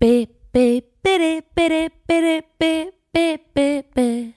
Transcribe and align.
Be, 0.00 0.28
be, 0.52 0.80
bide, 1.02 1.42
bide, 1.56 1.90
bide, 2.06 2.44
be, 2.56 2.90
be, 3.12 3.38
be, 3.52 3.82
be. 3.94 4.34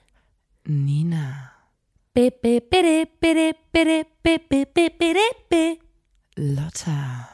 Nina. 0.66 1.52
Be, 2.12 2.30
be, 2.30 2.58
bide, 2.58 3.06
bide, 3.20 3.54
bide, 3.72 4.06
be, 4.24 4.38
be, 4.50 4.64
be, 4.74 4.88
bide, 4.98 5.28
be. 5.48 5.78
Lotta. 6.36 7.28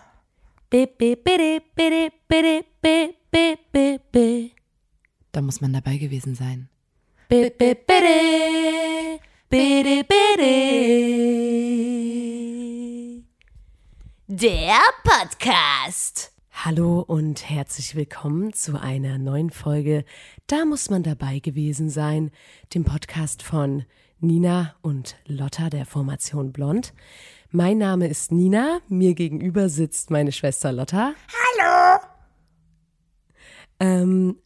Be, 0.69 0.85
be, 0.99 1.15
bide, 1.15 1.63
bide, 1.75 2.13
bide, 2.29 2.65
be, 2.83 3.17
be, 3.33 3.57
be, 3.73 3.99
be. 4.13 4.53
Da 5.33 5.41
muss 5.41 5.61
man 5.63 5.73
dabei 5.73 5.97
gewesen 5.97 6.35
sein. 6.35 6.69
Be, 7.29 7.49
be, 7.51 7.75
bide, 7.75 9.21
bide, 9.49 10.05
bide. 10.05 10.55
Der 14.29 14.81
Podcast. 15.03 16.38
Hallo 16.65 17.05
und 17.07 17.49
herzlich 17.49 17.95
willkommen 17.95 18.53
zu 18.53 18.81
einer 18.81 19.17
neuen 19.17 19.51
Folge. 19.51 20.05
Da 20.49 20.65
muss 20.65 20.91
man 20.91 21.05
dabei 21.05 21.39
gewesen 21.39 21.89
sein, 21.89 22.33
dem 22.75 22.83
Podcast 22.83 23.45
von 23.45 23.85
Nina 24.19 24.75
und 24.83 25.17
Lotta 25.25 25.71
der 25.71 25.87
Formation 25.87 26.53
Blond. 26.53 26.95
Mein 27.53 27.79
Name 27.79 28.09
ist 28.09 28.33
Nina, 28.33 28.81
mir 28.89 29.15
gegenüber 29.15 29.69
sitzt 29.69 30.11
meine 30.11 30.33
Schwester 30.33 30.73
Lotta. 30.73 31.15
Hallo. 31.61 32.01
Ähm, 33.79 34.37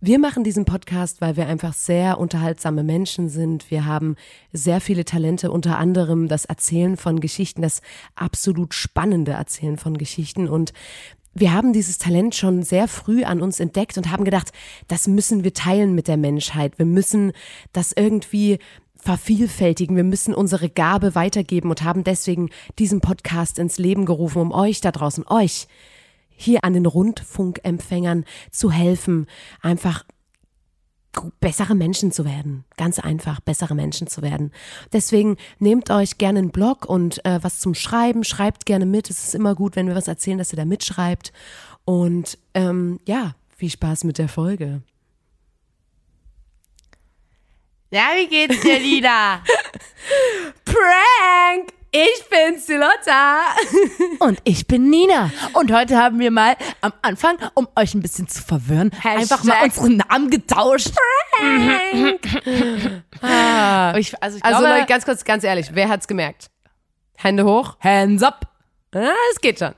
wir 0.00 0.18
machen 0.18 0.44
diesen 0.44 0.64
Podcast, 0.64 1.20
weil 1.20 1.36
wir 1.36 1.46
einfach 1.46 1.74
sehr 1.74 2.18
unterhaltsame 2.18 2.82
Menschen 2.82 3.28
sind. 3.28 3.70
Wir 3.70 3.84
haben 3.84 4.16
sehr 4.52 4.80
viele 4.80 5.04
Talente, 5.04 5.50
unter 5.50 5.78
anderem 5.78 6.26
das 6.26 6.46
Erzählen 6.46 6.96
von 6.96 7.20
Geschichten, 7.20 7.60
das 7.60 7.82
absolut 8.14 8.72
spannende 8.72 9.32
Erzählen 9.32 9.76
von 9.76 9.98
Geschichten. 9.98 10.48
Und 10.48 10.72
wir 11.34 11.52
haben 11.52 11.74
dieses 11.74 11.98
Talent 11.98 12.34
schon 12.34 12.62
sehr 12.62 12.88
früh 12.88 13.24
an 13.24 13.42
uns 13.42 13.60
entdeckt 13.60 13.98
und 13.98 14.10
haben 14.10 14.24
gedacht, 14.24 14.52
das 14.88 15.06
müssen 15.06 15.44
wir 15.44 15.52
teilen 15.52 15.94
mit 15.94 16.08
der 16.08 16.16
Menschheit. 16.16 16.78
Wir 16.78 16.86
müssen 16.86 17.32
das 17.72 17.92
irgendwie 17.92 18.58
vervielfältigen. 18.96 19.96
Wir 19.96 20.04
müssen 20.04 20.34
unsere 20.34 20.70
Gabe 20.70 21.14
weitergeben 21.14 21.68
und 21.70 21.84
haben 21.84 22.04
deswegen 22.04 22.48
diesen 22.78 23.02
Podcast 23.02 23.58
ins 23.58 23.78
Leben 23.78 24.06
gerufen, 24.06 24.40
um 24.40 24.52
euch 24.52 24.80
da 24.80 24.92
draußen, 24.92 25.26
euch 25.28 25.68
hier 26.40 26.64
an 26.64 26.72
den 26.72 26.86
Rundfunkempfängern 26.86 28.24
zu 28.50 28.70
helfen, 28.70 29.26
einfach 29.60 30.04
bessere 31.40 31.74
Menschen 31.74 32.12
zu 32.12 32.24
werden. 32.24 32.64
Ganz 32.76 32.98
einfach, 32.98 33.40
bessere 33.40 33.74
Menschen 33.74 34.06
zu 34.06 34.22
werden. 34.22 34.52
Deswegen 34.92 35.36
nehmt 35.58 35.90
euch 35.90 36.18
gerne 36.18 36.38
einen 36.38 36.50
Blog 36.50 36.84
und 36.86 37.24
äh, 37.24 37.40
was 37.42 37.60
zum 37.60 37.74
Schreiben, 37.74 38.24
schreibt 38.24 38.64
gerne 38.64 38.86
mit. 38.86 39.10
Es 39.10 39.24
ist 39.24 39.34
immer 39.34 39.54
gut, 39.54 39.76
wenn 39.76 39.88
wir 39.88 39.96
was 39.96 40.08
erzählen, 40.08 40.38
dass 40.38 40.52
ihr 40.52 40.56
da 40.56 40.64
mitschreibt. 40.64 41.32
Und 41.84 42.38
ähm, 42.54 43.00
ja, 43.06 43.34
viel 43.56 43.70
Spaß 43.70 44.04
mit 44.04 44.18
der 44.18 44.28
Folge. 44.28 44.82
Ja, 47.90 48.10
wie 48.16 48.28
geht's 48.28 48.60
dir, 48.60 48.78
Lina? 48.78 49.42
Prank! 50.64 51.79
Ich 51.92 52.24
bin's, 52.28 52.66
die 52.66 52.74
Lotta. 52.74 53.40
Und 54.20 54.38
ich 54.44 54.68
bin 54.68 54.90
Nina. 54.90 55.32
Und 55.54 55.72
heute 55.72 55.98
haben 55.98 56.20
wir 56.20 56.30
mal 56.30 56.54
am 56.82 56.92
Anfang, 57.02 57.36
um 57.54 57.66
euch 57.74 57.94
ein 57.94 58.00
bisschen 58.00 58.28
zu 58.28 58.40
verwirren, 58.42 58.92
einfach 59.02 59.42
mal 59.42 59.64
unsere 59.64 59.90
Namen 59.90 60.30
getauscht. 60.30 60.92
ah. 63.22 63.94
ich, 63.96 64.22
also, 64.22 64.36
ich 64.36 64.44
also 64.44 64.60
glaube, 64.60 64.68
Leute, 64.68 64.86
ganz 64.86 65.04
kurz, 65.04 65.24
ganz 65.24 65.42
ehrlich, 65.42 65.70
wer 65.72 65.88
hat's 65.88 66.06
gemerkt? 66.06 66.48
Hände 67.16 67.44
hoch. 67.44 67.76
Hands 67.80 68.22
up. 68.22 68.46
Ah, 68.94 69.10
es 69.32 69.40
geht 69.40 69.58
schon. 69.58 69.74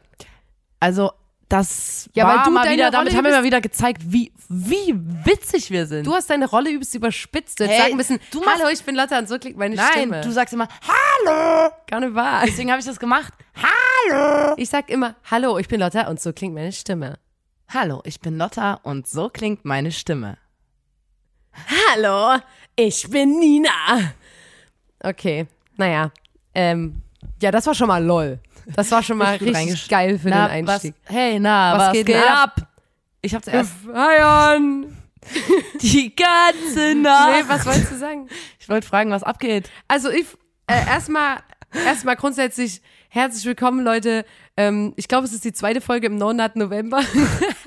Also 0.81 1.13
das 1.53 2.09
ja, 2.15 2.27
war 2.27 2.39
weil 2.39 2.45
du 2.45 2.51
mal 2.51 2.71
wieder, 2.71 2.85
Rolle 2.85 2.93
damit 2.93 3.15
haben 3.15 3.25
wir 3.25 3.33
mal 3.33 3.45
wieder 3.45 3.61
gezeigt, 3.61 4.01
wie, 4.07 4.33
wie 4.49 4.95
witzig 4.97 5.71
wir 5.71 5.87
sind. 5.87 6.07
Du 6.07 6.15
hast 6.15 6.31
deine 6.31 6.49
Rolle 6.49 6.71
übelst 6.71 6.95
überspitzt. 6.95 7.61
Jetzt 7.61 7.71
hey, 7.71 7.79
sag 7.79 7.91
ein 7.91 7.97
bisschen, 7.99 8.21
du 8.31 8.43
Hallo, 8.45 8.69
ich 8.73 8.83
bin 8.83 8.95
Lotta 8.95 9.19
und 9.19 9.29
so 9.29 9.39
klingt 9.39 9.59
meine 9.59 9.75
Nein, 9.75 9.87
Stimme. 9.91 10.11
Nein, 10.13 10.23
du 10.23 10.33
sagst 10.33 10.55
immer, 10.55 10.67
Hallo. 10.89 11.71
Gar 11.87 12.01
nicht 12.01 12.15
wahr. 12.15 12.43
Deswegen 12.47 12.71
habe 12.71 12.81
ich 12.81 12.87
das 12.87 12.99
gemacht. 12.99 13.35
Hallo. 13.55 14.55
Ich 14.57 14.71
sag 14.71 14.89
immer, 14.89 15.15
Hallo, 15.31 15.59
ich 15.59 15.69
bin 15.69 15.81
Lotta 15.81 16.09
und 16.09 16.21
so 16.21 16.33
klingt 16.33 16.55
meine 16.55 16.73
Stimme. 16.73 17.19
Hallo, 17.69 18.01
ich 18.05 18.21
bin 18.21 18.39
Lotta 18.39 18.81
und 18.83 19.07
so 19.07 19.29
klingt 19.29 19.67
meine 19.67 19.93
Stimme. 19.93 20.39
Hallo, 21.91 22.41
ich 22.77 23.11
bin 23.11 23.39
Nina. 23.39 24.15
Okay, 25.01 25.47
naja. 25.77 26.13
Ähm, 26.55 27.03
ja, 27.43 27.51
das 27.51 27.67
war 27.67 27.75
schon 27.75 27.89
mal 27.89 28.03
lol. 28.03 28.41
Das 28.67 28.91
war 28.91 29.03
schon 29.03 29.19
mal 29.19 29.37
richtig 29.37 29.89
geil 29.89 30.19
für 30.19 30.29
na, 30.29 30.49
den 30.49 30.69
Einstieg. 30.69 30.95
Was, 31.05 31.15
hey, 31.15 31.41
na, 31.41 31.73
was, 31.75 31.83
was 31.87 31.93
geht, 31.93 32.07
geht 32.07 32.17
ab? 32.17 32.55
ab? 32.57 32.69
Ich 33.21 33.35
hab 33.35 33.45
zuerst. 33.45 33.73
Heiern! 33.95 34.97
Die 35.81 36.15
ganze 36.15 36.95
Nacht. 36.97 37.31
Nee, 37.31 37.45
was 37.47 37.67
wolltest 37.67 37.93
du 37.93 37.97
sagen? 37.97 38.29
Ich 38.59 38.69
wollte 38.69 38.87
fragen, 38.87 39.11
was 39.11 39.23
abgeht. 39.23 39.71
Also 39.87 40.11
ich 40.11 40.27
äh, 40.67 40.87
erstmal 40.87 41.39
erstmal 41.87 42.17
grundsätzlich 42.17 42.83
herzlich 43.09 43.45
willkommen, 43.45 43.85
Leute. 43.85 44.25
Ähm, 44.57 44.95
ich 44.97 45.07
glaube, 45.07 45.27
es 45.27 45.33
ist 45.33 45.45
die 45.45 45.53
zweite 45.53 45.81
Folge 45.81 46.07
im 46.07 46.19
Monat 46.19 46.57
November. 46.57 47.03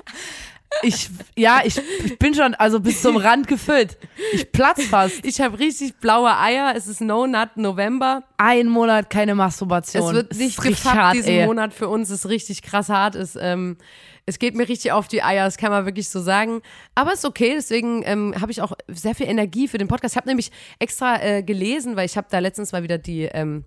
Ich, 0.82 1.08
ja, 1.36 1.60
ich, 1.64 1.80
ich 2.04 2.18
bin 2.18 2.34
schon 2.34 2.54
also 2.54 2.80
bis 2.80 3.00
zum 3.00 3.16
Rand 3.16 3.48
gefüllt. 3.48 3.96
Ich 4.32 4.52
platz 4.52 4.84
fast. 4.84 5.24
Ich 5.24 5.40
habe 5.40 5.58
richtig 5.58 5.96
blaue 5.96 6.36
Eier. 6.36 6.74
Es 6.76 6.86
ist 6.86 7.00
No 7.00 7.26
Nut 7.26 7.56
November. 7.56 8.24
Ein 8.36 8.68
Monat 8.68 9.08
keine 9.08 9.34
Masturbation. 9.34 10.08
Es 10.08 10.12
wird 10.14 10.36
nicht 10.36 10.60
gefappt 10.60 10.96
hart, 10.96 11.14
diesen 11.14 11.30
ey. 11.30 11.46
Monat 11.46 11.72
für 11.72 11.88
uns. 11.88 12.10
ist 12.10 12.28
richtig 12.28 12.62
krass 12.62 12.88
hart. 12.88 13.14
Ist, 13.14 13.38
ähm, 13.40 13.78
es 14.26 14.38
geht 14.38 14.56
mir 14.56 14.68
richtig 14.68 14.92
auf 14.92 15.06
die 15.06 15.22
Eier, 15.22 15.44
das 15.44 15.56
kann 15.56 15.70
man 15.70 15.86
wirklich 15.86 16.08
so 16.08 16.20
sagen. 16.20 16.60
Aber 16.96 17.12
ist 17.12 17.24
okay, 17.24 17.54
deswegen 17.54 18.02
ähm, 18.04 18.34
habe 18.40 18.50
ich 18.50 18.60
auch 18.60 18.72
sehr 18.88 19.14
viel 19.14 19.28
Energie 19.28 19.68
für 19.68 19.78
den 19.78 19.86
Podcast. 19.86 20.14
Ich 20.14 20.16
habe 20.16 20.28
nämlich 20.28 20.50
extra 20.80 21.22
äh, 21.22 21.42
gelesen, 21.42 21.96
weil 21.96 22.06
ich 22.06 22.16
habe 22.16 22.26
da 22.28 22.40
letztens 22.40 22.72
mal 22.72 22.82
wieder 22.82 22.98
die 22.98 23.22
ähm, 23.22 23.64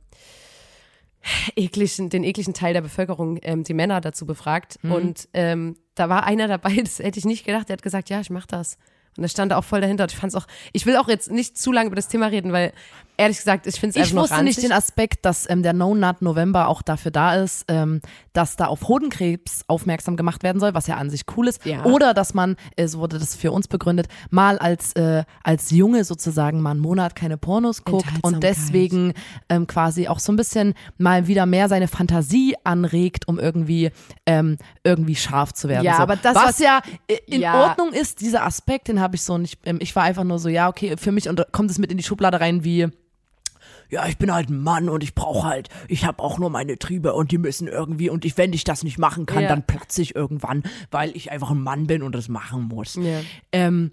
ekligen, 1.55 2.09
den 2.09 2.23
ekligen 2.23 2.53
Teil 2.53 2.73
der 2.73 2.81
Bevölkerung, 2.81 3.39
ähm, 3.41 3.63
die 3.63 3.73
Männer 3.73 4.01
dazu 4.01 4.25
befragt. 4.25 4.79
Mhm. 4.81 4.91
Und 4.91 5.29
ähm, 5.33 5.75
da 5.95 6.09
war 6.09 6.23
einer 6.23 6.47
dabei, 6.47 6.75
das 6.83 6.99
hätte 6.99 7.19
ich 7.19 7.25
nicht 7.25 7.45
gedacht, 7.45 7.69
der 7.69 7.73
hat 7.73 7.81
gesagt, 7.81 8.09
ja, 8.09 8.19
ich 8.19 8.29
mache 8.29 8.47
das. 8.47 8.77
Und 9.19 9.25
er 9.25 9.29
stand 9.29 9.51
da 9.51 9.57
auch 9.57 9.63
voll 9.63 9.81
dahinter. 9.81 10.05
Ich 10.09 10.15
fand's 10.15 10.33
auch, 10.35 10.47
ich 10.71 10.85
will 10.85 10.95
auch 10.95 11.09
jetzt 11.09 11.29
nicht 11.29 11.57
zu 11.57 11.73
lange 11.73 11.87
über 11.87 11.95
das 11.97 12.07
Thema 12.07 12.27
reden, 12.27 12.53
weil 12.53 12.71
ehrlich 13.19 13.37
gesagt, 13.37 13.67
ich 13.67 13.79
finde 13.79 13.91
es 13.91 13.95
einfach 13.97 14.23
Ich 14.23 14.31
wusste 14.31 14.43
nicht 14.43 14.63
den 14.63 14.71
Aspekt, 14.71 15.25
dass 15.25 15.47
ähm, 15.49 15.61
der 15.61 15.73
No 15.73 15.93
Nut 15.93 16.21
November 16.21 16.69
auch 16.69 16.81
dafür 16.81 17.11
da 17.11 17.35
ist, 17.35 17.65
ähm, 17.67 17.99
dass 18.31 18.55
da 18.55 18.67
auf 18.67 18.87
Hodenkrebs 18.87 19.65
aufmerksam 19.67 20.15
gemacht 20.15 20.41
werden 20.41 20.59
soll, 20.59 20.73
was 20.73 20.87
ja 20.87 20.95
an 20.95 21.09
sich 21.09 21.23
cool 21.35 21.49
ist. 21.49 21.65
Ja. 21.65 21.83
Oder 21.83 22.13
dass 22.13 22.33
man, 22.33 22.55
äh, 22.77 22.87
so 22.87 22.99
wurde 22.99 23.19
das 23.19 23.35
für 23.35 23.51
uns 23.51 23.67
begründet, 23.67 24.07
mal 24.29 24.57
als, 24.57 24.93
äh, 24.93 25.25
als 25.43 25.71
Junge 25.71 26.05
sozusagen 26.05 26.61
mal 26.61 26.71
einen 26.71 26.79
Monat 26.79 27.15
keine 27.15 27.37
Pornos 27.37 27.83
guckt 27.83 28.07
und 28.21 28.41
deswegen 28.41 29.13
ähm, 29.49 29.67
quasi 29.67 30.07
auch 30.07 30.19
so 30.19 30.31
ein 30.31 30.37
bisschen 30.37 30.73
mal 30.97 31.27
wieder 31.27 31.45
mehr 31.45 31.67
seine 31.67 31.89
Fantasie 31.89 32.55
anregt, 32.63 33.27
um 33.27 33.37
irgendwie, 33.37 33.91
ähm, 34.25 34.57
irgendwie 34.83 35.15
scharf 35.15 35.53
zu 35.53 35.67
werden. 35.67 35.83
Ja, 35.83 35.97
so. 35.97 36.03
aber 36.03 36.15
das, 36.15 36.35
was, 36.35 36.45
was 36.45 36.59
ja 36.59 36.81
in 37.27 37.41
ja. 37.41 37.61
Ordnung 37.61 37.91
ist, 37.91 38.21
dieser 38.21 38.45
Aspekt, 38.45 38.87
den 38.87 39.01
habe 39.01 39.08
ich 39.15 39.23
so 39.23 39.37
nicht, 39.37 39.59
ähm, 39.65 39.79
ich 39.81 39.95
war 39.95 40.03
einfach 40.03 40.23
nur 40.23 40.39
so, 40.39 40.49
ja, 40.49 40.67
okay, 40.67 40.95
für 40.97 41.11
mich 41.11 41.29
und 41.29 41.43
kommt 41.51 41.71
es 41.71 41.77
mit 41.77 41.91
in 41.91 41.97
die 41.97 42.03
Schublade 42.03 42.39
rein 42.39 42.63
wie, 42.63 42.87
ja, 43.89 44.05
ich 44.07 44.17
bin 44.17 44.33
halt 44.33 44.49
ein 44.49 44.61
Mann 44.61 44.89
und 44.89 45.03
ich 45.03 45.15
brauche 45.15 45.47
halt, 45.47 45.69
ich 45.87 46.05
habe 46.05 46.21
auch 46.21 46.37
nur 46.37 46.49
meine 46.49 46.77
Triebe 46.77 47.13
und 47.13 47.31
die 47.31 47.37
müssen 47.37 47.67
irgendwie 47.67 48.09
und 48.09 48.23
ich, 48.23 48.37
wenn 48.37 48.53
ich 48.53 48.63
das 48.63 48.83
nicht 48.83 48.99
machen 48.99 49.25
kann, 49.25 49.43
ja. 49.43 49.49
dann 49.49 49.63
platze 49.63 50.01
ich 50.01 50.15
irgendwann, 50.15 50.63
weil 50.91 51.15
ich 51.15 51.31
einfach 51.31 51.51
ein 51.51 51.61
Mann 51.61 51.87
bin 51.87 52.03
und 52.03 52.13
das 52.13 52.29
machen 52.29 52.63
muss. 52.63 52.95
Ja. 52.95 53.21
Ähm, 53.51 53.91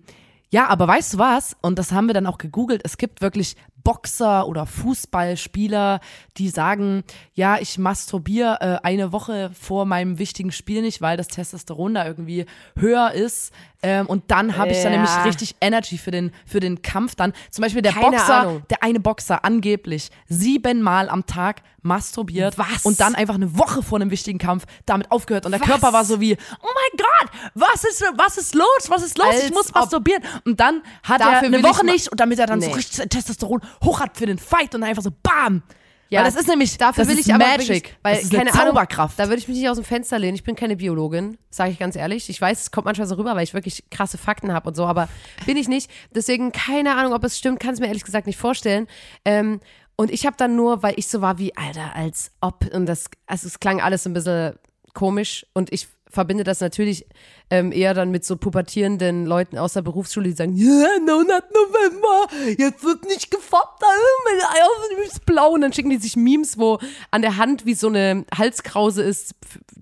ja, 0.51 0.69
aber 0.69 0.87
weißt 0.87 1.15
du 1.15 1.19
was? 1.19 1.57
Und 1.61 1.79
das 1.79 1.91
haben 1.93 2.07
wir 2.07 2.15
dann 2.15 2.27
auch 2.27 2.39
gegoogelt. 2.39 2.83
Es 2.85 2.99
gibt 2.99 3.21
wirklich 3.21 3.57
Boxer 3.83 4.47
oder 4.47 4.67
Fußballspieler, 4.67 6.01
die 6.37 6.49
sagen, 6.49 7.05
ja, 7.35 7.59
ich 7.61 7.79
masturbiere 7.79 8.59
äh, 8.61 8.87
eine 8.87 9.13
Woche 9.13 9.51
vor 9.55 9.87
meinem 9.87 10.19
wichtigen 10.19 10.53
Spiel 10.53 10.83
nicht, 10.83 11.01
weil 11.01 11.17
das 11.17 11.29
Testosteron 11.29 11.95
da 11.95 12.07
irgendwie 12.07 12.47
höher 12.77 13.13
ist. 13.13 13.53
Ähm, 13.87 14.07
und 14.07 14.25
dann 14.33 14.57
habe 14.57 14.73
ich 14.73 14.83
dann 14.83 14.91
nämlich 14.91 15.11
richtig 15.25 15.55
Energy 15.61 15.97
für 15.97 16.11
den, 16.11 16.33
für 16.45 16.59
den 16.59 16.83
Kampf 16.83 17.15
dann. 17.15 17.33
Zum 17.53 17.63
Beispiel 17.63 17.83
der 17.83 17.93
Keine 17.93 18.17
Boxer, 18.17 18.41
Ahnung. 18.41 18.63
der 18.69 18.83
eine 18.83 18.99
Boxer 18.99 19.45
angeblich 19.45 20.11
siebenmal 20.27 21.09
am 21.09 21.25
Tag 21.25 21.63
masturbiert 21.83 22.59
was? 22.59 22.85
und 22.85 22.99
dann 22.99 23.15
einfach 23.15 23.37
eine 23.37 23.57
Woche 23.57 23.85
vor 23.85 24.01
einem 24.01 24.11
wichtigen 24.11 24.39
Kampf 24.39 24.65
damit 24.87 25.13
aufgehört. 25.13 25.47
Und 25.47 25.53
der 25.53 25.61
was? 25.61 25.69
Körper 25.69 25.93
war 25.93 26.05
so 26.05 26.21
wie, 26.21 26.35
oh 26.35 26.67
mein 26.75 26.99
Gott, 26.99 27.31
was 27.55 27.85
ist, 27.85 28.05
was 28.17 28.39
ist 28.39 28.57
los? 28.57 28.89
Was 28.89 29.05
ist 29.05 29.19
los? 29.19 29.29
Als 29.29 29.45
ich 29.45 29.53
muss 29.53 29.73
masturbieren. 29.73 30.25
Und 30.45 30.59
dann 30.59 30.83
hat 31.05 31.21
er 31.21 31.39
eine 31.43 31.63
Woche 31.63 31.87
nicht 31.87 32.09
und 32.09 32.19
damit 32.19 32.41
er 32.41 32.47
dann 32.47 32.59
nee. 32.59 32.67
so 32.67 32.73
richtig 32.73 33.09
Testosteron 33.09 33.61
hoch 33.85 34.01
hat 34.01 34.17
für 34.17 34.27
den 34.27 34.39
Fight 34.39 34.75
und 34.75 34.81
dann 34.81 34.91
einfach 34.91 35.05
so 35.05 35.11
BAM! 35.23 35.63
Ja, 36.09 36.21
weil 36.21 36.27
das 36.27 36.37
ist 36.37 36.49
nämlich 36.49 36.77
dafür 36.79 37.05
das 37.05 37.13
will 37.13 37.19
ist 37.19 37.29
ich 37.29 37.35
Magic, 37.35 37.69
wirklich, 37.69 37.97
weil 38.03 38.15
das 38.15 38.25
ist 38.25 38.33
keine 38.33 38.51
Zauberkraft. 38.51 39.19
Ahnung, 39.19 39.29
da 39.29 39.33
würde 39.33 39.41
ich 39.41 39.49
mich 39.49 39.57
nicht 39.59 39.69
aus 39.69 39.77
dem 39.77 39.85
Fenster 39.85 40.19
lehnen. 40.19 40.37
Ich 40.37 40.45
bin 40.45 40.55
keine 40.55 40.77
Biologin, 40.77 41.37
sage 41.51 41.73
ich 41.73 41.79
ganz 41.79 41.97
ehrlich. 41.97 42.31
Ich 42.31 42.41
weiß, 42.41 42.61
es 42.61 42.71
kommt 42.71 42.85
manchmal 42.85 43.09
so 43.09 43.17
rüber, 43.17 43.35
weil 43.35 43.43
ich 43.43 43.55
wirklich 43.55 43.85
krasse 43.91 44.19
Fakten 44.19 44.53
habe 44.53 44.69
und 44.69 44.75
so, 44.77 44.87
aber 44.87 45.09
bin 45.47 45.57
ich 45.57 45.69
nicht. 45.69 45.91
Deswegen 46.15 46.53
keine 46.53 46.95
Ahnung, 46.97 47.13
ob 47.13 47.25
es 47.25 47.39
stimmt, 47.39 47.59
kann 47.59 47.75
es 47.75 47.81
mir 47.81 47.89
ehrlich 47.89 48.05
gesagt 48.05 48.27
nicht 48.27 48.39
vorstellen. 48.39 48.87
Ähm, 49.25 49.61
und 49.97 50.11
ich 50.11 50.27
habe 50.27 50.37
dann 50.37 50.55
nur, 50.55 50.83
weil 50.83 50.95
ich 50.97 51.09
so 51.09 51.23
war 51.23 51.39
wie, 51.39 51.57
Alter, 51.57 51.97
als 51.97 52.31
ob, 52.41 52.73
und 52.73 52.87
das, 52.87 53.07
also 53.27 53.47
es 53.49 53.59
klang 53.59 53.81
alles 53.81 54.07
ein 54.07 54.13
bisschen 54.13 54.57
komisch 54.93 55.47
und 55.55 55.73
ich 55.73 55.89
verbinde 56.17 56.43
das 56.45 56.61
natürlich 56.61 57.07
ähm, 57.51 57.71
eher 57.71 57.95
dann 57.95 58.11
mit 58.11 58.25
so 58.25 58.37
pubertierenden 58.37 59.25
Leuten 59.27 59.57
aus 59.59 59.75
der 59.75 59.83
Berufsschule, 59.83 60.29
die 60.31 60.35
sagen, 60.35 60.55
ja, 60.57 60.89
Monat 61.01 61.45
November, 61.53 62.27
jetzt 62.59 62.83
wird 62.83 63.05
nicht 63.05 63.31
gefoppt, 63.31 63.83
meine 64.25 64.43
Eier 64.51 64.67
sind 64.83 64.97
übrigens 64.97 65.21
blau. 65.21 65.51
Und 65.53 65.61
dann 65.61 65.73
schicken 65.73 65.91
die 65.91 65.99
sich 65.99 66.17
Memes, 66.17 66.59
wo 66.59 66.79
an 67.13 67.23
der 67.23 67.37
Hand 67.37 67.65
wie 67.67 67.75
so 67.75 67.87
eine 67.89 68.25
Halskrause 68.37 69.03
ist, 69.03 69.35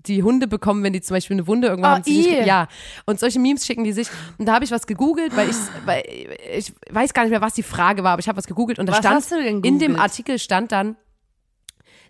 die 0.05 0.21
Hunde 0.21 0.47
bekommen, 0.47 0.83
wenn 0.83 0.93
die 0.93 1.01
zum 1.01 1.15
Beispiel 1.15 1.35
eine 1.35 1.47
Wunde 1.47 1.69
irgendwann 1.69 1.93
Oh, 1.93 1.95
haben. 1.95 2.11
ih. 2.11 2.45
Ja, 2.45 2.67
und 3.07 3.19
solche 3.19 3.39
Memes 3.39 3.65
schicken 3.65 3.83
die 3.83 3.93
sich. 3.93 4.09
Und 4.37 4.45
da 4.45 4.53
habe 4.53 4.65
ich 4.65 4.71
was 4.71 4.85
gegoogelt, 4.85 5.35
weil 5.35 5.49
ich, 5.49 5.55
weil 5.85 6.03
ich 6.55 6.71
weiß 6.91 7.13
gar 7.13 7.23
nicht 7.23 7.31
mehr, 7.31 7.41
was 7.41 7.53
die 7.55 7.63
Frage 7.63 8.03
war, 8.03 8.11
aber 8.11 8.19
ich 8.19 8.27
habe 8.27 8.37
was 8.37 8.45
gegoogelt 8.45 8.77
und 8.77 8.85
da 8.85 8.93
Was 8.93 8.99
stand, 8.99 9.65
in 9.65 9.79
dem? 9.79 9.95
Artikel 9.95 10.37
stand 10.37 10.71
dann, 10.71 10.97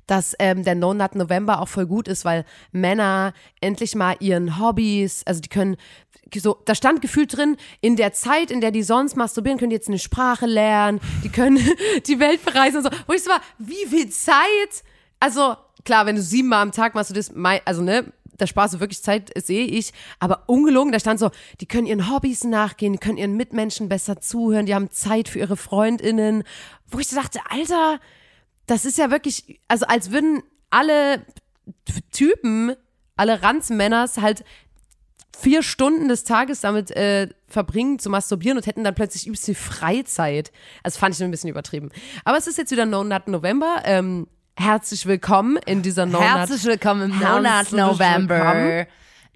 dass 0.07 0.35
ähm, 0.39 0.63
der 0.63 0.75
No 0.75 0.93
Nut 0.93 1.15
November 1.15 1.61
auch 1.61 1.67
voll 1.67 1.85
gut 1.85 2.07
ist, 2.07 2.25
weil 2.25 2.45
Männer 2.71 3.33
endlich 3.61 3.95
mal 3.95 4.15
ihren 4.19 4.59
Hobbys, 4.59 5.23
also 5.25 5.41
die 5.41 5.49
können 5.49 5.77
so, 6.33 6.57
da 6.65 6.75
stand 6.75 7.01
gefühlt 7.01 7.37
drin, 7.37 7.55
in 7.81 7.95
der 7.95 8.11
Zeit, 8.13 8.51
in 8.51 8.59
der 8.59 8.71
die 8.71 8.83
sonst 8.83 9.15
masturbieren, 9.15 9.57
können 9.57 9.69
die 9.69 9.75
jetzt 9.75 9.87
eine 9.87 9.99
Sprache 9.99 10.45
lernen, 10.45 10.99
die 11.23 11.29
können 11.29 11.59
die 12.07 12.19
Welt 12.19 12.43
bereisen 12.43 12.77
und 12.77 12.83
so. 12.83 12.89
Wo 13.07 13.13
ich 13.13 13.23
so 13.23 13.29
war, 13.29 13.41
wie 13.57 13.85
viel 13.87 14.09
Zeit? 14.09 14.83
Also 15.19 15.55
klar, 15.85 16.05
wenn 16.05 16.15
du 16.15 16.21
siebenmal 16.21 16.61
am 16.61 16.71
Tag 16.71 16.95
machst 16.95 17.11
du 17.11 17.13
das, 17.13 17.31
also 17.65 17.81
ne, 17.81 18.11
da 18.37 18.47
sparst 18.47 18.73
du 18.73 18.79
wirklich 18.79 19.01
Zeit, 19.01 19.31
sehe 19.37 19.65
ich, 19.65 19.93
aber 20.19 20.43
ungelogen, 20.47 20.91
da 20.91 20.99
stand 20.99 21.19
so, 21.19 21.31
die 21.61 21.67
können 21.67 21.87
ihren 21.87 22.11
Hobbys 22.11 22.43
nachgehen, 22.43 22.93
die 22.93 22.99
können 22.99 23.17
ihren 23.17 23.37
Mitmenschen 23.37 23.87
besser 23.87 24.19
zuhören, 24.19 24.65
die 24.65 24.75
haben 24.75 24.91
Zeit 24.91 25.29
für 25.29 25.39
ihre 25.39 25.55
FreundInnen, 25.55 26.43
wo 26.87 26.99
ich 26.99 27.09
dachte, 27.09 27.39
Alter, 27.49 27.99
das 28.67 28.85
ist 28.85 28.97
ja 28.97 29.11
wirklich, 29.11 29.59
also 29.67 29.85
als 29.85 30.11
würden 30.11 30.43
alle 30.69 31.25
Typen, 32.11 32.73
alle 33.15 33.41
Ranzmänners 33.41 34.17
halt 34.17 34.43
vier 35.37 35.63
Stunden 35.63 36.07
des 36.07 36.23
Tages 36.23 36.61
damit 36.61 36.91
äh, 36.91 37.29
verbringen, 37.47 37.99
zu 37.99 38.09
masturbieren 38.09 38.57
und 38.57 38.65
hätten 38.65 38.83
dann 38.83 38.95
plötzlich 38.95 39.27
übelst 39.27 39.45
viel 39.45 39.55
Freizeit. 39.55 40.51
Also 40.83 40.99
fand 40.99 41.15
ich 41.15 41.23
ein 41.23 41.31
bisschen 41.31 41.49
übertrieben. 41.49 41.91
Aber 42.23 42.37
es 42.37 42.47
ist 42.47 42.57
jetzt 42.57 42.71
wieder 42.71 42.85
No 42.85 43.03
Nut 43.03 43.27
November. 43.27 43.81
Ähm, 43.83 44.27
herzlich 44.57 45.05
willkommen 45.05 45.57
in 45.65 45.81
dieser 45.81 46.05
No 46.05 46.19
Nut. 46.19 46.21
Herzlich 46.21 46.63
willkommen 46.63 47.11
im 47.11 47.17
Monat 47.17 47.45
Herzlich 47.45 47.81
November. 47.81 48.35
willkommen. 48.35 48.85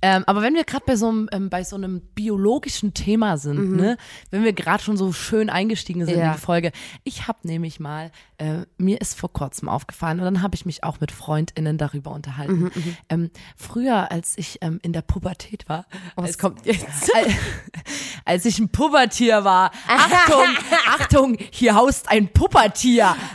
Ähm, 0.01 0.23
aber 0.27 0.41
wenn 0.41 0.55
wir 0.55 0.63
gerade 0.63 0.83
bei 0.85 0.95
so 0.95 1.09
einem 1.09 1.29
ähm, 1.31 1.49
bei 1.49 1.63
so 1.63 1.75
einem 1.75 2.01
biologischen 2.15 2.93
Thema 2.93 3.37
sind, 3.37 3.71
ne, 3.75 3.97
wenn 4.31 4.43
wir 4.43 4.53
gerade 4.53 4.83
schon 4.83 4.97
so 4.97 5.11
schön 5.13 5.49
eingestiegen 5.49 6.05
sind 6.05 6.15
Mhm. 6.15 6.21
Ja. 6.21 6.27
in 6.27 6.33
die 6.33 6.39
Folge, 6.41 6.71
ich 7.03 7.27
habe 7.27 7.39
nämlich 7.43 7.79
mal, 7.79 8.11
äh, 8.37 8.59
mir 8.77 9.01
ist 9.01 9.17
vor 9.19 9.31
kurzem 9.33 9.67
aufgefallen 9.69 10.19
und 10.19 10.25
dann 10.25 10.41
habe 10.41 10.55
ich 10.55 10.65
mich 10.65 10.83
auch 10.83 10.99
mit 10.99 11.11
FreundInnen 11.11 11.77
darüber 11.77 12.11
unterhalten. 12.11 12.71
Mhm, 12.73 12.97
ähm, 13.09 13.31
früher, 13.57 14.11
als 14.11 14.37
ich 14.37 14.59
ähm, 14.61 14.79
in 14.83 14.93
der 14.93 15.01
Pubertät 15.01 15.67
war, 15.69 15.85
Oh, 16.15 16.23
was 16.23 16.37
kommt 16.37 16.65
jetzt? 16.65 16.85
als, 17.15 17.33
als 18.25 18.45
ich 18.45 18.59
ein 18.59 18.69
Pubertier 18.69 19.43
war, 19.43 19.71
Achtung, 19.87 20.45
Achtung, 20.87 21.37
hier 21.51 21.75
haust 21.75 22.09
ein 22.09 22.27
Puppertier. 22.29 23.15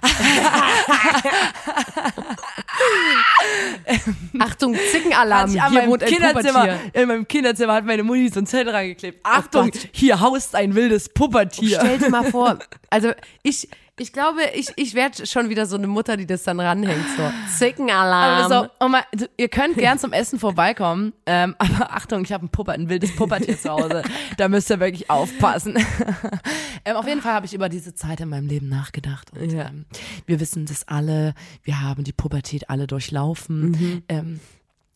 Achtung, 4.39 4.75
Zickenalarm. 4.91 5.51
Hier 5.51 5.87
wohnt 5.87 6.03
ein 6.03 6.09
Kinderzimmer, 6.09 6.54
Pubertier. 6.63 7.03
in 7.03 7.09
meinem 7.09 7.29
Kinderzimmer 7.29 7.75
hat 7.75 7.85
meine 7.85 8.03
Mutti 8.03 8.29
so 8.29 8.41
ein 8.41 8.47
Zettel 8.47 8.75
reingeklebt. 8.75 9.21
Achtung, 9.25 9.71
Gott. 9.71 9.89
hier 9.93 10.21
haust 10.21 10.55
ein 10.55 10.75
wildes 10.75 11.09
Puppertier. 11.09 11.79
Stell 11.81 11.99
dir 11.99 12.11
mal 12.11 12.31
vor, 12.31 12.59
also 12.91 13.13
ich, 13.43 13.69
ich 13.99 14.13
glaube, 14.13 14.41
ich, 14.55 14.71
ich 14.75 14.95
werde 14.95 15.25
schon 15.25 15.51
wieder 15.51 15.67
so 15.67 15.77
eine 15.77 15.87
Mutter, 15.87 16.17
die 16.17 16.27
das 16.27 16.43
dann 16.43 16.59
ranhängt. 16.59 17.05
So, 17.17 17.31
Zickenalarm. 17.57 18.53
Aber 18.53 18.69
so, 18.81 19.21
oh 19.21 19.27
ihr 19.37 19.49
könnt 19.49 19.77
gern 19.77 20.01
zum 20.01 20.13
Essen 20.13 20.41
vorbeikommen, 20.41 21.13
ähm, 21.27 21.55
aber 21.59 21.93
Achtung, 21.93 22.23
ich 22.25 22.33
habe 22.33 22.45
ein, 22.45 22.49
Pupper, 22.49 22.73
ein 22.73 22.89
wildes 22.89 23.15
Puppertier 23.15 23.57
zu 23.57 23.71
Hause. 23.71 24.03
Da 24.37 24.49
müsst 24.49 24.69
ihr 24.71 24.81
wirklich 24.81 25.11
aufpassen. 25.11 25.77
ähm, 26.85 26.97
auf 26.97 27.07
jeden 27.07 27.21
Fall 27.21 27.35
habe 27.35 27.47
ich 27.47 27.55
über 27.55 27.69
diese 27.69 27.95
Zeit 27.95 28.21
in 28.21 28.31
meinem 28.31 28.49
Leben 28.49 28.69
nachgedacht. 28.69 29.31
Und, 29.33 29.53
Ja. 29.53 29.69
ähm, 29.69 29.85
wir 30.27 30.41
wissen 30.41 30.67
das 30.67 30.89
alle, 30.89 31.35
wir 31.63 31.81
haben 31.81 32.03
die 32.03 32.13
Pubertät 32.13 32.69
alle 32.71 32.89
durchlaufen. 32.89 34.03
Ähm, 34.09 34.41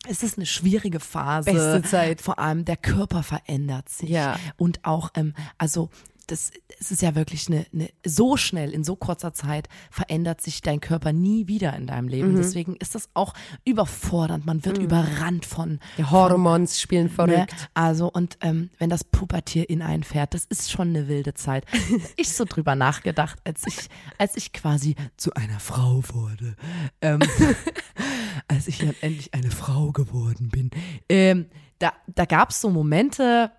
es 0.09 0.23
ist 0.23 0.37
eine 0.37 0.45
schwierige 0.45 0.99
Phase. 0.99 1.51
Beste 1.51 1.83
Zeit. 1.83 2.21
Vor 2.21 2.39
allem 2.39 2.65
der 2.65 2.77
Körper 2.77 3.21
verändert 3.23 3.89
sich. 3.89 4.09
Ja. 4.09 4.37
Und 4.57 4.83
auch, 4.83 5.11
ähm, 5.15 5.33
also 5.57 5.89
das, 6.31 6.51
es 6.79 6.91
ist 6.91 7.01
ja 7.01 7.15
wirklich 7.15 7.47
eine, 7.47 7.65
eine, 7.73 7.89
so 8.05 8.37
schnell, 8.37 8.71
in 8.71 8.83
so 8.83 8.95
kurzer 8.95 9.33
Zeit 9.33 9.67
verändert 9.89 10.41
sich 10.41 10.61
dein 10.61 10.79
Körper 10.79 11.11
nie 11.11 11.47
wieder 11.47 11.75
in 11.75 11.87
deinem 11.87 12.07
Leben. 12.07 12.35
Deswegen 12.35 12.75
ist 12.75 12.95
das 12.95 13.09
auch 13.13 13.33
überfordernd. 13.65 14.45
Man 14.45 14.63
wird 14.63 14.77
überrannt 14.77 15.45
von 15.45 15.79
Die 15.97 16.05
Hormons 16.05 16.79
spielen 16.79 16.99
Ne? 17.05 17.09
verrückt. 17.09 17.69
Also, 17.73 18.09
und 18.11 18.37
ähm, 18.41 18.69
wenn 18.77 18.89
das 18.89 19.03
Pubertier 19.03 19.69
in 19.69 19.81
einen 19.81 20.03
fährt, 20.03 20.33
das 20.33 20.45
ist 20.45 20.71
schon 20.71 20.89
eine 20.89 21.07
wilde 21.07 21.33
Zeit. 21.33 21.65
ich 22.15 22.29
so 22.29 22.45
drüber 22.45 22.75
nachgedacht, 22.75 23.39
als 23.43 23.65
ich, 23.65 23.89
als 24.17 24.37
ich 24.37 24.53
quasi 24.53 24.95
zu 25.17 25.33
einer 25.33 25.59
Frau 25.59 26.03
wurde. 26.13 26.55
Ähm, 27.01 27.19
als 28.47 28.67
ich 28.67 28.79
dann 28.79 28.95
endlich 29.01 29.33
eine 29.33 29.51
Frau 29.51 29.91
geworden 29.91 30.49
bin. 30.49 30.71
Ähm, 31.07 31.47
da 31.79 31.93
da 32.07 32.25
gab 32.25 32.49
es 32.49 32.61
so 32.61 32.69
Momente, 32.69 33.51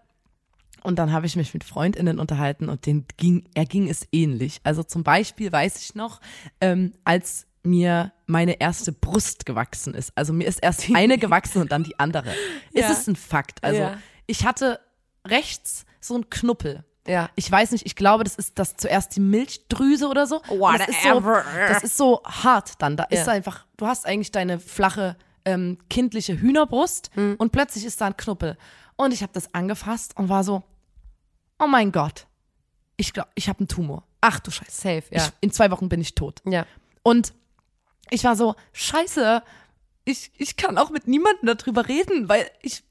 und 0.83 0.99
dann 0.99 1.13
habe 1.13 1.27
ich 1.27 1.37
mich 1.37 1.53
mit 1.55 1.65
FreundInnen 1.65 2.19
unterhalten 2.19 2.69
und 2.69 2.87
den 2.87 3.07
ging, 3.17 3.49
er 3.55 3.65
ging 3.67 3.89
es 3.89 4.07
ähnlich. 4.13 4.61
Also 4.65 4.83
zum 4.83 5.03
Beispiel 5.05 5.51
weiß 5.53 5.81
ich 5.83 5.95
noch, 5.95 6.21
ähm, 6.61 6.93
als 7.05 7.47
mir 7.63 8.13
meine 8.27 8.61
erste 8.61 8.91
Brust 8.93 9.45
gewachsen 9.45 9.93
ist. 9.95 10.13
Also 10.17 10.33
mir 10.33 10.47
ist 10.49 10.61
erst 10.63 10.87
eine 10.95 11.19
gewachsen 11.19 11.61
und 11.63 11.71
dann 11.73 11.85
die 11.85 11.99
andere. 11.99 12.31
Ja. 12.73 12.89
Es 12.91 12.99
ist 13.01 13.09
ein 13.09 13.17
Fakt. 13.17 13.63
Also 13.63 13.81
Ja. 13.81 13.99
ich 14.27 14.47
hatte 14.47 14.81
rechts 15.27 15.85
so 16.01 16.15
einen 16.15 16.31
Knuppel. 16.31 16.85
Ja. 17.07 17.29
Ich 17.35 17.51
weiß 17.51 17.73
nicht, 17.73 17.85
ich 17.87 17.97
glaube, 17.97 18.25
das 18.25 18.37
ist 18.37 18.59
das 18.59 18.77
zuerst 18.77 19.17
die 19.17 19.21
Milchdrüse 19.21 20.09
oder 20.09 20.27
so. 20.27 20.41
Und 20.49 20.79
Das 20.79 20.89
ist 20.89 21.03
so, 21.03 21.09
Whatever. 21.11 21.45
das 21.69 21.83
ist 21.85 21.97
so 21.97 22.23
hart 22.25 22.81
dann. 22.81 22.97
Da 22.97 23.05
ist 23.05 23.27
Ja. 23.27 23.33
einfach, 23.33 23.67
du 23.77 23.87
hast 23.87 24.07
eigentlich 24.07 24.31
deine 24.33 24.59
flache, 24.59 25.17
ähm, 25.45 25.79
kindliche 25.89 26.39
Hühnerbrust 26.41 27.11
Hm. 27.15 27.37
und 27.39 27.53
plötzlich 27.53 27.85
ist 27.85 28.01
da 28.01 28.07
ein 28.07 28.17
Knuppel. 28.17 28.57
Und 28.97 29.13
ich 29.13 29.23
habe 29.23 29.33
das 29.33 29.55
angefasst 29.55 30.17
und 30.17 30.29
war 30.29 30.45
so, 30.45 30.63
oh 31.61 31.67
mein 31.67 31.93
Gott, 31.93 32.27
ich 32.97 33.13
glaube, 33.13 33.31
ich 33.35 33.49
habe 33.49 33.61
einen 33.61 33.69
Tumor. 33.69 34.05
Ach 34.21 34.41
du 34.41 34.51
Scheiße. 34.51 34.71
Safe, 34.71 35.05
ja. 35.11 35.25
Ich, 35.25 35.33
in 35.41 35.51
zwei 35.53 35.71
Wochen 35.71 35.89
bin 35.89 36.01
ich 36.01 36.15
tot. 36.15 36.41
ja. 36.45 36.67
Und 37.03 37.33
ich 38.11 38.25
war 38.25 38.37
so, 38.37 38.57
scheiße, 38.73 39.43
ich, 40.05 40.31
ich 40.37 40.57
kann 40.57 40.77
auch 40.77 40.91
mit 40.91 41.07
niemandem 41.09 41.47
darüber 41.57 41.89
reden, 41.89 42.29
weil 42.29 42.51
ich, 42.61 42.83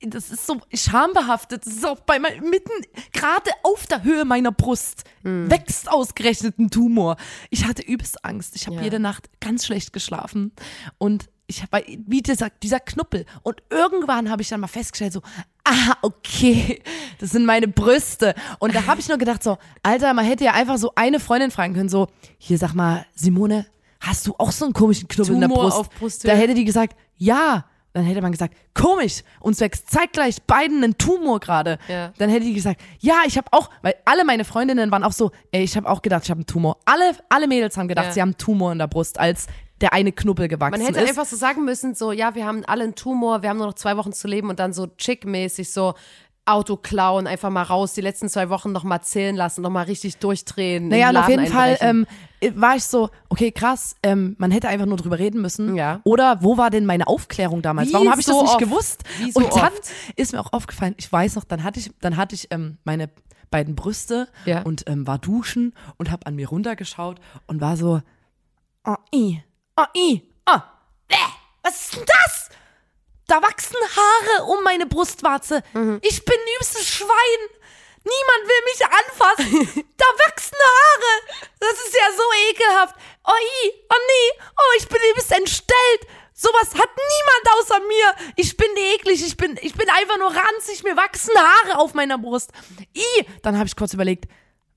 das 0.00 0.30
ist 0.30 0.46
so 0.46 0.60
schambehaftet. 0.74 1.64
Das 1.66 1.72
ist 1.74 1.84
auch 1.86 2.00
bei 2.00 2.18
mein, 2.18 2.40
mitten, 2.40 2.70
gerade 3.12 3.50
auf 3.62 3.86
der 3.86 4.02
Höhe 4.02 4.24
meiner 4.24 4.50
Brust, 4.52 5.04
wächst 5.22 5.88
ausgerechnet 5.90 6.58
ein 6.58 6.70
Tumor. 6.70 7.16
Ich 7.50 7.66
hatte 7.66 7.82
übelst 7.82 8.24
Angst. 8.24 8.56
Ich 8.56 8.66
habe 8.66 8.76
Ja. 8.76 8.82
jede 8.82 8.98
Nacht 8.98 9.28
ganz 9.40 9.64
schlecht 9.66 9.92
geschlafen. 9.92 10.52
Und 10.98 11.28
ich 11.46 11.62
habe, 11.62 11.84
wie 12.06 12.22
dieser, 12.22 12.48
dieser 12.62 12.80
Knuppel. 12.80 13.24
Und 13.42 13.62
irgendwann 13.70 14.30
habe 14.30 14.42
ich 14.42 14.48
dann 14.48 14.60
mal 14.60 14.66
festgestellt, 14.66 15.12
so, 15.12 15.22
ah, 15.64 15.94
okay, 16.02 16.82
das 17.18 17.30
sind 17.30 17.44
meine 17.46 17.68
Brüste. 17.68 18.34
Und 18.58 18.74
da 18.74 18.86
habe 18.86 19.00
ich 19.00 19.08
nur 19.08 19.18
gedacht, 19.18 19.42
so, 19.42 19.58
Alter, 19.82 20.12
man 20.14 20.24
hätte 20.24 20.44
ja 20.44 20.52
einfach 20.52 20.78
so 20.78 20.92
eine 20.96 21.20
Freundin 21.20 21.50
fragen 21.50 21.74
können, 21.74 21.88
so, 21.88 22.08
hier 22.38 22.58
sag 22.58 22.74
mal, 22.74 23.06
Simone, 23.14 23.66
hast 24.00 24.26
du 24.26 24.34
auch 24.38 24.50
so 24.52 24.64
einen 24.64 24.74
komischen 24.74 25.08
Knubbel 25.08 25.34
in 25.34 25.40
der 25.40 25.48
Tumor 25.48 25.64
Brust? 25.64 25.76
auf 25.78 25.90
Brusthöhe? 25.90 26.30
Da 26.30 26.36
hätte 26.36 26.54
die 26.54 26.64
gesagt, 26.64 26.96
ja. 27.16 27.64
Dann 27.92 28.04
hätte 28.04 28.20
man 28.20 28.30
gesagt, 28.30 28.54
komisch, 28.74 29.22
uns 29.40 29.58
wächst 29.58 29.90
zeitgleich 29.90 30.42
beiden 30.42 30.84
ein 30.84 30.98
Tumor 30.98 31.40
gerade. 31.40 31.78
Ja. 31.88 32.12
Dann 32.18 32.28
hätte 32.28 32.44
die 32.44 32.52
gesagt, 32.52 32.78
ja, 33.00 33.20
ich 33.26 33.38
habe 33.38 33.48
auch, 33.52 33.70
weil 33.80 33.94
alle 34.04 34.22
meine 34.26 34.44
Freundinnen 34.44 34.90
waren 34.90 35.02
auch 35.02 35.12
so, 35.12 35.30
ey, 35.50 35.62
ich 35.64 35.78
habe 35.78 35.88
auch 35.88 36.02
gedacht, 36.02 36.24
ich 36.24 36.30
habe 36.30 36.40
einen 36.40 36.46
Tumor. 36.46 36.76
Alle, 36.84 37.16
alle 37.30 37.46
Mädels 37.48 37.78
haben 37.78 37.88
gedacht, 37.88 38.08
Ja. 38.08 38.12
sie 38.12 38.20
haben 38.20 38.28
einen 38.30 38.36
Tumor 38.36 38.70
in 38.72 38.78
der 38.80 38.86
Brust, 38.86 39.18
als 39.18 39.46
der 39.80 39.92
eine 39.92 40.12
Knubbel 40.12 40.48
gewachsen 40.48 40.80
Man 40.80 40.86
hätte 40.86 41.00
ist. 41.00 41.10
einfach 41.10 41.26
so 41.26 41.36
sagen 41.36 41.64
müssen, 41.64 41.94
so, 41.94 42.12
ja, 42.12 42.34
wir 42.34 42.46
haben 42.46 42.64
alle 42.66 42.84
einen 42.84 42.94
Tumor, 42.94 43.42
wir 43.42 43.50
haben 43.50 43.58
nur 43.58 43.66
noch 43.66 43.74
zwei 43.74 43.96
Wochen 43.96 44.12
zu 44.12 44.26
leben 44.28 44.48
und 44.48 44.58
dann 44.58 44.72
so 44.72 44.86
chickmäßig 44.86 45.70
so 45.72 45.94
Auto 46.48 46.76
klauen, 46.76 47.26
einfach 47.26 47.50
mal 47.50 47.64
raus, 47.64 47.92
die 47.94 48.00
letzten 48.00 48.28
zwei 48.28 48.48
Wochen 48.50 48.70
noch 48.70 48.84
mal 48.84 49.02
zählen 49.02 49.34
lassen, 49.34 49.62
noch 49.62 49.70
mal 49.70 49.82
richtig 49.82 50.18
durchdrehen. 50.18 50.86
Naja, 50.88 51.10
und 51.10 51.16
auf 51.16 51.28
jeden 51.28 51.46
Fall 51.48 51.76
ähm, 51.80 52.06
war 52.54 52.76
ich 52.76 52.84
so, 52.84 53.10
okay, 53.28 53.50
krass, 53.50 53.96
ähm, 54.04 54.36
man 54.38 54.52
hätte 54.52 54.68
einfach 54.68 54.86
nur 54.86 54.96
drüber 54.96 55.18
reden 55.18 55.42
müssen. 55.42 55.74
Ja. 55.74 56.00
Oder 56.04 56.38
wo 56.42 56.56
war 56.56 56.70
denn 56.70 56.86
meine 56.86 57.08
Aufklärung 57.08 57.62
damals? 57.62 57.88
Wie 57.88 57.94
Warum 57.94 58.10
habe 58.10 58.20
ich 58.20 58.26
das 58.26 58.34
so 58.36 58.42
nicht 58.42 58.50
oft? 58.52 58.60
gewusst? 58.60 59.02
Wie 59.18 59.32
so 59.32 59.40
und 59.40 59.56
dann 59.56 59.64
oft? 59.72 59.90
ist 60.14 60.32
mir 60.32 60.40
auch 60.40 60.52
aufgefallen, 60.52 60.94
ich 60.98 61.10
weiß 61.12 61.34
noch, 61.34 61.42
dann 61.44 61.64
hatte 61.64 61.80
ich, 61.80 61.90
dann 62.00 62.16
hatte 62.16 62.36
ich 62.36 62.46
ähm, 62.52 62.78
meine 62.84 63.10
beiden 63.50 63.74
Brüste 63.74 64.28
Ja. 64.44 64.62
und 64.62 64.84
ähm, 64.88 65.04
war 65.04 65.18
duschen 65.18 65.74
und 65.96 66.12
habe 66.12 66.26
an 66.26 66.36
mir 66.36 66.48
runtergeschaut 66.48 67.18
und 67.48 67.60
war 67.60 67.76
so, 67.76 68.02
oh, 68.84 68.94
i, 69.12 69.42
oh, 69.76 69.84
i, 69.94 70.22
oh, 70.46 70.60
bäh, 71.08 71.16
was 71.62 71.80
ist 71.80 71.96
denn 71.96 72.04
das? 72.06 72.48
Da 73.26 73.42
wachsen 73.42 73.76
Haare 73.96 74.44
um 74.44 74.62
meine 74.62 74.86
Brustwarze. 74.86 75.62
Mhm. 75.72 75.98
Ich 76.02 76.24
bin 76.24 76.36
übstes 76.60 76.88
Schwein. 76.88 77.40
Niemand 78.04 78.42
will 78.46 78.62
mich 78.64 78.86
anfassen. 78.86 79.84
da 79.96 80.04
wachsen 80.26 80.56
Haare. 80.56 81.50
Das 81.58 81.72
ist 81.72 81.94
ja 81.94 82.06
so 82.16 82.22
ekelhaft. 82.50 82.94
Oh, 83.24 83.32
i, 83.32 83.72
oh 83.90 83.96
nee. 84.06 84.44
Oh, 84.56 84.78
ich 84.78 84.88
bin 84.88 84.98
übelst 85.10 85.32
entstellt. 85.32 86.06
Sowas 86.32 86.74
hat 86.74 86.90
niemand 86.94 87.58
außer 87.58 87.80
mir. 87.80 88.32
Ich 88.36 88.56
bin 88.56 88.68
eklig, 88.76 89.26
ich 89.26 89.36
bin, 89.36 89.58
ich 89.60 89.74
bin 89.74 89.88
einfach 89.88 90.18
nur 90.18 90.28
ranzig, 90.28 90.84
mir 90.84 90.96
wachsen 90.96 91.34
Haare 91.36 91.78
auf 91.78 91.94
meiner 91.94 92.18
Brust. 92.18 92.50
I, 92.94 93.26
dann 93.42 93.56
habe 93.56 93.66
ich 93.66 93.74
kurz 93.74 93.94
überlegt, 93.94 94.26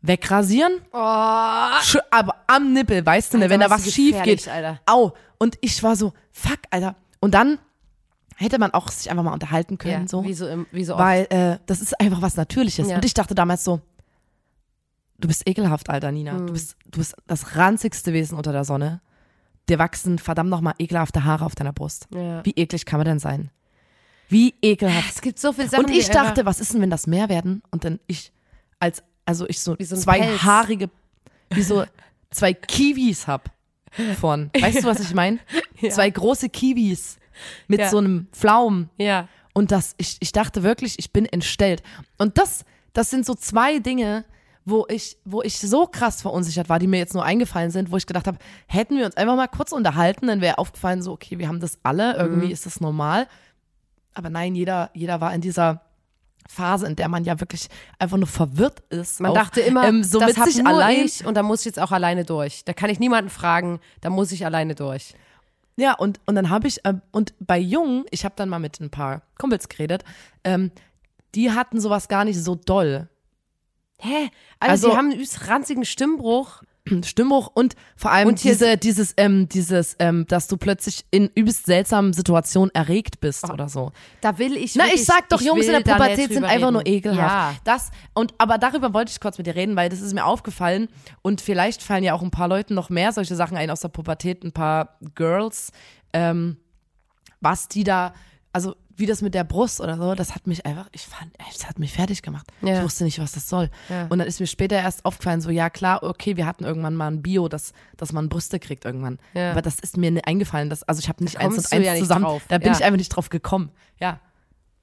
wegrasieren? 0.02 0.74
Oh. 0.92 0.98
Aber 0.98 2.36
am 2.48 2.74
Nippel, 2.74 3.06
weißt 3.06 3.34
du, 3.34 3.38
ne, 3.38 3.44
Alter, 3.46 3.54
wenn 3.54 3.60
da 3.60 3.70
was 3.70 3.92
schief 3.92 4.22
geht. 4.24 4.48
Alter. 4.48 4.80
Au. 4.86 5.14
Und 5.38 5.58
ich 5.62 5.82
war 5.84 5.96
so, 5.96 6.14
fuck, 6.32 6.60
Alter. 6.70 6.96
Und 7.20 7.34
dann 7.34 7.60
hätte 8.36 8.60
man 8.60 8.72
auch 8.72 8.90
sich 8.90 9.10
einfach 9.12 9.24
mal 9.24 9.34
unterhalten 9.34 9.78
können, 9.78 10.04
Ja, 10.04 10.08
so. 10.08 10.24
wie 10.24 10.34
so, 10.34 10.48
im, 10.48 10.66
wie 10.72 10.86
so 10.86 10.94
oft. 10.94 11.04
Weil 11.04 11.28
äh, 11.30 11.58
das 11.66 11.82
ist 11.82 12.00
einfach 12.00 12.22
was 12.22 12.38
Natürliches. 12.38 12.88
Ja. 12.90 12.96
Und 12.96 13.06
ich 13.06 13.14
dachte 13.14 13.36
damals 13.36 13.64
so, 13.64 13.82
du 15.20 15.28
bist 15.28 15.48
ekelhaft, 15.48 15.90
Alter, 15.90 16.12
Nina. 16.12 16.34
Mhm. 16.34 16.48
Du, 16.48 16.54
bist, 16.54 16.78
du 16.90 17.00
bist 17.00 17.16
das 17.28 17.58
ranzigste 17.58 18.14
Wesen 18.14 18.38
unter 18.38 18.52
der 18.54 18.64
Sonne. 18.64 19.02
Dir 19.68 19.78
wachsen 19.78 20.18
verdammt 20.18 20.50
nochmal 20.50 20.74
ekelhafte 20.80 21.26
Haare 21.26 21.46
auf 21.46 21.56
deiner 21.56 21.74
Brust. 21.74 22.08
Ja. 22.14 22.44
Wie 22.46 22.52
eklig 22.52 22.86
kann 22.86 23.00
man 23.00 23.06
denn 23.06 23.20
sein? 23.20 23.52
Wie 24.30 24.56
ekelhaft. 24.62 25.16
Es 25.16 25.22
gibt 25.22 25.40
so 25.40 25.52
viele 25.54 25.70
Sachen. 25.70 25.86
Und 25.86 25.92
ich 25.92 26.10
dachte, 26.10 26.46
was 26.46 26.60
ist 26.60 26.74
denn, 26.74 26.82
wenn 26.82 26.90
das 26.90 27.08
mehr 27.08 27.30
werden? 27.30 27.62
Und 27.72 27.84
dann 27.84 28.00
ich 28.08 28.32
als, 28.80 29.04
also 29.30 29.48
ich 29.48 29.60
so, 29.60 29.76
so 29.80 29.96
zwei 29.96 30.20
Pelz. 30.20 30.42
haarige, 30.44 30.90
wie 31.52 31.62
so 31.64 31.86
zwei 32.32 32.54
Kiwis 32.54 33.28
hab 33.28 33.52
von. 34.20 34.50
Weißt 34.60 34.80
du, 34.84 34.88
was 34.88 35.00
ich 35.00 35.14
meine? 35.14 35.40
Ja. 35.80 35.90
Zwei 35.92 36.10
große 36.10 36.50
Kiwis 36.50 37.18
mit 37.68 37.80
Ja. 37.80 37.90
so 37.90 38.00
einem 38.00 38.28
Pflaumen. 38.32 38.90
Ja. 38.98 39.28
Und 39.54 39.72
das, 39.72 39.94
ich, 39.98 40.18
ich 40.20 40.32
dachte 40.32 40.64
wirklich, 40.64 40.96
ich 41.00 41.12
bin 41.12 41.26
entstellt. 41.26 41.84
Und 42.18 42.38
das, 42.38 42.66
das 42.94 43.10
sind 43.10 43.26
so 43.26 43.36
zwei 43.36 43.80
Dinge, 43.80 44.26
wo 44.66 44.86
ich, 44.90 45.18
wo 45.26 45.42
ich 45.42 45.58
so 45.60 45.88
krass 45.88 46.22
verunsichert 46.22 46.70
war, 46.70 46.80
die 46.80 46.88
mir 46.88 46.98
jetzt 46.98 47.14
nur 47.14 47.24
eingefallen 47.26 47.72
sind, 47.72 47.92
wo 47.92 47.98
ich 47.98 48.06
gedacht 48.06 48.28
habe, 48.28 48.38
hätten 48.68 48.98
wir 48.98 49.06
uns 49.06 49.18
einfach 49.18 49.36
mal 49.36 49.48
kurz 49.48 49.72
unterhalten, 49.72 50.28
dann 50.28 50.42
wäre 50.42 50.58
aufgefallen, 50.60 51.02
so, 51.02 51.12
okay, 51.14 51.40
wir 51.40 51.48
haben 51.48 51.60
das 51.60 51.80
alle, 51.84 52.16
irgendwie 52.18 52.48
Mhm. 52.48 52.52
ist 52.54 52.66
das 52.66 52.80
normal. 52.82 53.28
Aber 54.14 54.30
nein, 54.30 54.54
jeder, 54.56 54.92
jeder 54.94 55.22
war 55.22 55.34
in 55.34 55.42
dieser 55.42 55.82
Phase, 56.52 56.88
in 56.88 56.96
der 56.96 57.08
man 57.10 57.24
ja 57.24 57.40
wirklich 57.40 57.68
einfach 58.00 58.18
nur 58.18 58.28
verwirrt 58.28 58.82
ist. 58.90 59.20
Man 59.20 59.32
auch, 59.32 59.36
dachte 59.36 59.62
immer, 59.62 59.88
ähm, 59.88 60.04
so 60.04 60.20
das 60.20 60.30
mit 60.30 60.38
hab 60.40 60.46
sich 60.48 60.58
nur 60.58 60.68
allein. 60.68 61.06
ich 61.06 61.24
und 61.26 61.36
da 61.36 61.44
muss 61.44 61.60
ich 61.62 61.66
jetzt 61.66 61.80
auch 61.80 61.92
alleine 61.92 62.26
durch. 62.26 62.66
Da 62.66 62.74
kann 62.74 62.90
ich 62.90 63.00
niemanden 63.00 63.30
fragen, 63.30 63.80
da 64.02 64.10
muss 64.10 64.32
ich 64.32 64.46
alleine 64.46 64.74
durch. 64.74 65.14
Ja, 65.78 65.94
und, 65.94 66.20
und 66.26 66.34
dann 66.36 66.50
habe 66.50 66.68
ich, 66.68 66.82
ähm, 66.86 67.02
und 67.12 67.34
bei 67.40 67.60
Jungen, 67.60 68.06
ich 68.10 68.26
habe 68.26 68.34
dann 68.36 68.50
mal 68.50 68.58
mit 68.60 68.80
ein 68.82 68.90
paar 68.90 69.22
Kumpels 69.38 69.70
geredet, 69.70 70.04
ähm, 70.44 70.72
die 71.36 71.52
hatten 71.52 71.80
sowas 71.80 72.08
gar 72.08 72.26
nicht 72.26 72.42
so 72.44 72.56
doll. 72.56 73.08
Hä? 74.00 74.30
Also, 74.60 74.72
Also- 74.72 74.90
die 74.90 74.98
haben 74.98 75.06
einen 75.06 75.16
übelst 75.16 75.48
ranzigen 75.48 75.86
Stimmbruch. 75.86 76.64
Stimmbruch 77.06 77.52
und 77.54 77.76
vor 77.96 78.12
allem 78.12 78.30
Und 78.30 78.44
diese, 78.44 78.78
dieses, 78.78 79.14
ähm, 79.18 79.48
dieses, 79.50 79.96
ähm, 80.00 80.26
dass 80.28 80.48
du 80.48 80.58
plötzlich 80.58 81.06
in 81.12 81.30
übelst 81.36 81.66
seltsamen 81.66 82.14
Situationen 82.14 82.74
erregt 82.74 83.20
bist 83.20 83.50
oder 83.50 83.70
so. 83.70 83.92
Da 84.22 84.38
will 84.38 84.58
ich 84.58 84.76
Na, 84.76 84.86
wirklich, 84.86 85.02
ich 85.02 85.08
sag 85.08 85.30
doch, 85.30 85.42
Jungs 85.42 85.66
in 85.66 85.72
der 85.72 85.80
Pubertät 85.82 86.34
sind 86.34 86.44
einfach 86.44 86.68
reden. 86.68 86.74
nur 86.74 86.86
ekelhaft. 86.86 87.56
Ja. 87.56 87.62
Das, 87.64 87.92
und, 88.14 88.34
aber 88.38 88.58
darüber 88.58 88.94
wollte 88.94 89.12
ich 89.12 89.20
kurz 89.20 89.38
mit 89.38 89.48
dir 89.48 89.56
reden, 89.56 89.76
weil 89.76 89.90
das 89.90 90.02
ist 90.02 90.14
mir 90.14 90.26
aufgefallen 90.26 90.88
und 91.22 91.42
vielleicht 91.42 91.84
fallen 91.84 92.04
ja 92.04 92.14
auch 92.14 92.22
ein 92.22 92.32
paar 92.32 92.48
Leuten 92.48 92.74
noch 92.74 92.90
mehr 92.90 93.12
solche 93.12 93.36
Sachen 93.36 93.58
ein 93.58 93.70
aus 93.70 93.82
der 93.82 93.90
Pubertät, 93.90 94.44
ein 94.44 94.52
paar 94.52 94.98
Girls, 95.16 95.72
ähm, 96.14 96.58
was 97.42 97.68
die 97.68 97.84
da, 97.84 98.14
also 98.52 98.76
wie 99.00 99.06
das 99.06 99.22
mit 99.22 99.34
der 99.34 99.44
Brust 99.44 99.80
oder 99.82 99.98
so, 99.98 100.14
das 100.14 100.36
hat 100.36 100.46
mich 100.48 100.66
einfach, 100.66 100.88
ich 100.92 101.04
fand, 101.08 101.32
das 101.54 101.68
hat 101.68 101.80
mich 101.80 101.94
fertig 101.94 102.22
gemacht. 102.22 102.48
Ja. 102.62 102.78
Ich 102.80 102.84
wusste 102.84 103.04
nicht, 103.06 103.20
was 103.20 103.32
das 103.32 103.48
soll. 103.50 103.70
Ja. 103.90 104.08
Und 104.10 104.20
dann 104.20 104.28
ist 104.28 104.40
mir 104.40 104.48
später 104.48 104.76
erst 104.76 105.06
aufgefallen, 105.06 105.42
so, 105.42 105.50
ja 105.50 105.70
klar, 105.70 106.04
okay, 106.04 106.38
wir 106.38 106.46
hatten 106.46 106.64
irgendwann 106.66 106.96
mal 106.96 107.08
ein 107.08 107.22
Bio, 107.22 107.48
dass, 107.48 107.74
dass 107.98 108.12
man 108.12 108.30
Brüste 108.30 108.60
kriegt 108.60 108.86
irgendwann. 108.86 109.20
Ja. 109.34 109.52
Aber 109.52 109.62
das 109.62 109.80
ist 109.80 109.98
mir 109.98 110.20
eingefallen, 110.26 110.70
dass, 110.70 110.84
also 110.84 111.00
ich 111.00 111.10
habe 111.10 111.24
nicht 111.24 111.38
eins 111.38 111.56
kommst 111.56 111.74
und 111.74 111.88
eins 111.88 112.00
zusammen, 112.00 112.26
drauf. 112.26 112.44
da 112.48 112.58
bin 112.58 112.72
ich 112.74 112.84
einfach 112.84 112.98
nicht 112.98 113.10
drauf 113.10 113.30
gekommen. 113.30 113.72
Ja, 114.00 114.20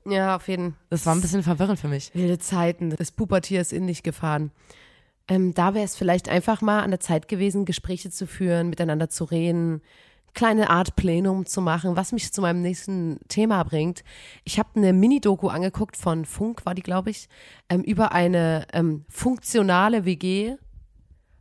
Ja, 0.07 0.37
auf 0.37 0.49
jeden 0.49 0.73
Fall. 0.73 0.81
das 0.91 1.05
war 1.07 1.15
ein 1.15 1.21
bisschen 1.21 1.43
verwirrend 1.43 1.79
für 1.79 1.89
mich. 1.89 2.11
Wilde 2.15 2.39
Zeiten. 2.39 2.91
Das 2.97 3.13
Pubertier 3.13 3.61
ist 3.61 3.73
in 3.73 3.87
dich 3.87 4.03
gefahren. 4.03 4.51
Ähm, 5.29 5.55
da 5.55 5.75
wäre 5.75 5.85
es 5.85 5.97
vielleicht 5.97 6.29
einfach 6.29 6.61
mal 6.63 6.83
an 6.83 6.91
der 6.91 7.01
Zeit 7.01 7.27
gewesen, 7.29 7.65
Gespräche 7.65 8.11
zu 8.11 8.27
führen, 8.27 8.71
miteinander 8.71 9.11
zu 9.11 9.25
reden, 9.25 9.83
kleine 10.37 10.71
Art 10.71 10.95
Plenum 10.95 11.47
zu 11.47 11.61
machen, 11.61 11.97
was 11.97 12.13
mich 12.13 12.33
zu 12.33 12.43
meinem 12.43 12.63
nächsten 12.63 13.19
Thema 13.27 13.65
bringt. 13.65 14.05
Ich 14.45 14.61
habe 14.61 14.69
eine 14.77 14.93
Mini-Doku 14.93 15.49
angeguckt 15.49 15.97
von 15.97 16.25
Funk, 16.25 16.65
war 16.65 16.75
die, 16.75 16.83
glaube 16.83 17.11
ich, 17.11 17.29
ähm, 17.69 17.83
über 17.83 18.13
eine 18.13 18.67
ähm, 18.73 19.05
funktionale 19.09 20.05
WG. 20.05 20.55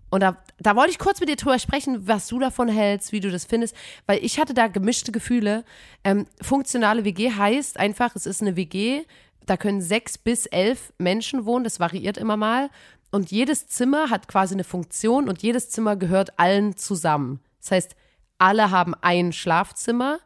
Und 0.09 0.21
da, 0.21 0.37
da 0.59 0.75
wollte 0.77 0.91
ich 0.91 0.97
kurz 0.97 1.19
mit 1.19 1.27
dir 1.27 1.35
drüber 1.35 1.59
sprechen, 1.59 2.07
was 2.07 2.27
du 2.27 2.39
davon 2.39 2.69
hältst, 2.69 3.11
wie 3.11 3.19
du 3.19 3.29
das 3.29 3.43
findest, 3.43 3.75
weil 4.07 4.23
ich 4.23 4.39
hatte 4.39 4.53
da 4.53 4.67
gemischte 4.67 5.11
Gefühle. 5.11 5.65
Ähm, 6.05 6.25
funktionale 6.41 7.03
WG 7.03 7.31
heißt 7.31 7.77
einfach, 7.77 8.15
es 8.15 8.25
ist 8.25 8.41
eine 8.41 8.55
WG, 8.55 9.03
da 9.45 9.57
können 9.57 9.81
sechs 9.81 10.17
bis 10.17 10.45
elf 10.45 10.93
Menschen 10.97 11.45
wohnen, 11.45 11.65
das 11.65 11.81
variiert 11.81 12.17
immer 12.17 12.37
mal. 12.37 12.69
Und 13.11 13.29
jedes 13.29 13.67
Zimmer 13.67 14.09
hat 14.09 14.29
quasi 14.29 14.55
eine 14.55 14.63
Funktion 14.63 15.27
und 15.27 15.43
jedes 15.43 15.69
Zimmer 15.69 15.97
gehört 15.97 16.39
allen 16.39 16.77
zusammen. 16.77 17.41
Das 17.59 17.71
heißt, 17.71 17.95
alle 18.37 18.71
haben 18.71 18.93
ein 19.01 19.33
Schlafzimmer, 19.33 20.19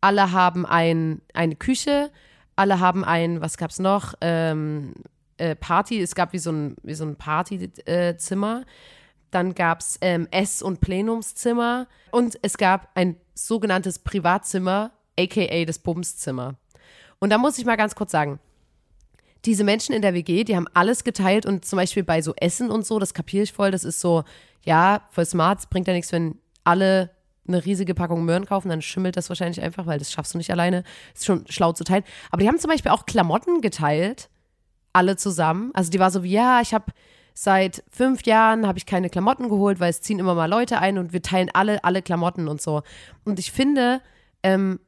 alle 0.00 0.32
haben 0.32 0.66
ein, 0.66 1.22
eine 1.34 1.56
Küche, 1.56 2.10
alle 2.56 2.80
haben 2.80 3.04
ein, 3.04 3.40
was 3.40 3.56
gab's 3.56 3.78
noch? 3.78 4.14
Ähm, 4.20 4.94
äh, 5.38 5.54
Party, 5.54 6.00
es 6.00 6.14
gab 6.14 6.32
wie 6.32 6.38
so 6.38 6.50
ein, 6.50 6.76
so 6.84 7.04
ein 7.04 7.16
Partyzimmer. 7.16 8.64
Dann 9.30 9.54
gab's 9.54 9.98
ähm, 10.00 10.26
Ess- 10.30 10.62
und 10.62 10.80
Plenumszimmer 10.80 11.86
und 12.10 12.38
es 12.42 12.56
gab 12.56 12.88
ein 12.94 13.16
sogenanntes 13.34 13.98
Privatzimmer, 13.98 14.90
aka 15.18 15.64
das 15.64 15.78
Bumszimmer. 15.78 16.54
Und 17.18 17.30
da 17.30 17.38
muss 17.38 17.58
ich 17.58 17.64
mal 17.64 17.76
ganz 17.76 17.94
kurz 17.94 18.12
sagen, 18.12 18.38
diese 19.44 19.64
Menschen 19.64 19.94
in 19.94 20.02
der 20.02 20.14
WG, 20.14 20.44
die 20.44 20.56
haben 20.56 20.66
alles 20.74 21.04
geteilt 21.04 21.46
und 21.46 21.64
zum 21.64 21.76
Beispiel 21.76 22.04
bei 22.04 22.22
so 22.22 22.34
Essen 22.36 22.70
und 22.70 22.86
so, 22.86 22.98
das 22.98 23.14
kapiere 23.14 23.44
ich 23.44 23.52
voll, 23.52 23.70
das 23.70 23.84
ist 23.84 24.00
so, 24.00 24.24
ja, 24.64 25.02
voll 25.10 25.26
smart, 25.26 25.60
es 25.60 25.66
bringt 25.66 25.86
ja 25.86 25.94
nichts, 25.94 26.10
wenn 26.10 26.38
alle 26.64 27.10
eine 27.48 27.64
riesige 27.64 27.94
Packung 27.94 28.24
Möhren 28.24 28.46
kaufen, 28.46 28.68
dann 28.68 28.82
schimmelt 28.82 29.16
das 29.16 29.28
wahrscheinlich 29.28 29.62
einfach, 29.62 29.86
weil 29.86 29.98
das 29.98 30.12
schaffst 30.12 30.34
du 30.34 30.38
nicht 30.38 30.50
alleine. 30.50 30.84
Ist 31.14 31.24
schon 31.24 31.44
schlau 31.48 31.72
zu 31.72 31.84
teilen. 31.84 32.04
Aber 32.30 32.42
die 32.42 32.48
haben 32.48 32.58
zum 32.58 32.70
Beispiel 32.70 32.92
auch 32.92 33.06
Klamotten 33.06 33.60
geteilt, 33.60 34.28
alle 34.92 35.16
zusammen. 35.16 35.70
Also 35.74 35.90
die 35.90 35.98
war 35.98 36.10
so 36.10 36.22
wie, 36.22 36.32
ja, 36.32 36.60
ich 36.60 36.74
habe 36.74 36.92
seit 37.34 37.84
fünf 37.90 38.24
Jahren 38.24 38.66
habe 38.66 38.78
ich 38.78 38.86
keine 38.86 39.10
Klamotten 39.10 39.48
geholt, 39.48 39.78
weil 39.80 39.90
es 39.90 40.00
ziehen 40.00 40.18
immer 40.18 40.34
mal 40.34 40.50
Leute 40.50 40.80
ein 40.80 40.98
und 40.98 41.12
wir 41.12 41.22
teilen 41.22 41.50
alle 41.52 41.84
alle 41.84 42.02
Klamotten 42.02 42.48
und 42.48 42.60
so. 42.60 42.82
Und 43.24 43.38
ich 43.38 43.52
finde, 43.52 44.00
ähm, 44.42 44.80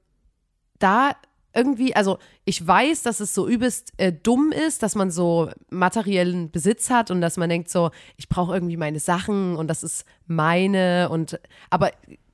da 0.80 1.12
irgendwie, 1.54 1.94
also 1.96 2.18
ich 2.44 2.64
weiß, 2.64 3.02
dass 3.02 3.20
es 3.20 3.34
so 3.34 3.48
übelst 3.48 3.92
äh, 3.96 4.12
dumm 4.12 4.52
ist, 4.52 4.82
dass 4.82 4.94
man 4.94 5.10
so 5.10 5.50
materiellen 5.70 6.50
Besitz 6.50 6.90
hat 6.90 7.10
und 7.10 7.20
dass 7.20 7.36
man 7.36 7.48
denkt 7.48 7.70
so, 7.70 7.90
ich 8.16 8.28
brauche 8.28 8.54
irgendwie 8.54 8.76
meine 8.76 9.00
Sachen 9.00 9.56
und 9.56 9.68
das 9.68 9.82
ist 9.82 10.04
meine 10.26 11.08
und 11.10 11.40
aber 11.68 11.90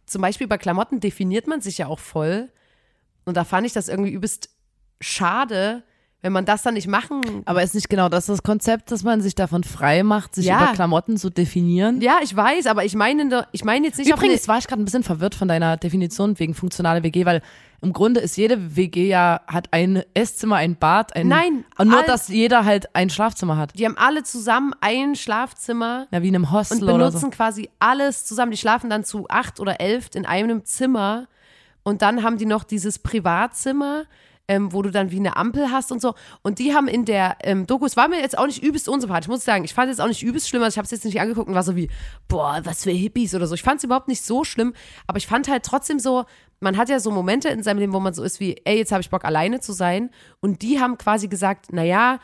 zum 0.07 0.23
Beispiel 0.23 0.47
bei 0.47 0.59
Klamotten 0.59 1.01
definiert 1.01 1.47
man 1.47 1.61
sich 1.61 1.79
ja 1.79 1.87
auch 1.89 1.99
voll 1.99 2.49
und 3.25 3.37
da 3.37 3.45
fand 3.45 3.67
ich 3.67 3.73
das 3.73 3.89
irgendwie 3.89 4.13
übelst 4.13 4.51
schade, 5.01 5.83
wenn 6.23 6.33
man 6.33 6.45
das 6.45 6.63
dann 6.63 6.75
nicht 6.75 6.89
machen. 6.89 7.21
Aber 7.45 7.63
ist 7.63 7.75
nicht 7.75 7.89
genau 7.89 8.09
das 8.09 8.27
das 8.27 8.43
Konzept, 8.43 8.91
dass 8.91 9.03
man 9.03 9.21
sich 9.21 9.35
davon 9.35 9.63
frei 9.65 10.03
macht, 10.03 10.35
sich 10.35 10.47
Ja. 10.47 10.63
über 10.65 10.73
Klamotten 10.73 11.17
zu 11.17 11.31
definieren? 11.31 12.01
Ja, 12.01 12.19
ich 12.23 12.35
weiß, 12.35 12.67
aber 12.67 12.85
ich 12.85 12.95
meine, 12.95 13.47
ich 13.53 13.65
meine 13.65 13.87
jetzt 13.87 13.99
nicht 13.99 14.13
auf 14.13 14.19
Übrigens 14.21 14.49
war 14.49 14.59
ich 14.59 14.67
gerade 14.67 14.81
ein 14.83 14.85
bisschen 14.85 15.03
verwirrt 15.03 15.35
von 15.35 15.49
deiner 15.49 15.77
Definition 15.77 16.39
wegen 16.39 16.55
funktionale 16.55 17.03
WG, 17.03 17.27
weil 17.27 17.43
im 17.83 17.93
Grunde 17.93 18.21
ist 18.21 18.37
jede 18.37 18.77
WG 18.77 19.09
ja, 19.09 19.41
hat 19.47 19.69
ein 19.73 20.03
Esszimmer, 20.15 20.57
ein 20.57 20.77
Bad, 20.77 21.15
ein. 21.15 21.29
Nein, 21.29 21.65
Und 21.79 21.89
nur, 21.89 21.99
all- 22.01 22.07
dass 22.07 22.29
jeder 22.29 22.65
halt 22.65 22.95
ein 22.97 23.11
Schlafzimmer 23.11 23.57
hat. 23.57 23.79
die 23.79 23.85
haben 23.85 23.97
alle 23.99 24.23
zusammen 24.23 24.73
ein 24.81 25.15
Schlafzimmer 25.15 26.07
Ja, 26.11 26.23
wie 26.23 26.29
in 26.29 26.35
einem 26.35 26.51
Hostel 26.53 26.81
und 26.81 26.87
benutzen 26.87 27.19
so. 27.21 27.31
quasi 27.31 27.69
alles 27.79 28.25
zusammen. 28.25 28.51
Die 28.53 28.57
schlafen 28.59 28.91
dann 28.91 29.05
zu 29.05 29.27
acht 29.29 29.61
oder 29.61 29.81
elf 29.81 30.09
in 30.15 30.27
einem 30.27 30.65
Zimmer 30.65 31.29
und 31.83 32.03
dann 32.03 32.23
haben 32.23 32.39
die 32.39 32.47
noch 32.47 32.65
dieses 32.65 32.99
Privatzimmer, 32.99 34.05
ähm, 34.49 34.73
wo 34.73 34.81
du 34.83 34.91
dann 34.93 35.11
wie 35.11 35.19
eine 35.19 35.37
Ampel 35.37 35.71
hast 35.73 35.91
und 35.91 36.01
so. 36.01 36.15
Und 36.43 36.61
die 36.61 36.73
haben 36.73 36.87
in 36.87 37.05
der 37.05 37.37
ähm, 37.43 37.67
Doku, 37.67 37.85
es 37.85 37.97
war 37.97 38.07
mir 38.09 38.21
jetzt 38.21 38.39
auch 38.39 38.47
nicht 38.47 38.63
übelst 38.63 38.89
unsympathisch, 38.89 39.27
muss 39.29 39.41
ich 39.41 39.45
sagen. 39.45 39.65
Ich 39.65 39.75
fand 39.75 39.91
es 39.91 39.97
jetzt 39.99 40.05
auch 40.05 40.09
nicht 40.09 40.23
übelst 40.23 40.49
schlimm, 40.49 40.63
also 40.63 40.75
ich 40.75 40.79
habe 40.79 40.85
es 40.85 40.93
jetzt 40.93 41.05
nicht 41.05 41.21
angeguckt 41.21 41.49
und 41.49 41.55
war 41.55 41.65
so 41.65 41.75
wie, 41.75 41.91
boah, 42.29 42.61
was 42.63 42.85
für 42.85 42.93
Hippies 42.93 43.35
oder 43.35 43.47
so. 43.49 43.55
Ich 43.57 43.63
fand 43.65 43.79
es 43.79 43.85
überhaupt 43.85 44.07
nicht 44.09 44.23
so 44.25 44.45
schlimm, 44.45 44.73
aber 45.09 45.19
ich 45.19 45.27
fand 45.27 45.49
halt 45.49 45.65
trotzdem 45.65 45.99
so, 45.99 46.25
man 46.61 46.77
hat 46.77 46.89
ja 46.89 47.01
so 47.01 47.11
Momente 47.11 47.49
in 47.49 47.63
seinem 47.63 47.79
Leben, 47.79 47.93
wo 47.93 48.01
man 48.01 48.15
so 48.15 48.23
ist 48.23 48.41
wie, 48.41 48.61
ey, 48.65 48.79
jetzt 48.79 48.93
habe 48.93 49.01
ich 49.01 49.11
Bock 49.11 49.25
alleine 49.25 49.61
zu 49.61 49.73
sein. 49.73 50.11
Und 50.41 50.63
die 50.63 50.81
haben 50.81 50.99
quasi 50.99 51.29
gesagt, 51.29 51.73
naja, 51.73 52.19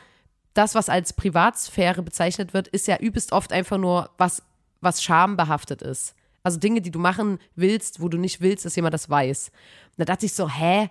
das, 0.53 0.75
was 0.75 0.89
als 0.89 1.13
Privatsphäre 1.13 2.01
bezeichnet 2.01 2.53
wird, 2.53 2.67
ist 2.67 2.87
ja 2.87 2.97
übelst 2.97 3.31
oft 3.31 3.51
einfach 3.51 3.77
nur 3.77 4.09
was, 4.17 4.43
was 4.81 5.03
schambehaftet 5.03 5.81
ist. 5.81 6.15
Also 6.43 6.59
Dinge, 6.59 6.81
die 6.81 6.91
du 6.91 6.99
machen 6.99 7.39
willst, 7.55 8.01
wo 8.01 8.09
du 8.09 8.17
nicht 8.17 8.41
willst, 8.41 8.65
dass 8.65 8.75
jemand 8.75 8.93
das 8.93 9.09
weiß. 9.09 9.49
Und 9.49 9.99
da 9.99 10.05
dachte 10.05 10.25
ich 10.25 10.33
so, 10.33 10.49
hä? 10.49 10.89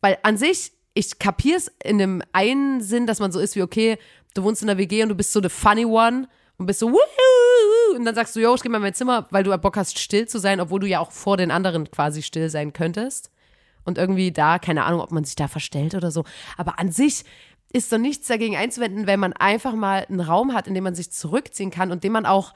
Weil 0.00 0.18
an 0.22 0.36
sich, 0.36 0.72
ich 0.94 1.18
kapier's 1.18 1.70
in 1.82 1.98
dem 1.98 2.22
einen 2.32 2.80
Sinn, 2.80 3.06
dass 3.06 3.20
man 3.20 3.32
so 3.32 3.40
ist 3.40 3.56
wie, 3.56 3.62
okay, 3.62 3.98
du 4.32 4.42
wohnst 4.42 4.62
in 4.62 4.68
der 4.68 4.78
WG 4.78 5.02
und 5.02 5.10
du 5.10 5.14
bist 5.14 5.32
so 5.32 5.42
the 5.42 5.48
funny 5.48 5.84
one 5.84 6.28
und 6.56 6.66
bist 6.66 6.80
so, 6.80 6.90
wuhu, 6.90 6.98
und 7.94 8.04
dann 8.04 8.14
sagst 8.14 8.36
du, 8.36 8.40
yo, 8.40 8.54
ich 8.54 8.62
geh 8.62 8.68
mal 8.68 8.78
in 8.78 8.82
mein 8.82 8.94
Zimmer, 8.94 9.26
weil 9.30 9.44
du 9.44 9.56
Bock 9.58 9.76
hast, 9.76 9.98
still 9.98 10.26
zu 10.26 10.38
sein, 10.38 10.60
obwohl 10.60 10.80
du 10.80 10.86
ja 10.86 11.00
auch 11.00 11.12
vor 11.12 11.36
den 11.36 11.50
anderen 11.50 11.90
quasi 11.90 12.22
still 12.22 12.50
sein 12.50 12.72
könntest. 12.72 13.30
Und 13.84 13.98
irgendwie 13.98 14.32
da, 14.32 14.58
keine 14.58 14.84
Ahnung, 14.84 15.00
ob 15.00 15.12
man 15.12 15.24
sich 15.24 15.36
da 15.36 15.48
verstellt 15.48 15.94
oder 15.94 16.10
so. 16.10 16.24
Aber 16.56 16.78
an 16.78 16.90
sich 16.90 17.24
ist 17.72 17.90
so 17.90 17.98
nichts 17.98 18.28
dagegen 18.28 18.56
einzuwenden, 18.56 19.06
wenn 19.06 19.20
man 19.20 19.32
einfach 19.32 19.74
mal 19.74 20.06
einen 20.08 20.20
Raum 20.20 20.54
hat, 20.54 20.66
in 20.66 20.74
dem 20.74 20.84
man 20.84 20.94
sich 20.94 21.10
zurückziehen 21.10 21.70
kann 21.70 21.90
und 21.90 22.04
den 22.04 22.12
man 22.12 22.24
auch 22.24 22.54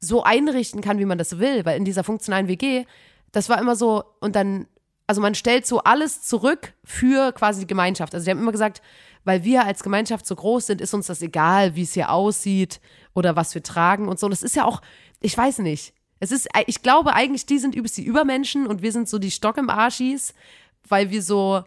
so 0.00 0.24
einrichten 0.24 0.80
kann, 0.80 0.98
wie 0.98 1.04
man 1.04 1.18
das 1.18 1.38
will. 1.38 1.64
Weil 1.64 1.76
in 1.76 1.84
dieser 1.84 2.04
funktionalen 2.04 2.48
WG, 2.48 2.84
das 3.32 3.48
war 3.48 3.60
immer 3.60 3.76
so, 3.76 4.04
und 4.20 4.34
dann, 4.34 4.66
also 5.06 5.20
man 5.20 5.34
stellt 5.34 5.66
so 5.66 5.80
alles 5.80 6.22
zurück 6.22 6.72
für 6.84 7.32
quasi 7.32 7.60
die 7.60 7.66
Gemeinschaft. 7.66 8.14
Also 8.14 8.24
die 8.24 8.30
haben 8.30 8.40
immer 8.40 8.52
gesagt, 8.52 8.82
weil 9.24 9.44
wir 9.44 9.64
als 9.64 9.82
Gemeinschaft 9.82 10.26
so 10.26 10.34
groß 10.34 10.66
sind, 10.66 10.80
ist 10.80 10.94
uns 10.94 11.06
das 11.06 11.22
egal, 11.22 11.76
wie 11.76 11.82
es 11.82 11.94
hier 11.94 12.10
aussieht 12.10 12.80
oder 13.14 13.36
was 13.36 13.54
wir 13.54 13.62
tragen 13.62 14.08
und 14.08 14.18
so. 14.18 14.26
Und 14.26 14.32
das 14.32 14.42
ist 14.42 14.56
ja 14.56 14.64
auch, 14.64 14.80
ich 15.20 15.36
weiß 15.36 15.58
nicht. 15.58 15.94
Es 16.20 16.32
ist, 16.32 16.48
ich 16.66 16.82
glaube 16.82 17.14
eigentlich, 17.14 17.46
die 17.46 17.58
sind 17.58 17.74
übelst 17.74 17.96
die 17.96 18.04
Übermenschen 18.04 18.66
und 18.66 18.82
wir 18.82 18.92
sind 18.92 19.08
so 19.08 19.18
die 19.18 19.30
Stock 19.30 19.56
im 19.56 19.70
Arschis, 19.70 20.34
weil 20.88 21.10
wir 21.10 21.22
so, 21.22 21.62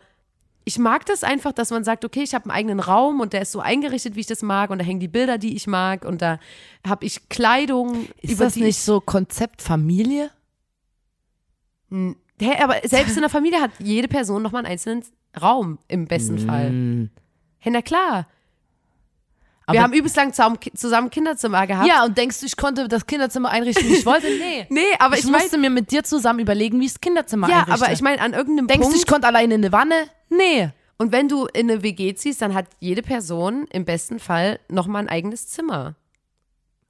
ich 0.65 0.77
mag 0.77 1.05
das 1.05 1.23
einfach, 1.23 1.51
dass 1.51 1.71
man 1.71 1.83
sagt, 1.83 2.05
okay, 2.05 2.21
ich 2.21 2.33
habe 2.33 2.45
einen 2.45 2.51
eigenen 2.51 2.79
Raum 2.79 3.19
und 3.19 3.33
der 3.33 3.41
ist 3.41 3.51
so 3.51 3.59
eingerichtet, 3.59 4.15
wie 4.15 4.21
ich 4.21 4.27
das 4.27 4.41
mag 4.41 4.69
und 4.69 4.79
da 4.79 4.85
hängen 4.85 4.99
die 4.99 5.07
Bilder, 5.07 5.37
die 5.37 5.55
ich 5.55 5.67
mag 5.67 6.05
und 6.05 6.21
da 6.21 6.39
habe 6.87 7.05
ich 7.05 7.29
Kleidung. 7.29 8.07
Ist 8.21 8.39
das 8.39 8.55
nicht 8.55 8.79
so 8.79 9.01
Konzept 9.01 9.61
Familie? 9.61 10.29
Hä, 11.89 12.61
aber 12.61 12.75
selbst 12.83 13.15
in 13.15 13.21
der 13.21 13.29
Familie 13.29 13.59
hat 13.59 13.71
jede 13.79 14.07
Person 14.07 14.41
nochmal 14.41 14.65
einen 14.65 14.71
einzelnen 14.71 15.03
Raum 15.39 15.79
im 15.87 16.07
besten 16.07 16.35
mm. 16.35 16.47
Fall. 16.47 17.09
Hey, 17.63 17.71
na 17.71 17.81
klar. 17.81 18.27
Aber 19.65 19.77
wir 19.77 19.83
haben 19.83 19.93
übelst 19.93 20.17
lang 20.17 20.33
zusammen 20.33 21.09
Kinderzimmer 21.09 21.65
gehabt. 21.65 21.87
Ja, 21.87 22.03
und 22.03 22.17
denkst 22.17 22.41
du, 22.41 22.45
ich 22.45 22.57
konnte 22.57 22.89
das 22.89 23.05
Kinderzimmer 23.05 23.49
einrichten, 23.49 23.87
wie 23.87 23.93
ich 23.93 24.05
wollte? 24.05 24.27
Nee. 24.37 24.65
nee, 24.69 24.81
aber 24.99 25.17
ich, 25.17 25.23
ich 25.23 25.31
musste 25.31 25.57
mir 25.57 25.69
mit 25.69 25.91
dir 25.91 26.03
zusammen 26.03 26.39
überlegen, 26.39 26.81
wie 26.81 26.85
ich 26.85 26.91
das 26.91 26.99
Kinderzimmer 26.99 27.47
ja, 27.47 27.59
einrichte. 27.59 27.79
Ja, 27.79 27.85
aber 27.85 27.93
ich 27.93 28.01
meine, 28.01 28.21
an 28.21 28.33
irgendeinem 28.33 28.67
denkst 28.67 28.81
Punkt. 28.81 28.93
Denkst 28.93 29.05
du, 29.05 29.07
ich 29.07 29.07
konnte 29.09 29.27
alleine 29.27 29.55
in 29.55 29.61
eine 29.61 29.71
Wanne? 29.71 30.09
Nee. 30.29 30.71
Und 30.97 31.13
wenn 31.13 31.29
du 31.29 31.45
in 31.45 31.71
eine 31.71 31.83
WG 31.83 32.13
ziehst, 32.15 32.41
dann 32.41 32.53
hat 32.53 32.65
jede 32.81 33.01
Person 33.01 33.65
im 33.71 33.85
besten 33.85 34.19
Fall 34.19 34.59
nochmal 34.67 35.03
ein 35.03 35.09
eigenes 35.09 35.47
Zimmer. 35.47 35.95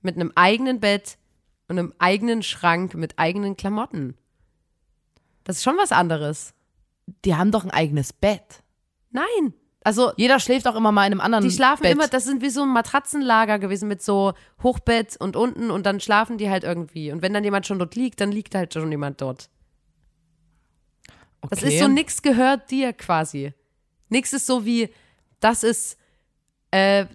Mit 0.02 0.16
einem 0.16 0.32
eigenen 0.34 0.80
Bett 0.80 1.20
und 1.68 1.78
einem 1.78 1.94
eigenen 2.00 2.42
Schrank 2.42 2.96
mit 2.96 3.20
eigenen 3.20 3.56
Klamotten. 3.56 4.18
Das 5.44 5.58
ist 5.58 5.64
schon 5.64 5.78
was 5.78 5.92
anderes. 5.92 6.56
Die 7.24 7.36
haben 7.36 7.52
doch 7.52 7.64
ein 7.64 7.72
eigenes 7.72 8.14
Bett. 8.14 8.64
Nein. 9.12 9.54
Also 9.84 10.12
jeder 10.18 10.40
schläft 10.40 10.68
auch 10.68 10.76
immer 10.76 10.92
mal 10.92 11.06
in 11.06 11.14
einem 11.14 11.22
anderen. 11.22 11.44
Die 11.44 11.52
schlafen 11.52 11.84
Bett. 11.84 11.92
immer, 11.92 12.08
das 12.08 12.24
sind 12.24 12.42
wie 12.42 12.50
so 12.50 12.64
ein 12.64 12.70
Matratzenlager 12.70 13.60
gewesen 13.60 13.88
mit 13.88 14.02
so 14.02 14.34
Hochbett 14.62 15.18
und 15.18 15.36
unten 15.36 15.72
und 15.72 15.86
dann 15.86 16.00
schlafen 16.00 16.38
die 16.38 16.50
halt 16.50 16.64
irgendwie. 16.64 17.12
Und 17.12 17.22
wenn 17.22 17.34
dann 17.34 17.44
jemand 17.44 17.68
schon 17.68 17.80
dort 17.80 17.96
liegt, 17.96 18.22
dann 18.22 18.32
liegt 18.32 18.56
halt 18.56 18.74
schon 18.74 18.90
jemand 18.92 19.22
dort. 19.22 19.50
Okay. 21.42 21.56
Das 21.56 21.64
ist 21.64 21.80
so, 21.80 21.88
nix 21.88 22.22
gehört 22.22 22.72
dir 22.72 22.94
quasi. 22.94 23.54
Nix 24.10 24.32
ist 24.32 24.46
so 24.46 24.66
wie, 24.66 24.90
das 25.40 25.64
ist, 25.64 25.98
äh, 26.72 27.06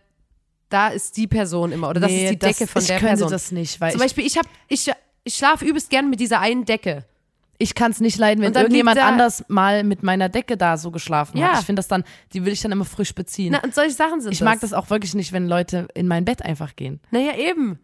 da 0.69 0.89
ist 0.89 1.17
die 1.17 1.27
Person 1.27 1.73
immer 1.73 1.89
oder 1.89 2.01
das 2.01 2.11
nee, 2.11 2.25
ist 2.25 2.33
die 2.33 2.39
Decke 2.39 2.65
das, 2.65 2.71
von 2.71 2.85
der 2.85 2.99
Person. 2.99 3.13
Ich 3.13 3.19
könnte 3.21 3.33
das 3.33 3.53
nicht, 3.53 3.81
weil 3.81 3.93
Zum 3.93 4.01
Beispiel, 4.01 4.27
ich, 4.27 4.37
hab, 4.37 4.47
ich, 4.69 4.91
ich 5.25 5.35
schlafe 5.35 5.65
übelst 5.65 5.89
gern 5.89 6.11
mit 6.11 6.21
dieser 6.21 6.41
einen 6.41 6.67
Decke 6.67 7.07
ich 7.59 7.75
kann 7.75 7.91
es 7.91 8.01
nicht 8.01 8.19
leiden, 8.19 8.43
wenn 8.43 8.55
irgendjemand 8.55 8.99
anders 8.99 9.45
mal 9.49 9.83
mit 9.83 10.05
meiner 10.05 10.29
Decke 10.29 10.57
da 10.57 10.77
so 10.77 10.93
geschlafen 10.93 11.39
ja. 11.39 11.49
hat. 11.49 11.61
Ich 11.61 11.67
finde 11.67 11.81
das 11.81 11.89
dann, 11.89 12.05
die 12.33 12.45
will 12.45 12.53
ich 12.53 12.63
dann 12.63 12.71
immer 12.71 12.85
frisch 12.85 13.15
beziehen. 13.15 13.53
Na, 13.53 13.63
und 13.65 13.75
solche 13.75 13.95
Sachen 13.95 14.21
sind 14.21 14.33
Ich 14.33 14.39
das. 14.39 14.47
mag 14.47 14.61
das 14.61 14.73
auch 14.73 14.91
wirklich 14.91 15.15
nicht, 15.15 15.33
wenn 15.33 15.49
Leute 15.49 15.89
in 15.95 16.07
mein 16.07 16.25
Bett 16.25 16.43
einfach 16.43 16.77
gehen. 16.77 17.01
Naja, 17.11 17.37
eben. 17.37 17.81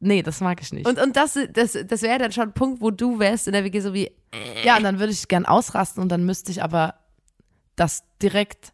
Nee, 0.00 0.22
das 0.22 0.40
mag 0.40 0.62
ich 0.62 0.72
nicht. 0.72 0.88
Und, 0.88 0.98
und 0.98 1.16
das, 1.16 1.38
das, 1.52 1.76
das 1.86 2.02
wäre 2.02 2.18
dann 2.18 2.32
schon 2.32 2.44
ein 2.44 2.52
Punkt, 2.54 2.80
wo 2.80 2.90
du 2.90 3.18
wärst 3.18 3.46
in 3.46 3.52
der 3.52 3.64
WG 3.64 3.80
so 3.80 3.92
wie. 3.92 4.06
Äh. 4.06 4.64
Ja, 4.64 4.78
und 4.78 4.82
dann 4.84 4.98
würde 4.98 5.12
ich 5.12 5.28
gern 5.28 5.44
ausrasten 5.44 6.02
und 6.02 6.08
dann 6.08 6.24
müsste 6.24 6.50
ich 6.50 6.62
aber 6.62 6.94
das 7.76 8.04
direkt 8.22 8.72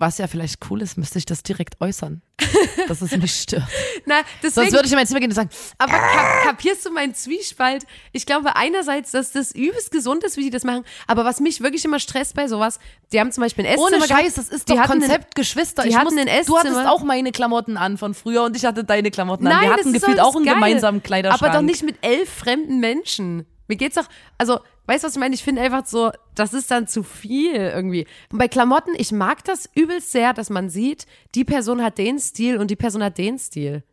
was 0.00 0.18
ja 0.18 0.26
vielleicht 0.26 0.58
cool 0.70 0.80
ist, 0.80 0.96
müsste 0.96 1.18
ich 1.18 1.26
das 1.26 1.42
direkt 1.42 1.80
äußern, 1.80 2.22
dass 2.88 3.02
es 3.02 3.14
mich 3.16 3.34
stört. 3.34 3.64
Na, 4.06 4.16
deswegen, 4.42 4.52
Sonst 4.54 4.72
würde 4.72 4.86
ich 4.86 4.92
in 4.92 4.96
mein 4.96 5.06
Zimmer 5.06 5.20
gehen 5.20 5.30
und 5.30 5.34
sagen, 5.34 5.50
aber 5.76 5.92
kap 5.92 6.42
kapierst 6.44 6.86
du 6.86 6.90
meinen 6.90 7.14
Zwiespalt? 7.14 7.84
Ich 8.12 8.24
glaube 8.24 8.56
einerseits, 8.56 9.10
dass 9.10 9.30
das 9.30 9.52
übelst 9.52 9.90
gesund 9.90 10.24
ist, 10.24 10.38
wie 10.38 10.44
die 10.44 10.50
das 10.50 10.64
machen, 10.64 10.84
aber 11.06 11.24
was 11.26 11.40
mich 11.40 11.60
wirklich 11.60 11.84
immer 11.84 12.00
stresst 12.00 12.34
bei 12.34 12.48
sowas, 12.48 12.80
die 13.12 13.20
haben 13.20 13.30
zum 13.30 13.42
Beispiel 13.42 13.66
ein 13.66 13.74
Esszimmer 13.74 13.98
Ohne 13.98 14.06
Scheiß, 14.06 14.34
das 14.34 14.48
ist 14.48 14.70
doch 14.70 14.82
Konzept 14.84 15.34
Geschwister. 15.34 15.82
Die 15.82 15.90
ich 15.90 15.96
hatten 15.96 16.14
muss, 16.14 16.18
ein 16.18 16.28
Esszimmer. 16.28 16.62
Du 16.62 16.68
hattest 16.70 16.86
auch 16.86 17.02
meine 17.02 17.30
Klamotten 17.30 17.76
an 17.76 17.98
von 17.98 18.14
früher 18.14 18.44
und 18.44 18.56
ich 18.56 18.64
hatte 18.64 18.84
deine 18.84 19.10
Klamotten 19.10 19.46
an. 19.46 19.52
Nein, 19.52 19.68
Wir 19.68 19.72
hatten 19.72 19.92
gefühlt 19.92 20.18
auch 20.20 20.34
einen 20.34 20.46
geil, 20.46 20.54
gemeinsamen 20.54 21.02
Kleiderschrank. 21.02 21.42
Aber 21.42 21.60
doch 21.60 21.64
nicht 21.64 21.82
mit 21.82 21.96
elf 22.00 22.30
fremden 22.30 22.80
Menschen. 22.80 23.44
Mir 23.68 23.76
geht's 23.76 23.96
doch, 23.96 24.06
also, 24.38 24.60
weißt 24.90 25.04
du, 25.04 25.06
was 25.06 25.14
ich 25.14 25.20
meine? 25.20 25.34
Ich 25.36 25.44
finde 25.44 25.62
einfach 25.62 25.86
so, 25.86 26.10
das 26.34 26.52
ist 26.52 26.68
dann 26.70 26.88
zu 26.88 27.04
viel 27.04 27.54
irgendwie. 27.54 28.06
Und 28.30 28.38
bei 28.38 28.48
Klamotten, 28.48 28.92
ich 28.96 29.12
mag 29.12 29.44
das 29.44 29.70
übelst 29.74 30.10
sehr, 30.10 30.32
dass 30.34 30.50
man 30.50 30.68
sieht, 30.68 31.06
die 31.36 31.44
Person 31.44 31.80
hat 31.80 31.96
den 31.96 32.18
Stil 32.18 32.58
und 32.58 32.72
die 32.72 32.76
Person 32.76 33.04
hat 33.04 33.16
den 33.16 33.38
Stil. 33.38 33.84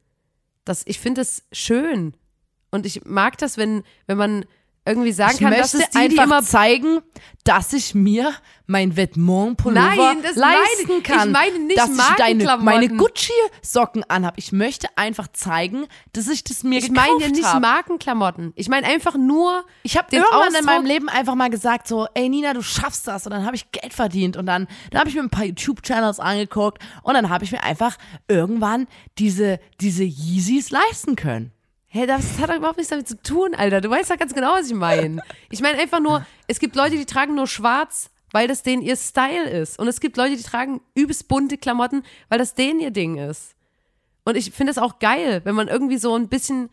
Das, 0.66 0.82
ich 0.88 1.00
finde 1.00 1.22
es 1.22 1.44
schön. 1.52 2.16
Und 2.72 2.88
ich 2.88 3.06
mag 3.06 3.38
das, 3.38 3.58
wenn, 3.58 3.84
wenn 4.08 4.18
man 4.18 4.46
irgendwie 4.88 5.12
sagen 5.12 5.34
ich 5.36 5.40
kann, 5.40 5.52
dass 5.52 5.74
es 5.74 5.90
die, 5.90 6.08
die 6.10 6.16
immer 6.16 6.42
zeigen, 6.42 7.02
dass 7.44 7.72
ich 7.74 7.96
mir 7.96 8.34
mein 8.66 8.98
Vetements-Pullover 8.98 10.16
leisten 10.36 11.04
kann. 11.04 11.28
Ich 11.28 11.34
meine 11.34 11.60
nicht 11.60 11.78
dass 11.78 11.90
ich 11.90 12.16
deine, 12.18 12.58
meine 12.58 12.90
Gucci-Socken 12.90 14.04
anhab. 14.10 14.38
Ich 14.38 14.52
möchte 14.52 14.90
einfach 14.98 15.30
zeigen, 15.32 15.86
dass 16.12 16.28
ich 16.28 16.44
das 16.44 16.64
mir 16.64 16.80
ich 16.80 16.90
gekauft 16.90 17.08
habe. 17.08 17.16
Ich 17.16 17.22
meine 17.22 17.34
nicht 17.34 17.46
hab. 17.46 17.62
Markenklamotten. 17.62 18.52
Ich 18.56 18.68
meine 18.68 18.88
einfach 18.88 19.16
nur 19.16 19.66
Ich 19.84 19.98
habe 19.98 20.08
irgendwann 20.12 20.48
Ausdruck 20.48 20.60
in 20.60 20.66
meinem 20.66 20.86
Leben 20.86 21.10
einfach 21.10 21.36
mal 21.36 21.50
gesagt 21.50 21.88
so, 21.88 22.08
ey 22.14 22.28
Nina, 22.28 22.54
du 22.54 22.62
schaffst 22.62 23.08
das. 23.08 23.26
Und 23.26 23.32
dann 23.32 23.46
habe 23.46 23.56
ich 23.56 23.72
Geld 23.72 23.94
verdient. 23.94 24.36
Und 24.36 24.46
dann, 24.46 24.68
dann 24.92 25.00
habe 25.00 25.10
ich 25.10 25.16
mir 25.16 25.22
ein 25.22 25.30
paar 25.30 25.46
YouTube-Channels 25.46 26.20
angeguckt. 26.20 26.84
Und 27.04 27.14
dann 27.14 27.30
habe 27.30 27.46
ich 27.46 27.54
mir 27.54 27.64
einfach 27.64 27.98
irgendwann 28.28 28.88
diese, 29.18 29.60
diese 29.80 30.04
Yeezys 30.04 30.72
leisten 30.72 31.16
können. 31.16 31.54
Hä, 31.90 32.06
das 32.06 32.38
hat 32.40 32.50
doch 32.50 32.56
überhaupt 32.56 32.78
nichts 32.78 32.90
damit 32.90 33.08
zu 33.08 33.22
tun, 33.22 33.56
Alter. 33.56 33.80
Du 33.80 33.90
weißt 33.90 34.12
doch 34.12 34.18
ganz 34.18 34.34
genau, 34.34 34.54
was 34.54 34.68
ich 34.68 34.76
meine. 34.76 35.22
Ich 35.50 35.62
meine 35.62 35.80
einfach 35.80 36.02
nur, 36.02 36.26
es 36.48 36.60
gibt 36.60 36.76
Leute, 36.76 36.98
die 36.98 37.06
tragen 37.06 37.36
nur 37.36 37.48
schwarz, 37.48 38.10
weil 38.32 38.48
das 38.48 38.62
denen 38.62 38.82
ihr 38.82 38.98
Style 38.98 39.50
ist. 39.50 39.80
Und 39.80 39.88
es 39.88 40.02
gibt 40.02 40.18
Leute, 40.18 40.36
die 40.36 40.44
tragen 40.44 40.82
übelst 40.96 41.30
bunte 41.30 41.58
Klamotten, 41.58 42.04
weil 42.28 42.40
das 42.40 42.56
denen 42.56 42.82
ihr 42.82 42.92
Ding 42.92 43.18
ist. 43.18 43.56
Und 44.26 44.36
ich 44.36 44.52
finde 44.52 44.72
es 44.72 44.78
auch 44.78 45.00
geil, 45.00 45.42
wenn 45.46 45.56
man 45.56 45.70
irgendwie 45.70 45.98
so 45.98 46.14
ein 46.14 46.28
bisschen, 46.28 46.70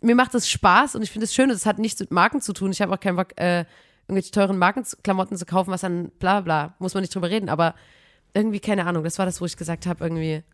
mir 0.00 0.14
macht 0.14 0.34
das 0.34 0.48
Spaß 0.48 0.94
und 0.94 1.02
ich 1.02 1.10
finde 1.10 1.24
es 1.24 1.34
schön, 1.34 1.48
das 1.48 1.66
hat 1.66 1.80
nichts 1.80 1.98
mit 1.98 2.12
Marken 2.12 2.40
zu 2.40 2.52
tun. 2.52 2.70
Ich 2.70 2.80
habe 2.80 2.92
auch 2.94 3.00
keinen 3.00 3.16
Bock, 3.16 3.36
äh, 3.36 3.64
irgendwelche 4.06 4.30
teuren 4.30 4.58
Markenklamotten 4.58 5.36
zu 5.36 5.46
kaufen, 5.46 5.72
was 5.72 5.80
dann 5.80 6.10
bla 6.20 6.40
bla, 6.42 6.76
muss 6.78 6.94
man 6.94 7.00
nicht 7.00 7.12
drüber 7.12 7.28
reden. 7.28 7.48
Aber 7.48 7.74
irgendwie, 8.34 8.60
keine 8.60 8.86
Ahnung, 8.86 9.02
das 9.02 9.18
war 9.18 9.26
das, 9.26 9.40
wo 9.40 9.46
ich 9.46 9.56
gesagt 9.56 9.86
habe, 9.86 10.04
irgendwie. 10.04 10.44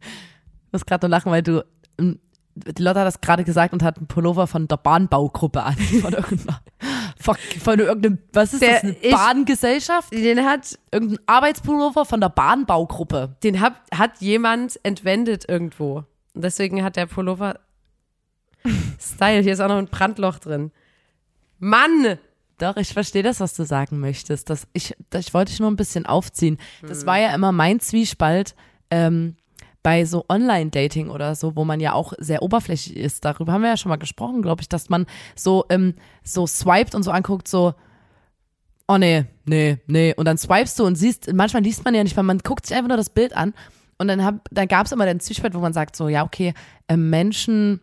Ich 0.00 0.72
muss 0.72 0.84
gerade 0.84 1.06
nur 1.06 1.10
lachen, 1.10 1.30
weil 1.30 1.42
du 1.42 1.64
die 2.56 2.82
Lotte 2.82 3.00
hat 3.00 3.06
das 3.06 3.20
gerade 3.20 3.44
gesagt 3.44 3.74
und 3.74 3.82
hat 3.82 3.98
einen 3.98 4.06
Pullover 4.06 4.46
von 4.46 4.66
der 4.66 4.78
Bahnbaugruppe 4.78 5.62
an. 5.62 5.76
Von 6.00 6.12
irgendeiner, 6.14 6.60
von 7.18 7.78
irgendeinem, 7.80 8.18
was 8.32 8.52
ist 8.52 8.62
der, 8.62 8.74
das, 8.74 8.84
eine 8.84 8.96
ich, 9.00 9.10
Bahngesellschaft? 9.10 10.12
Den 10.12 10.44
hat, 10.44 10.78
irgendein 10.92 11.18
Arbeitspullover 11.26 12.04
von 12.04 12.20
der 12.20 12.28
Bahnbaugruppe. 12.28 13.36
Den 13.42 13.60
hat, 13.60 13.74
hat 13.92 14.20
jemand 14.20 14.78
entwendet 14.84 15.48
irgendwo. 15.48 16.04
Und 16.34 16.44
deswegen 16.44 16.84
hat 16.84 16.96
der 16.96 17.06
Pullover 17.06 17.58
Style. 19.00 19.42
Hier 19.42 19.54
ist 19.54 19.60
auch 19.60 19.68
noch 19.68 19.78
ein 19.78 19.88
Brandloch 19.88 20.38
drin. 20.38 20.70
Mann! 21.58 22.18
Doch, 22.58 22.76
ich 22.76 22.92
verstehe 22.92 23.22
das, 23.22 23.40
was 23.40 23.54
du 23.54 23.64
sagen 23.64 23.98
möchtest. 24.00 24.48
Das, 24.48 24.66
ich, 24.72 24.94
das, 25.10 25.26
ich 25.26 25.34
wollte 25.34 25.50
dich 25.50 25.60
nur 25.60 25.70
ein 25.70 25.76
bisschen 25.76 26.06
aufziehen. 26.06 26.58
Das 26.82 27.04
war 27.04 27.18
ja 27.18 27.34
immer 27.34 27.52
mein 27.52 27.80
Zwiespalt. 27.80 28.54
Ähm, 28.90 29.36
bei 29.86 30.04
so 30.04 30.24
Online-Dating 30.28 31.10
oder 31.10 31.36
so, 31.36 31.54
wo 31.54 31.64
man 31.64 31.78
ja 31.78 31.92
auch 31.92 32.12
sehr 32.18 32.42
oberflächlich 32.42 32.96
ist, 32.96 33.24
darüber 33.24 33.52
haben 33.52 33.62
wir 33.62 33.68
ja 33.68 33.76
schon 33.76 33.90
mal 33.90 33.94
gesprochen, 33.94 34.42
glaube 34.42 34.60
ich, 34.60 34.68
dass 34.68 34.88
man 34.88 35.06
so, 35.36 35.64
ähm, 35.68 35.94
so 36.24 36.44
swiped 36.44 36.96
und 36.96 37.04
so 37.04 37.12
anguckt, 37.12 37.46
so, 37.46 37.72
oh 38.88 38.98
nee, 38.98 39.26
nee, 39.44 39.78
nee. 39.86 40.12
Und 40.16 40.24
dann 40.24 40.38
swipest 40.38 40.76
du 40.80 40.86
und 40.86 40.96
siehst, 40.96 41.32
manchmal 41.32 41.62
liest 41.62 41.84
man 41.84 41.94
ja 41.94 42.02
nicht, 42.02 42.16
weil 42.16 42.24
man 42.24 42.40
guckt 42.40 42.66
sich 42.66 42.76
einfach 42.76 42.88
nur 42.88 42.96
das 42.96 43.10
Bild 43.10 43.36
an. 43.36 43.54
Und 43.96 44.08
dann, 44.08 44.24
hab, 44.24 44.48
dann 44.50 44.66
gab 44.66 44.86
es 44.86 44.92
immer 44.92 45.06
den 45.06 45.20
Zwiespalt, 45.20 45.54
wo 45.54 45.60
man 45.60 45.72
sagt, 45.72 45.94
so, 45.94 46.08
ja, 46.08 46.24
okay, 46.24 46.52
äh, 46.88 46.96
Menschen 46.96 47.80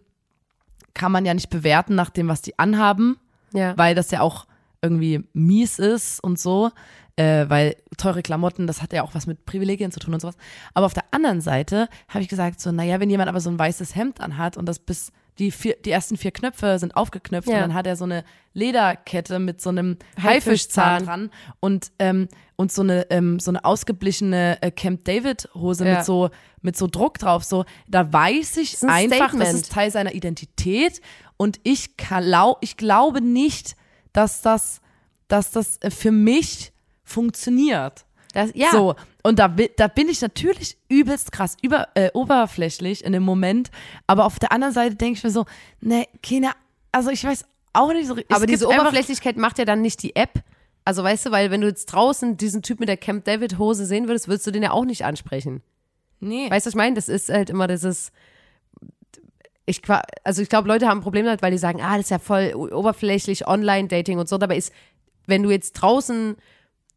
kann 0.94 1.13
man 1.13 1.26
ja 1.26 1.34
nicht 1.34 1.50
bewerten 1.50 1.96
nach 1.96 2.10
dem, 2.10 2.28
was 2.28 2.42
die 2.42 2.60
anhaben, 2.60 3.16
ja. 3.54 3.78
weil 3.78 3.96
das 3.96 4.12
ja 4.12 4.20
auch 4.20 4.46
irgendwie 4.82 5.24
mies 5.32 5.80
ist 5.80 6.22
und 6.22 6.38
so 6.38 6.70
äh, 7.15 7.45
weil 7.47 7.76
teure 7.97 8.23
Klamotten, 8.23 8.65
das 8.67 8.82
hat 8.82 8.91
ja 8.93 9.04
auch 9.04 9.13
was 9.13 9.28
mit 9.28 9.45
Privilegien 9.45 9.91
zu 9.91 9.99
tun 9.99 10.13
und 10.13 10.19
sowas. 10.19 10.36
Aber 10.73 10.86
auf 10.88 10.93
der 10.93 11.04
anderen 11.12 11.41
Seite 11.41 11.88
habe 12.10 12.21
ich 12.23 12.28
gesagt, 12.30 12.60
so, 12.60 12.71
naja, 12.71 12.99
wenn 12.99 13.10
jemand 13.10 13.30
aber 13.30 13.39
so 13.39 13.49
ein 13.49 13.60
weißes 13.60 13.95
Hemd 13.95 14.19
anhat 14.21 14.58
und 14.58 14.65
das 14.67 14.80
bis 14.80 15.12
die, 15.39 15.49
vier, 15.49 15.76
die 15.84 15.89
ersten 15.89 16.15
vier 16.15 16.30
Knöpfe 16.30 16.78
sind 16.78 16.95
aufgeknöpft 16.95 17.47
Ja. 17.49 17.56
und 17.56 17.62
dann 17.62 17.73
hat 17.73 17.88
er 17.88 17.95
so 17.95 18.04
eine 18.04 18.23
Lederkette 18.54 19.39
mit 19.39 19.62
so 19.62 19.69
einem 19.69 19.97
Haifischzahn. 20.21 21.06
Dran 21.06 21.32
und, 21.60 21.91
ähm, 21.99 22.28
und 22.56 22.71
so 22.71 22.84
eine, 22.84 23.10
ähm, 23.10 23.39
so 23.39 23.49
eine 23.49 23.65
ausgeblichene 23.65 24.62
äh, 24.62 24.69
Camp 24.71 25.04
David 25.06 25.49
Hose 25.56 25.86
Ja. 25.88 25.95
mit 25.97 26.06
so, 26.06 26.30
mit 26.62 26.78
so 26.78 26.86
Druck 26.88 27.17
drauf. 27.17 27.43
So, 27.43 27.65
da 27.88 28.12
weiß 28.13 28.58
ich 28.58 28.73
ist 28.76 28.84
ein 28.84 28.89
einfach, 29.12 29.32
das 29.32 29.49
Statement. 29.49 29.54
ist 29.56 29.71
Teil 29.71 29.91
seiner 29.91 30.13
Identität 30.13 31.02
und 31.38 31.60
ich, 31.63 31.97
kalau, 31.97 32.58
ich 32.62 32.78
glaube 32.78 33.19
nicht, 33.21 33.76
dass 34.13 34.41
das, 34.41 34.82
dass 35.28 35.49
das 35.52 35.78
äh, 35.82 35.89
für 35.89 36.12
mich 36.12 36.72
funktioniert. 37.04 38.06
Das, 38.34 38.52
ja. 38.56 38.72
So, 38.72 38.96
und 39.22 39.38
da, 39.38 39.48
da 39.48 39.88
bin 39.88 40.10
ich 40.10 40.22
natürlich 40.22 40.78
übelst 40.89 41.32
krass, 41.32 41.56
über, 41.62 41.88
äh, 41.94 42.10
oberflächlich 42.13 43.04
in 43.04 43.13
dem 43.13 43.24
Moment. 43.24 43.70
Aber 44.08 44.26
auf 44.26 44.39
der 44.39 44.52
anderen 44.52 44.74
Seite 44.74 44.96
denke 44.96 45.18
ich 45.18 45.24
mir 45.24 45.30
so, 45.30 45.46
ne, 45.82 46.08
keine, 46.24 46.52
also 46.92 47.12
ich 47.12 47.24
weiß 47.24 47.46
auch 47.74 47.94
nicht 47.94 48.08
so 48.08 48.16
es 48.16 48.24
Aber 48.30 48.46
diese 48.46 48.68
Oberflächlichkeit 48.68 49.38
macht 49.38 49.60
ja 49.60 49.66
dann 49.66 49.82
nicht 49.82 50.02
die 50.04 50.16
App. 50.16 50.44
Also 50.86 51.04
weißt 51.04 51.28
du, 51.28 51.32
weil 51.32 51.52
wenn 51.52 51.62
du 51.62 51.68
jetzt 51.68 51.86
draußen 51.88 52.38
diesen 52.38 52.62
Typ 52.62 52.80
mit 52.80 52.89
der 52.89 52.98
Camp 52.98 53.24
David 53.26 53.58
Hose 53.58 53.86
sehen 53.86 54.08
würdest, 54.08 54.28
würdest 54.28 54.46
du 54.48 54.52
den 54.52 54.63
ja 54.63 54.72
auch 54.72 54.86
nicht 54.86 55.06
ansprechen. 55.06 55.62
Nee. 56.20 56.50
Weißt 56.50 56.66
du, 56.66 56.68
was 56.70 56.74
ich 56.74 56.78
meine? 56.78 56.96
Das 56.96 57.10
ist 57.10 57.30
halt 57.30 57.50
immer 57.50 57.68
dieses. 57.68 58.12
Ich, 59.66 59.82
also 60.26 60.42
ich 60.42 60.50
glaube, 60.50 60.68
Leute 60.68 60.88
haben 60.88 61.00
ein 61.00 61.04
Problem 61.04 61.26
damit, 61.26 61.42
weil 61.42 61.52
die 61.52 61.58
sagen, 61.58 61.82
ah, 61.82 61.96
das 61.96 62.08
ist 62.08 62.10
ja 62.10 62.20
voll 62.20 62.54
oberflächlich, 62.54 63.48
Online-Dating 63.48 64.20
und 64.20 64.28
so. 64.28 64.38
Dabei 64.38 64.58
ist, 64.58 64.74
wenn 65.26 65.42
du 65.42 65.52
jetzt 65.52 65.74
draußen, 65.74 66.36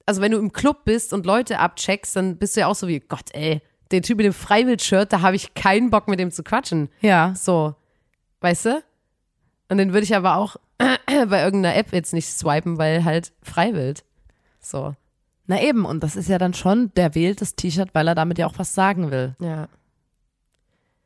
also 0.07 0.21
wenn 0.21 0.33
du 0.33 0.39
im 0.39 0.53
Club 0.53 0.85
bist 0.85 1.13
und 1.13 1.27
Leute 1.27 1.59
abcheckst, 1.59 2.17
dann 2.17 2.37
bist 2.39 2.57
du 2.57 2.61
ja 2.61 2.67
auch 2.69 2.75
so 2.75 2.89
wie, 2.89 3.01
Gott, 3.01 3.31
ey, 3.33 3.61
den 3.93 4.03
Typ 4.03 4.17
mit 4.19 4.27
dem 4.27 4.33
Freiwild-Shirt, 4.33 5.13
da 5.13 5.21
habe 5.21 5.37
ich 5.37 5.55
keinen 5.55 5.91
Bock 5.91 6.09
mit 6.09 6.19
dem 6.19 6.31
zu 6.31 6.43
quatschen. 6.43 6.89
ja. 7.01 7.35
So, 7.37 7.75
weißt 8.41 8.67
du? 8.67 8.83
Und 9.69 9.79
den 9.79 9.93
würde 9.93 10.05
ich 10.05 10.15
aber 10.15 10.37
auch 10.37 10.57
bei 10.79 11.43
irgendeiner 11.43 11.75
App 11.77 11.93
jetzt 11.93 12.13
nicht 12.13 12.29
swipen, 12.29 12.79
weil 12.79 13.05
halt 13.05 13.33
Freiwild. 13.43 14.05
So, 14.61 14.95
Na 15.47 15.61
eben, 15.63 15.85
und 15.85 16.03
das 16.03 16.17
ist 16.17 16.29
ja 16.29 16.39
dann 16.39 16.55
schon, 16.55 16.93
der 16.97 17.15
wählt 17.15 17.41
das 17.41 17.55
T-Shirt, 17.57 17.91
weil 17.93 18.09
er 18.09 18.15
damit 18.15 18.39
ja 18.39 18.47
auch 18.47 18.59
was 18.59 18.75
sagen 18.75 19.11
will. 19.11 19.35
ja. 19.41 19.69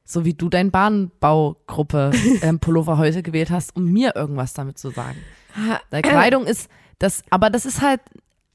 So 0.04 0.24
wie 0.24 0.34
du 0.34 0.48
dein 0.48 0.72
Bahnbaugruppe 0.72 2.10
ähm, 2.42 2.58
Pullover 2.58 2.98
heute 2.98 3.22
gewählt 3.22 3.50
hast, 3.50 3.76
um 3.76 3.84
mir 3.84 4.16
irgendwas 4.16 4.54
damit 4.54 4.76
zu 4.76 4.90
sagen. 4.90 5.16
Der 5.92 6.02
Kleidung 6.02 6.46
ist 6.46 6.68
das, 6.98 7.22
aber 7.30 7.48
das 7.48 7.64
ist 7.64 7.80
halt, 7.80 8.00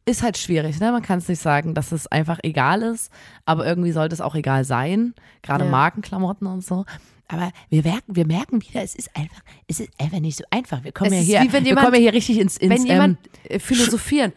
ist 0.06 0.22
halt 0.24 0.38
schwierig, 0.38 0.80
ne? 0.80 0.92
Man 0.92 1.02
kann 1.02 1.20
es 1.20 1.28
nicht 1.28 1.42
sagen, 1.42 1.74
dass 1.74 1.92
es 1.92 2.06
einfach 2.08 2.40
egal 2.44 2.84
ist, 2.84 3.12
aber 3.46 3.66
irgendwie 3.66 3.92
sollte 3.92 4.14
es 4.14 4.22
auch 4.22 4.36
egal 4.36 4.64
sein, 4.64 5.14
gerade 5.42 5.66
Ja. 5.66 5.72
Markenklamotten 5.72 6.48
und 6.48 6.64
so. 6.64 6.86
Aber 7.28 7.52
wir 7.70 7.82
merken, 7.82 8.16
wir 8.16 8.28
merken 8.28 8.62
wieder, 8.62 8.84
es 8.84 8.94
ist 8.94 9.10
einfach, 9.16 9.42
es 9.68 9.80
ist 9.80 9.90
einfach 10.00 10.20
nicht 10.20 10.38
so 10.38 10.44
einfach. 10.52 10.84
Wir 10.84 10.92
kommen 10.92 11.12
Es 11.12 11.28
ja 11.28 11.42
hier, 11.42 11.50
wie 11.50 11.54
wenn 11.54 11.64
wir 11.64 11.70
jemand- 11.70 11.86
kommen 11.86 11.96
ja 11.96 12.02
hier 12.02 12.14
richtig 12.14 12.38
ins, 12.40 12.58
ins 12.58 12.70
wenn 12.72 12.86
jemand 12.86 13.18
ähm, 13.46 13.56
äh, 13.56 13.60
philosophieren, 13.60 14.32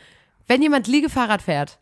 wenn 0.46 0.62
jemand 0.62 0.86
Liegefahrrad 0.86 1.42
fährt, 1.42 1.78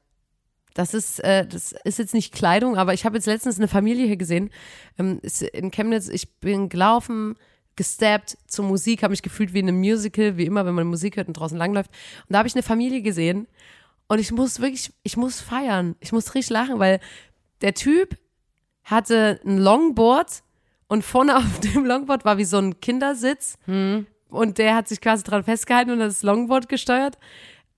das 0.75 0.93
ist, 0.93 1.21
äh, 1.23 1.47
das 1.47 1.73
ist 1.85 1.99
jetzt 2.01 2.13
nicht 2.13 2.35
Kleidung, 2.35 2.77
aber 2.77 2.93
ich 2.93 3.05
habe 3.07 3.17
jetzt 3.17 3.27
letztens 3.27 3.57
eine 3.57 3.69
Familie 3.69 4.07
hier 4.07 4.17
gesehen, 4.17 4.51
ähm, 4.99 5.21
in 5.53 5.71
Chemnitz, 5.71 6.09
ich 6.09 6.35
bin 6.41 6.69
gelaufen, 6.69 7.37
gesteppt 7.77 8.37
zur 8.49 8.65
Musik, 8.65 9.03
habe 9.05 9.13
mich 9.13 9.23
gefühlt 9.23 9.55
wie 9.55 9.61
in 9.61 9.69
einem 9.69 9.79
Musical, 9.79 10.37
wie 10.37 10.45
immer, 10.45 10.67
wenn 10.67 10.75
man 10.75 10.87
Musik 10.89 11.17
hört 11.17 11.29
und 11.29 11.35
draußen 11.35 11.57
langläuft. 11.57 11.91
Und 12.29 12.33
da 12.33 12.39
habe 12.39 12.49
ich 12.49 12.55
eine 12.55 12.63
Familie 12.65 13.03
gesehen 13.03 13.47
und 14.09 14.19
ich 14.19 14.33
muss 14.33 14.61
wirklich, 14.61 14.93
ich 15.03 15.17
muss 15.17 15.41
feiern, 15.41 15.97
ich 16.01 16.13
muss 16.13 16.35
richtig 16.35 16.51
lachen, 16.51 16.79
weil 16.79 17.01
der 17.61 17.75
Typ 17.75 18.17
hatte 18.85 19.41
ein 19.45 19.59
Longboard 19.59 20.43
und 20.89 21.03
vorne 21.05 21.37
auf 21.39 21.61
dem 21.61 21.85
Longboard 21.85 22.25
war 22.25 22.39
wie 22.39 22.45
so 22.45 22.59
ein 22.59 22.81
Kindersitz 22.81 23.59
und 24.29 24.59
der 24.59 24.75
hat 24.75 24.89
sich 24.89 25.01
quasi 25.01 25.25
dran 25.25 25.45
festgehalten 25.45 25.91
und 25.91 26.01
hat 26.01 26.09
das 26.09 26.23
Longboard 26.23 26.69
gesteuert. 26.69 27.19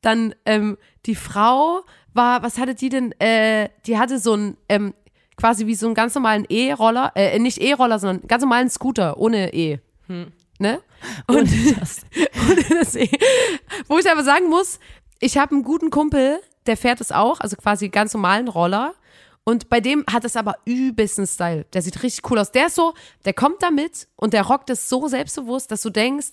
Dann 0.00 0.34
ähm, 0.44 0.76
die 1.06 1.14
Frau 1.14 1.82
war, 2.14 2.42
was 2.42 2.58
hatte 2.58 2.74
die 2.74 2.88
denn? 2.88 3.12
Äh, 3.20 3.68
die 3.86 3.98
hatte 3.98 4.18
so 4.18 4.34
ein 4.34 4.56
ähm, 4.68 4.94
quasi 5.36 5.66
wie 5.66 5.74
so 5.74 5.86
einen 5.86 5.94
ganz 5.94 6.14
normalen 6.14 6.44
E-Roller, 6.48 7.12
äh, 7.14 7.38
nicht 7.38 7.58
E-Roller, 7.58 7.98
sondern 7.98 8.26
ganz 8.26 8.42
normalen 8.42 8.68
Scooter 8.68 9.18
ohne 9.18 9.54
E. 9.54 9.78
Ne? 10.58 10.80
Und, 11.28 11.36
ohne 12.50 12.64
das 12.80 12.96
E. 12.96 13.08
Wo 13.86 13.98
ich 13.98 14.10
aber 14.10 14.24
sagen 14.24 14.48
muss, 14.48 14.80
ich 15.20 15.36
habe 15.38 15.52
einen 15.54 15.62
guten 15.64 15.90
Kumpel, 15.90 16.40
der 16.66 16.76
fährt 16.76 17.00
es 17.00 17.12
auch, 17.12 17.40
also 17.40 17.56
quasi 17.56 17.88
ganz 17.88 18.14
normalen 18.14 18.48
Roller. 18.48 18.94
Und 19.44 19.70
bei 19.70 19.80
dem 19.80 20.04
hat 20.12 20.24
es 20.24 20.36
aber 20.36 20.56
übelsten 20.66 21.26
Style. 21.26 21.64
Der 21.72 21.80
sieht 21.80 22.02
richtig 22.02 22.30
cool 22.30 22.38
aus. 22.38 22.52
Der 22.52 22.66
ist 22.66 22.74
so, 22.74 22.92
der 23.24 23.32
kommt 23.32 23.62
damit 23.62 24.06
und 24.16 24.34
der 24.34 24.42
rockt 24.42 24.68
es 24.68 24.88
so 24.90 25.08
selbstbewusst, 25.08 25.70
dass 25.70 25.80
du 25.80 25.88
denkst, 25.88 26.32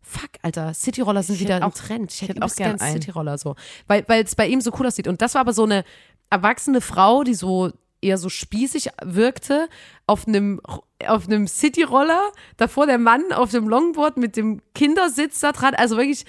fuck, 0.00 0.30
Alter, 0.42 0.72
Cityroller 0.72 1.24
sind 1.24 1.40
wieder 1.40 1.58
auch- 1.58 1.62
ein 1.62 1.72
Trend. 1.74 2.12
Ich 2.12 2.22
hätte 2.22 2.34
hätte 2.34 2.44
auch 2.44 2.50
auch 2.52 2.54
gern. 2.54 2.78
Cityroller 2.78 3.36
so. 3.38 3.56
Weil 3.88 4.04
weil 4.06 4.22
es 4.22 4.36
bei 4.36 4.46
ihm 4.46 4.60
so 4.60 4.70
cool 4.78 4.86
aussieht. 4.86 5.08
Und 5.08 5.20
das 5.22 5.34
war 5.34 5.40
aber 5.40 5.52
so 5.52 5.64
eine 5.64 5.84
erwachsene 6.30 6.80
Frau, 6.80 7.24
die 7.24 7.34
so 7.34 7.72
eher 8.00 8.18
so 8.18 8.28
spießig 8.28 8.90
wirkte, 9.02 9.68
auf 10.06 10.28
einem, 10.28 10.60
auf 11.08 11.26
einem 11.26 11.48
Cityroller, 11.48 12.30
davor 12.56 12.86
der 12.86 12.98
Mann 12.98 13.32
auf 13.32 13.50
dem 13.50 13.68
Longboard 13.68 14.18
mit 14.18 14.36
dem 14.36 14.60
Kindersitz 14.74 15.40
da 15.40 15.50
dran. 15.50 15.74
Also 15.74 15.96
wirklich, 15.96 16.24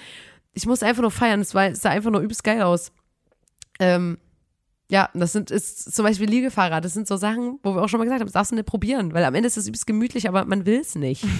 ich 0.58 0.66
musste 0.66 0.86
einfach 0.86 1.02
nur 1.02 1.12
feiern. 1.12 1.40
Es, 1.40 1.54
war, 1.54 1.68
es 1.68 1.82
sah 1.82 1.90
einfach 1.90 2.10
nur 2.10 2.20
übelst 2.20 2.42
geil 2.42 2.62
aus. 2.62 2.90
Ähm, 3.78 4.18
ja, 4.90 5.08
das 5.14 5.32
sind 5.32 5.52
ist 5.52 5.94
zum 5.94 6.04
Beispiel 6.04 6.28
Liegefahrrad. 6.28 6.84
Das 6.84 6.94
sind 6.94 7.06
so 7.06 7.16
Sachen, 7.16 7.60
wo 7.62 7.76
wir 7.76 7.82
auch 7.82 7.88
schon 7.88 7.98
mal 7.98 8.04
gesagt 8.04 8.20
haben, 8.20 8.26
das 8.26 8.32
darfst 8.32 8.50
du 8.50 8.56
nicht 8.56 8.66
probieren, 8.66 9.14
weil 9.14 9.24
am 9.24 9.36
Ende 9.36 9.46
ist 9.46 9.56
es 9.56 9.68
übelst 9.68 9.86
gemütlich, 9.86 10.28
aber 10.28 10.44
man 10.44 10.66
will 10.66 10.80
es 10.80 10.94
nicht. 10.96 11.24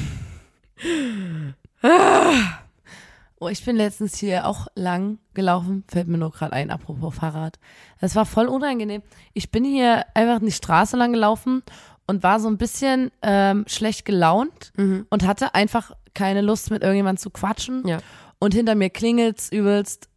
Oh, 3.41 3.47
ich 3.47 3.65
bin 3.65 3.77
letztens 3.77 4.19
hier 4.19 4.49
auch 4.49 4.67
lang 4.75 5.21
gelaufen, 5.33 5.85
fällt 5.87 6.09
mir 6.09 6.19
nur 6.19 6.33
gerade 6.33 6.55
ein, 6.55 6.73
apropos 6.73 7.15
Fahrrad. 7.15 7.61
Das 8.01 8.17
war 8.17 8.27
voll 8.27 8.49
unangenehm. 8.49 9.01
Ich 9.33 9.53
bin 9.53 9.65
hier 9.65 10.07
einfach 10.13 10.41
die 10.41 10.51
Straße 10.51 10.97
lang 10.97 11.13
gelaufen 11.13 11.63
und 12.09 12.25
war 12.25 12.41
so 12.41 12.49
ein 12.49 12.59
bisschen 12.59 13.13
ähm, 13.23 13.65
schlecht 13.69 14.05
gelaunt 14.05 14.73
und 15.09 15.25
hatte 15.25 15.55
einfach 15.55 15.93
keine 16.15 16.41
Lust, 16.41 16.73
mit 16.73 16.83
irgendjemandem 16.83 17.23
zu 17.23 17.31
quatschen. 17.31 17.87
Ja. 17.87 17.99
Und 18.39 18.55
hinter 18.55 18.75
mir 18.75 18.91
klingelt's 18.91 19.51
übelst. 19.51 20.09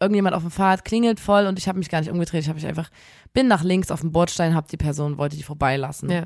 Irgendjemand 0.00 0.34
auf 0.34 0.42
dem 0.42 0.50
Fahrrad 0.50 0.84
klingelt 0.84 1.20
voll 1.20 1.46
und 1.46 1.58
ich 1.58 1.68
habe 1.68 1.78
mich 1.78 1.88
gar 1.88 2.00
nicht 2.00 2.10
umgedreht. 2.10 2.42
Ich 2.42 2.48
habe 2.48 2.56
mich 2.56 2.66
einfach, 2.66 2.90
bin 3.32 3.48
nach 3.48 3.62
links 3.62 3.90
auf 3.90 4.00
dem 4.00 4.12
Bordstein, 4.12 4.54
habe 4.54 4.66
die 4.70 4.76
Person, 4.76 5.18
wollte 5.18 5.36
die 5.36 5.42
vorbeilassen. 5.42 6.10
Ja. 6.10 6.24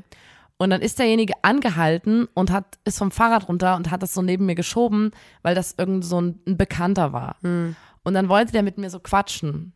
Und 0.57 0.71
dann 0.71 0.81
ist 0.81 0.99
derjenige 0.99 1.33
angehalten 1.41 2.27
und 2.33 2.51
hat, 2.51 2.79
ist 2.83 2.97
vom 2.97 3.11
Fahrrad 3.11 3.47
runter 3.47 3.77
und 3.77 3.91
hat 3.91 4.03
das 4.03 4.13
so 4.13 4.21
neben 4.21 4.45
mir 4.45 4.55
geschoben, 4.55 5.11
weil 5.41 5.55
das 5.55 5.75
irgend 5.77 6.03
so 6.03 6.19
ein, 6.19 6.39
ein 6.45 6.57
Bekannter 6.57 7.13
war. 7.13 7.37
Hm. 7.41 7.77
Und 8.03 8.13
dann 8.13 8.27
wollte 8.27 8.51
der 8.51 8.63
mit 8.63 8.77
mir 8.77 8.89
so 8.89 8.99
quatschen. 8.99 9.73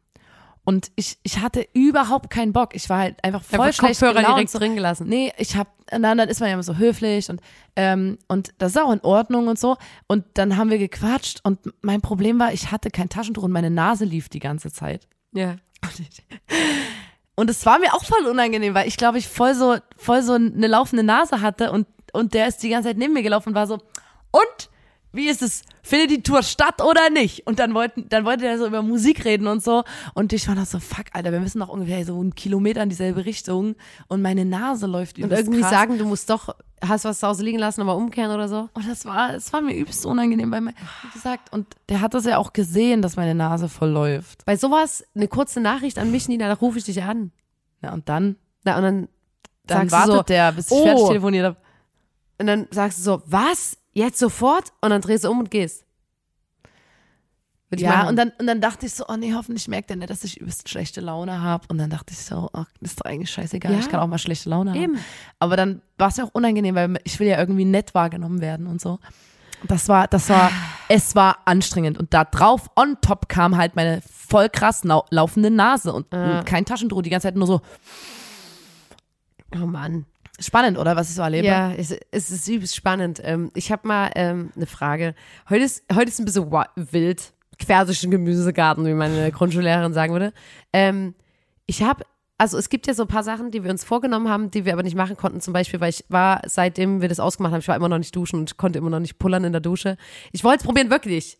Und 0.66 0.92
ich, 0.96 1.18
ich 1.24 1.40
hatte 1.40 1.68
überhaupt 1.74 2.30
keinen 2.30 2.54
Bock. 2.54 2.74
Ich 2.74 2.90
war 2.90 3.00
halt 3.00 3.22
einfach 3.24 3.44
voll 3.44 3.60
Einfach 3.60 3.78
schlecht 3.78 4.00
Kopfhörer 4.00 4.22
gelaunt. 4.22 4.38
direkt 4.38 4.60
drin 4.60 4.76
gelassen. 4.76 5.08
Nee, 5.08 5.34
ich 5.38 5.58
hab, 5.58 5.68
na, 5.92 6.16
dann 6.16 6.30
ist 6.30 6.40
man 6.40 6.48
ja 6.50 6.54
immer 6.54 6.64
so 6.64 6.78
höflich 6.78 7.30
und, 7.30 7.42
ähm, 7.76 8.18
und 8.30 8.54
das 8.60 8.72
ist 8.72 8.82
auch 8.82 8.92
in 8.92 9.02
Ordnung 9.02 9.48
und 9.48 9.60
so. 9.60 9.76
Und 10.08 10.24
dann 10.36 10.56
haben 10.56 10.70
wir 10.70 10.78
gequatscht 10.78 11.42
und 11.44 11.60
mein 11.82 12.02
Problem 12.02 12.40
war, 12.40 12.54
ich 12.54 12.72
hatte 12.72 12.92
kein 12.92 13.10
Taschentuch 13.10 13.44
und 13.44 13.52
meine 13.52 13.70
Nase 13.70 14.06
lief 14.06 14.30
die 14.30 14.40
ganze 14.40 14.72
Zeit. 14.72 15.08
Ja. 15.34 15.58
Und 17.36 17.50
es 17.50 17.66
war 17.66 17.80
mir 17.80 17.94
auch 17.94 18.06
voll 18.06 18.26
unangenehm, 18.28 18.74
weil 18.74 18.88
ich 18.88 18.96
glaube, 18.96 19.18
ich 19.18 19.28
voll 19.28 19.56
so, 19.56 19.78
voll 19.98 20.22
so 20.22 20.34
eine 20.34 20.68
laufende 20.68 21.04
Nase 21.04 21.42
hatte 21.42 21.72
und, 21.72 21.88
und 22.14 22.34
der 22.34 22.48
ist 22.48 22.64
die 22.64 22.70
ganze 22.70 22.90
Zeit 22.90 22.98
neben 22.98 23.14
mir 23.14 23.24
gelaufen 23.24 23.50
und 23.50 23.56
war 23.56 23.68
so, 23.68 23.80
und? 24.32 24.70
Wie 25.16 25.30
ist 25.30 25.44
es? 25.44 25.62
Findet 25.84 26.10
die 26.10 26.24
Tour 26.24 26.42
statt 26.42 26.82
oder 26.82 27.12
nicht? 27.12 27.46
Und 27.46 27.60
dann 27.60 27.76
wollten, 27.76 28.10
dann 28.10 28.26
wollte 28.26 28.48
er 28.48 28.58
so 28.58 28.66
über 28.66 28.82
Musik 28.82 29.26
reden 29.26 29.46
und 29.46 29.64
so. 29.64 29.84
Und 30.16 30.34
ich 30.34 30.48
war 30.48 30.56
noch 30.56 30.66
so, 30.66 30.80
fuck, 30.80 31.06
Alter, 31.14 31.32
wir 31.32 31.40
müssen 31.40 31.60
noch 31.60 31.70
ungefähr 31.70 32.04
so 32.04 32.20
einen 32.20 32.34
Kilometer 32.34 32.82
in 32.82 32.90
dieselbe 32.90 33.24
Richtung. 33.24 33.76
Und 34.08 34.24
meine 34.24 34.44
Nase 34.44 34.88
läuft 34.88 35.18
Und 35.18 35.26
übelst 35.26 35.44
irgendwie 35.44 35.62
krass. 35.62 35.70
sagen, 35.70 36.00
du 36.00 36.06
musst 36.06 36.32
doch, 36.32 36.56
hast 36.84 37.06
was 37.06 37.20
zu 37.20 37.28
Hause 37.28 37.44
liegen 37.44 37.60
lassen, 37.60 37.82
aber 37.82 37.96
umkehren 37.96 38.32
oder 38.32 38.48
so. 38.48 38.70
Und 38.74 38.90
das 38.90 39.06
war, 39.06 39.36
es 39.36 39.54
war 39.54 39.62
mir 39.62 39.76
übelst 39.76 40.04
unangenehm, 40.04 40.52
weil, 40.52 40.62
wie 40.66 41.14
gesagt, 41.14 41.54
und 41.54 41.68
der 41.90 42.02
hat 42.02 42.16
das 42.16 42.26
ja 42.26 42.40
auch 42.40 42.52
gesehen, 42.52 43.04
dass 43.04 43.16
meine 43.16 43.36
Nase 43.36 43.70
voll 43.70 43.90
läuft. 43.90 44.44
Bei 44.46 44.58
sowas 44.58 45.06
eine 45.14 45.28
kurze 45.28 45.62
Nachricht 45.62 46.00
an 46.00 46.10
mich, 46.10 46.28
Nina, 46.28 46.48
da 46.48 46.56
rufe 46.56 46.80
ich 46.80 46.86
dich 46.86 47.04
an. 47.04 47.32
Ja, 47.84 47.94
und 47.94 48.10
dann, 48.10 48.38
Na, 48.64 48.78
und 48.78 48.84
dann, 48.84 49.08
dann 49.66 49.92
wartet 49.92 50.16
so, 50.16 50.24
der, 50.24 50.52
bis 50.54 50.72
ich 50.72 50.78
oh. 50.78 50.84
fertig 50.84 51.08
telefoniert 51.08 51.46
habe. 51.46 51.58
und 52.40 52.48
dann 52.48 52.68
sagst 52.72 52.98
du 52.98 53.04
so, 53.04 53.22
was? 53.28 53.78
Jetzt 53.94 54.20
sofort? 54.20 54.74
Und 54.82 54.90
dann 54.90 55.02
drehst 55.02 55.24
du 55.24 55.30
um 55.30 55.40
und 55.40 55.52
gehst. 55.52 55.86
Würde 57.70 57.84
Ja, 57.84 58.08
und 58.08 58.16
dann, 58.16 58.32
und 58.40 58.46
dann 58.48 58.62
dachte 58.62 58.86
ich 58.86 58.94
so, 58.94 59.06
oh 59.08 59.16
nee, 59.16 59.34
hoffentlich 59.34 59.68
merkt 59.68 59.90
er 59.90 59.96
nicht, 59.96 60.10
dass 60.10 60.24
ich 60.24 60.40
übelst 60.40 60.70
schlechte 60.70 61.02
Laune 61.02 61.42
habe. 61.42 61.66
Und 61.70 61.78
dann 61.80 61.90
dachte 61.90 62.14
ich 62.14 62.20
so, 62.20 62.50
ach, 62.54 62.68
ist 62.82 63.00
doch 63.00 63.06
eigentlich 63.06 63.32
scheißegal, 63.32 63.72
Ja. 63.72 63.80
ich 63.80 63.90
kann 63.90 64.00
auch 64.00 64.08
mal 64.08 64.18
schlechte 64.20 64.50
Laune 64.50 64.72
haben. 64.72 64.80
Eben. 64.82 64.98
Aber 65.40 65.58
dann 65.58 65.82
war 65.98 66.10
es 66.10 66.18
mir 66.18 66.26
auch 66.26 66.34
unangenehm, 66.34 66.76
weil 66.76 67.00
ich 67.04 67.20
will 67.20 67.28
ja 67.28 67.40
irgendwie 67.40 67.66
nett 67.66 67.94
wahrgenommen 67.96 68.42
werden 68.42 68.68
und 68.68 68.80
so. 68.82 69.00
Das 69.68 69.88
war, 69.90 70.08
das 70.08 70.30
war, 70.30 70.52
es 70.90 71.16
war 71.16 71.38
anstrengend. 71.46 71.98
Und 71.98 72.14
da 72.14 72.26
drauf, 72.26 72.70
on 72.76 72.98
top, 73.02 73.28
kam 73.30 73.58
halt 73.58 73.76
meine 73.76 74.02
voll 74.02 74.50
krass 74.50 74.84
laufende 74.84 75.50
Nase 75.50 75.94
und 75.94 76.14
Ah. 76.14 76.44
kein 76.44 76.66
Taschentuch, 76.66 77.02
die 77.02 77.10
ganze 77.10 77.28
Zeit 77.28 77.36
nur 77.36 77.48
so. 77.48 77.62
Oh 79.56 79.66
Mann. 79.66 80.06
Spannend, 80.40 80.80
oder 80.80 80.96
was 80.96 81.10
ich 81.10 81.16
so 81.16 81.22
erlebe? 81.22 81.46
Ja, 81.46 81.72
es, 81.72 81.96
es 82.12 82.32
ist 82.32 82.48
übelst 82.48 82.76
spannend. 82.76 83.22
Ähm, 83.24 83.52
ich 83.54 83.72
habe 83.72 83.88
mal 83.88 84.10
ähm, 84.16 84.52
eine 84.56 84.66
Frage. 84.66 85.14
Heute 85.48 85.64
ist, 85.64 85.84
heute 85.94 86.10
ist 86.10 86.20
ein 86.20 86.26
bisschen 86.26 86.52
wild, 86.76 87.34
quer 87.60 87.86
durch 87.86 88.02
den 88.02 88.10
Gemüsegarten, 88.10 88.86
wie 88.86 88.94
meine 88.94 89.32
Grundschullehrerin 89.32 89.94
sagen 89.94 90.12
würde. 90.12 90.34
Ähm, 90.74 91.14
ich 91.68 91.84
habe, 91.84 92.04
also 92.40 92.58
es 92.58 92.70
gibt 92.70 92.88
ja 92.88 92.96
so 92.96 93.04
ein 93.04 93.08
paar 93.08 93.24
Sachen, 93.24 93.52
die 93.52 93.64
wir 93.64 93.70
uns 93.70 93.84
vorgenommen 93.84 94.28
haben, 94.28 94.50
die 94.50 94.66
wir 94.66 94.74
aber 94.74 94.82
nicht 94.82 94.96
machen 94.96 95.16
konnten. 95.18 95.40
Zum 95.40 95.54
Beispiel, 95.54 95.80
weil 95.80 95.92
ich 95.92 96.04
war, 96.10 96.42
seitdem 96.48 97.02
wir 97.02 97.10
das 97.10 97.20
ausgemacht 97.20 97.54
haben, 97.54 97.60
ich 97.60 97.68
war 97.68 97.76
immer 97.76 97.90
noch 97.90 98.00
nicht 98.00 98.16
duschen 98.16 98.40
und 98.40 98.58
konnte 98.58 98.80
immer 98.80 98.90
noch 98.90 99.00
nicht 99.00 99.20
pullern 99.20 99.44
in 99.44 99.52
der 99.52 99.62
Dusche. 99.62 99.98
Ich 100.32 100.44
wollte 100.44 100.62
es 100.62 100.64
probieren, 100.64 100.90
wirklich. 100.90 101.38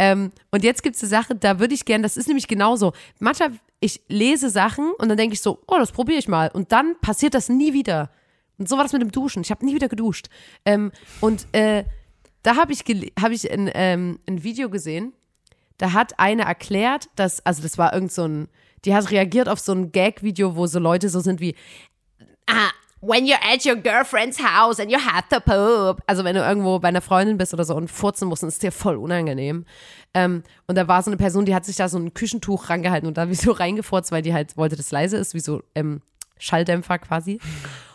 Ähm, 0.00 0.32
und 0.50 0.64
jetzt 0.64 0.82
gibt 0.82 0.96
es 0.96 1.02
eine 1.02 1.10
Sache, 1.10 1.36
da 1.36 1.60
würde 1.60 1.74
ich 1.74 1.84
gerne, 1.84 2.02
das 2.02 2.16
ist 2.16 2.26
nämlich 2.26 2.48
genauso. 2.48 2.92
Manchmal, 3.20 3.52
ich 3.78 4.00
lese 4.08 4.50
Sachen 4.50 4.90
und 4.98 5.08
dann 5.08 5.16
denke 5.16 5.34
ich 5.34 5.40
so, 5.40 5.60
oh, 5.68 5.76
das 5.78 5.92
probiere 5.92 6.18
ich 6.18 6.26
mal. 6.26 6.50
Und 6.52 6.72
dann 6.72 6.96
passiert 7.00 7.34
das 7.34 7.48
nie 7.48 7.72
wieder. 7.72 8.10
Und 8.62 8.68
so 8.68 8.76
war 8.76 8.84
das 8.84 8.92
mit 8.92 9.02
dem 9.02 9.10
Duschen. 9.10 9.42
Ich 9.42 9.50
habe 9.50 9.66
nie 9.66 9.74
wieder 9.74 9.88
geduscht. 9.88 10.28
Ähm, 10.64 10.92
und 11.20 11.48
äh, 11.50 11.82
da 12.44 12.54
habe 12.54 12.72
ich, 12.72 12.84
hab 13.20 13.32
ich 13.32 13.50
ein, 13.50 13.68
ähm, 13.74 14.20
ein 14.28 14.44
Video 14.44 14.70
gesehen. 14.70 15.14
Da 15.78 15.94
hat 15.94 16.20
eine 16.20 16.42
erklärt, 16.42 17.08
dass, 17.16 17.44
also 17.44 17.60
das 17.60 17.76
war 17.76 17.92
irgend 17.92 18.12
so 18.12 18.24
ein, 18.24 18.48
die 18.84 18.94
hat 18.94 19.10
reagiert 19.10 19.48
auf 19.48 19.58
so 19.58 19.72
ein 19.72 19.90
Gag-Video, 19.90 20.54
wo 20.54 20.68
so 20.68 20.78
Leute 20.78 21.08
so 21.08 21.18
sind 21.18 21.40
wie, 21.40 21.56
ah, 22.46 22.70
when 23.00 23.26
you're 23.26 23.42
at 23.42 23.66
your 23.66 23.74
girlfriend's 23.74 24.38
house 24.40 24.78
and 24.78 24.92
you 24.92 24.98
have 24.98 25.24
to 25.28 25.40
poop. 25.40 26.00
Also 26.06 26.22
wenn 26.22 26.36
du 26.36 26.42
irgendwo 26.42 26.78
bei 26.78 26.86
einer 26.86 27.00
Freundin 27.00 27.38
bist 27.38 27.52
oder 27.52 27.64
so 27.64 27.74
und 27.74 27.90
furzen 27.90 28.28
musst, 28.28 28.44
ist 28.44 28.62
dir 28.62 28.70
voll 28.70 28.94
unangenehm. 28.94 29.64
Ähm, 30.14 30.44
und 30.68 30.78
da 30.78 30.86
war 30.86 31.02
so 31.02 31.10
eine 31.10 31.16
Person, 31.16 31.46
die 31.46 31.54
hat 31.56 31.64
sich 31.64 31.74
da 31.74 31.88
so 31.88 31.98
ein 31.98 32.14
Küchentuch 32.14 32.70
rangehalten 32.70 33.08
und 33.08 33.18
da 33.18 33.28
wie 33.28 33.34
so 33.34 33.50
reingefurzt, 33.50 34.12
weil 34.12 34.22
die 34.22 34.32
halt 34.32 34.56
wollte, 34.56 34.76
dass 34.76 34.92
leise 34.92 35.16
ist, 35.16 35.34
wie 35.34 35.40
so 35.40 35.64
ähm, 35.74 36.00
Schalldämpfer 36.38 36.98
quasi. 36.98 37.40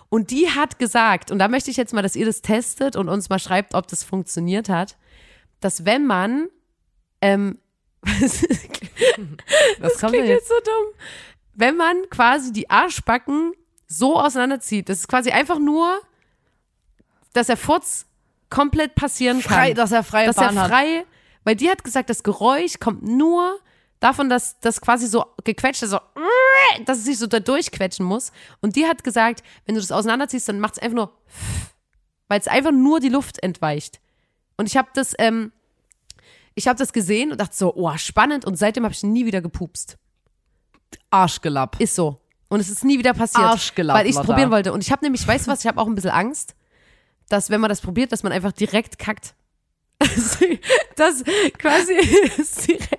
Und 0.09 0.31
die 0.31 0.49
hat 0.49 0.79
gesagt, 0.79 1.31
und 1.31 1.39
da 1.39 1.47
möchte 1.47 1.69
ich 1.69 1.77
jetzt 1.77 1.93
mal, 1.93 2.01
dass 2.01 2.15
ihr 2.15 2.25
das 2.25 2.41
testet 2.41 2.95
und 2.95 3.09
uns 3.09 3.29
mal 3.29 3.39
schreibt, 3.39 3.73
ob 3.73 3.87
das 3.87 4.03
funktioniert 4.03 4.69
hat, 4.69 4.97
dass 5.59 5.85
wenn 5.85 6.05
man, 6.05 6.47
ähm, 7.21 7.57
das, 8.21 8.45
das 9.81 9.99
kommt 9.99 10.13
jetzt 10.13 10.47
so 10.47 10.55
dumm, 10.63 10.93
wenn 11.55 11.75
man 11.75 12.09
quasi 12.09 12.53
die 12.53 12.69
Arschbacken 12.69 13.53
so 13.87 14.19
auseinanderzieht, 14.19 14.89
das 14.89 14.99
ist 14.99 15.07
quasi 15.07 15.31
einfach 15.31 15.59
nur, 15.59 15.99
dass 17.33 17.49
er 17.49 17.57
Furz 17.57 18.05
komplett 18.49 18.95
passieren 18.95 19.41
kann. 19.41 19.53
Frei, 19.53 19.73
dass 19.73 19.91
er 19.91 20.03
freie 20.03 20.27
dass 20.27 20.35
Bahn 20.35 20.55
er 20.55 20.69
frei, 20.69 20.99
hat. 20.99 21.05
weil 21.43 21.55
die 21.55 21.69
hat 21.69 21.83
gesagt, 21.83 22.09
das 22.09 22.23
Geräusch 22.23 22.79
kommt 22.79 23.03
nur 23.03 23.59
davon, 23.99 24.29
dass 24.29 24.59
das 24.59 24.81
quasi 24.81 25.07
so 25.07 25.25
gequetscht 25.43 25.83
ist, 25.83 25.91
so, 25.91 25.99
dass 26.85 26.99
es 26.99 27.05
sich 27.05 27.17
so 27.17 27.27
da 27.27 27.39
durchquetschen 27.39 28.05
muss. 28.05 28.31
Und 28.61 28.75
die 28.75 28.85
hat 28.85 29.03
gesagt, 29.03 29.43
wenn 29.65 29.75
du 29.75 29.81
das 29.81 29.91
auseinanderziehst, 29.91 30.47
dann 30.49 30.59
macht 30.59 30.73
es 30.73 30.79
einfach 30.79 30.95
nur, 30.95 31.13
weil 32.27 32.39
es 32.39 32.47
einfach 32.47 32.71
nur 32.71 32.99
die 32.99 33.09
Luft 33.09 33.41
entweicht. 33.43 33.99
Und 34.57 34.67
ich 34.67 34.77
habe 34.77 34.89
das, 34.93 35.13
ähm, 35.19 35.51
ich 36.55 36.67
habe 36.67 36.77
das 36.77 36.91
gesehen 36.91 37.31
und 37.31 37.39
dachte 37.39 37.55
so, 37.55 37.75
oh, 37.75 37.95
spannend. 37.97 38.45
Und 38.45 38.57
seitdem 38.57 38.83
habe 38.83 38.93
ich 38.93 39.03
nie 39.03 39.25
wieder 39.25 39.41
gepupst. 39.41 39.97
Arschgelapp. 41.11 41.79
Ist 41.79 41.95
so. 41.95 42.19
Und 42.49 42.59
es 42.59 42.69
ist 42.69 42.83
nie 42.83 42.97
wieder 42.97 43.13
passiert. 43.13 43.45
Arschgelapp. 43.45 43.95
Weil 43.97 44.07
ich 44.07 44.15
es 44.15 44.21
probieren 44.23 44.51
wollte. 44.51 44.73
Und 44.73 44.83
ich 44.83 44.91
habe 44.91 45.03
nämlich, 45.03 45.27
weißt 45.27 45.47
du 45.47 45.51
was, 45.51 45.61
ich 45.61 45.67
habe 45.67 45.79
auch 45.79 45.87
ein 45.87 45.95
bisschen 45.95 46.11
Angst, 46.11 46.55
dass 47.29 47.49
wenn 47.49 47.61
man 47.61 47.69
das 47.69 47.81
probiert, 47.81 48.11
dass 48.11 48.23
man 48.23 48.31
einfach 48.31 48.51
direkt 48.51 48.97
kackt. 48.97 49.35
das 50.95 51.23
quasi 51.57 51.93
ist 52.37 52.67
direkt. 52.67 52.96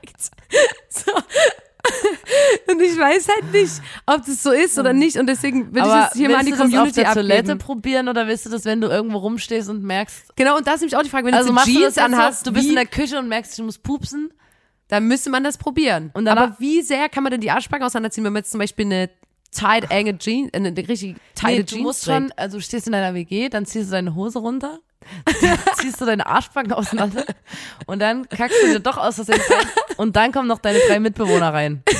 Und 2.78 2.84
ich 2.84 2.98
weiß 2.98 3.28
halt 3.28 3.52
nicht, 3.52 3.72
ob 4.06 4.24
das 4.24 4.42
so 4.42 4.50
ist 4.52 4.78
oder 4.78 4.92
nicht. 4.92 5.16
Und 5.16 5.26
deswegen 5.26 5.74
will 5.74 5.82
Aber 5.82 5.98
ich 6.00 6.04
das 6.10 6.12
hier 6.14 6.28
mal 6.30 6.38
an 6.38 6.46
die 6.46 6.52
Community 6.52 6.70
du 6.70 6.82
das 6.82 6.88
auf 6.88 6.92
der 6.94 7.08
abgeben. 7.08 7.28
Toilette 7.28 7.56
probieren 7.56 8.08
oder 8.08 8.26
willst 8.28 8.46
du 8.46 8.50
das, 8.50 8.64
wenn 8.64 8.80
du 8.80 8.88
irgendwo 8.88 9.18
rumstehst 9.18 9.68
und 9.68 9.82
merkst, 9.82 10.36
Genau, 10.36 10.56
und 10.56 10.66
da 10.66 10.74
ist 10.74 10.80
nämlich 10.80 10.96
auch 10.96 11.02
die 11.02 11.10
Frage, 11.10 11.26
wenn 11.26 11.34
also 11.34 11.50
du 11.52 11.56
du 11.56 11.64
Jeans 11.64 11.82
das 11.86 11.94
so, 11.96 12.00
anhast, 12.02 12.46
du 12.46 12.52
bist 12.52 12.68
in 12.68 12.74
der 12.76 12.86
Küche 12.86 13.18
und 13.18 13.28
merkst, 13.28 13.58
du 13.58 13.64
musst 13.64 13.82
pupsen? 13.82 14.32
dann 14.90 15.06
müsste 15.06 15.28
man 15.28 15.44
das 15.44 15.58
probieren. 15.58 16.10
Und 16.14 16.24
danach- 16.24 16.42
Aber 16.44 16.56
wie 16.60 16.80
sehr 16.80 17.10
kann 17.10 17.22
man 17.22 17.30
denn 17.30 17.42
die 17.42 17.50
Arschbacken 17.50 17.84
auseinanderziehen, 17.84 18.24
wenn 18.24 18.32
man 18.32 18.40
jetzt 18.40 18.52
zum 18.52 18.58
Beispiel 18.60 18.86
eine 18.86 19.10
tight 19.52 19.90
enge 19.90 20.16
Jeans, 20.16 20.54
eine 20.54 20.74
richtig 20.76 21.16
tight 21.34 21.50
Nee, 21.50 21.56
Jeans 21.64 21.70
du 21.72 21.78
musst 21.82 22.04
trägt? 22.04 22.16
schon, 22.16 22.32
also 22.36 22.56
du 22.56 22.62
stehst 22.62 22.86
in 22.86 22.92
deiner 22.92 23.12
WG, 23.14 23.50
dann 23.50 23.66
ziehst 23.66 23.88
du 23.88 23.92
deine 23.92 24.14
Hose 24.14 24.38
runter, 24.38 24.78
ziehst 25.76 26.00
du 26.00 26.04
deine 26.04 26.26
Arschbacken 26.26 26.72
auseinander 26.72 27.24
und 27.86 28.00
dann 28.00 28.28
kackst 28.28 28.56
du 28.62 28.66
dir 28.68 28.80
doch 28.80 28.96
aus 28.96 29.16
Versehen 29.16 29.40
rein 29.40 29.66
und 29.96 30.16
dann 30.16 30.32
kommen 30.32 30.48
noch 30.48 30.58
deine 30.58 30.78
drei 30.88 31.00
Mitbewohner 31.00 31.52
rein. 31.52 31.82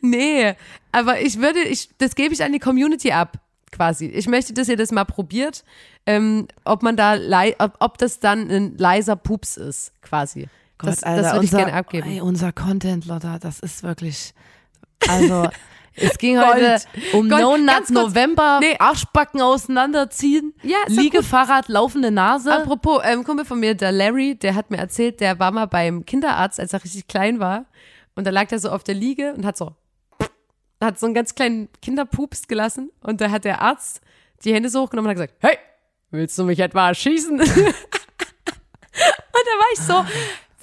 Nee, 0.00 0.54
aber 0.92 1.20
ich 1.20 1.38
würde, 1.38 1.60
ich, 1.60 1.90
das 1.98 2.14
gebe 2.14 2.34
ich 2.34 2.42
an 2.42 2.52
die 2.52 2.58
Community 2.58 3.12
ab, 3.12 3.38
quasi. 3.70 4.06
Ich 4.06 4.26
möchte, 4.26 4.52
dass 4.52 4.68
ihr 4.68 4.76
das 4.76 4.92
mal 4.92 5.04
probiert, 5.04 5.64
ähm, 6.06 6.48
ob 6.64 6.82
man 6.82 6.96
da, 6.96 7.16
ob, 7.58 7.76
ob 7.80 7.98
das 7.98 8.20
dann 8.20 8.50
ein 8.50 8.76
leiser 8.76 9.16
Pups 9.16 9.56
ist, 9.56 9.92
quasi. 10.02 10.48
das, 10.78 11.00
das 11.00 11.32
würde 11.32 11.44
ich 11.44 11.52
unser, 11.52 11.56
gerne 11.58 11.72
abgeben. 11.74 12.08
Ey, 12.08 12.20
unser 12.20 12.52
Content, 12.52 13.06
Lotta, 13.06 13.38
das 13.38 13.60
ist 13.60 13.82
wirklich, 13.82 14.34
also 15.08 15.48
es 15.94 16.18
ging 16.18 16.36
Gold. 16.36 16.54
heute 16.54 16.76
um 17.12 17.28
Gold. 17.28 17.42
No 17.42 17.56
Nut 17.56 17.66
Ganz 17.66 17.88
kurz. 17.88 18.08
November, 18.08 18.58
Nee. 18.60 18.76
Arschbacken 18.78 19.40
auseinanderziehen, 19.40 20.54
Ja, 20.62 20.78
Liegefahrrad, 20.86 21.68
laufende 21.68 22.10
Nase. 22.10 22.54
Apropos, 22.54 23.02
ähm, 23.04 23.24
Kumpel 23.24 23.44
von 23.44 23.60
mir, 23.60 23.74
der 23.74 23.92
Larry, 23.92 24.36
der 24.36 24.54
hat 24.54 24.70
mir 24.70 24.78
erzählt, 24.78 25.20
der 25.20 25.38
war 25.38 25.50
mal 25.50 25.66
beim 25.66 26.04
Kinderarzt, 26.06 26.60
als 26.60 26.72
er 26.72 26.82
richtig 26.84 27.08
klein 27.08 27.40
war. 27.40 27.66
Und 28.14 28.26
da 28.26 28.30
lag 28.30 28.48
der 28.48 28.58
so 28.58 28.70
auf 28.70 28.84
der 28.84 28.94
Liege 28.94 29.34
und 29.34 29.44
hat 29.44 29.56
so, 29.56 29.72
hat 30.80 30.98
so 30.98 31.06
einen 31.06 31.14
ganz 31.14 31.34
kleinen 31.34 31.68
Kinderpups 31.82 32.48
gelassen. 32.48 32.90
Und 33.02 33.20
da 33.20 33.30
hat 33.30 33.44
der 33.44 33.60
Arzt 33.62 34.00
die 34.44 34.54
Hände 34.54 34.68
so 34.68 34.82
hochgenommen 34.82 35.10
und 35.10 35.18
hat 35.20 35.28
gesagt, 35.28 35.34
hey, 35.40 35.58
willst 36.10 36.38
du 36.38 36.44
mich 36.44 36.58
etwa 36.58 36.88
erschießen? 36.88 37.38
und 37.40 37.46
da 37.46 39.52
war 39.58 39.66
ich 39.74 39.80
so, 39.80 40.04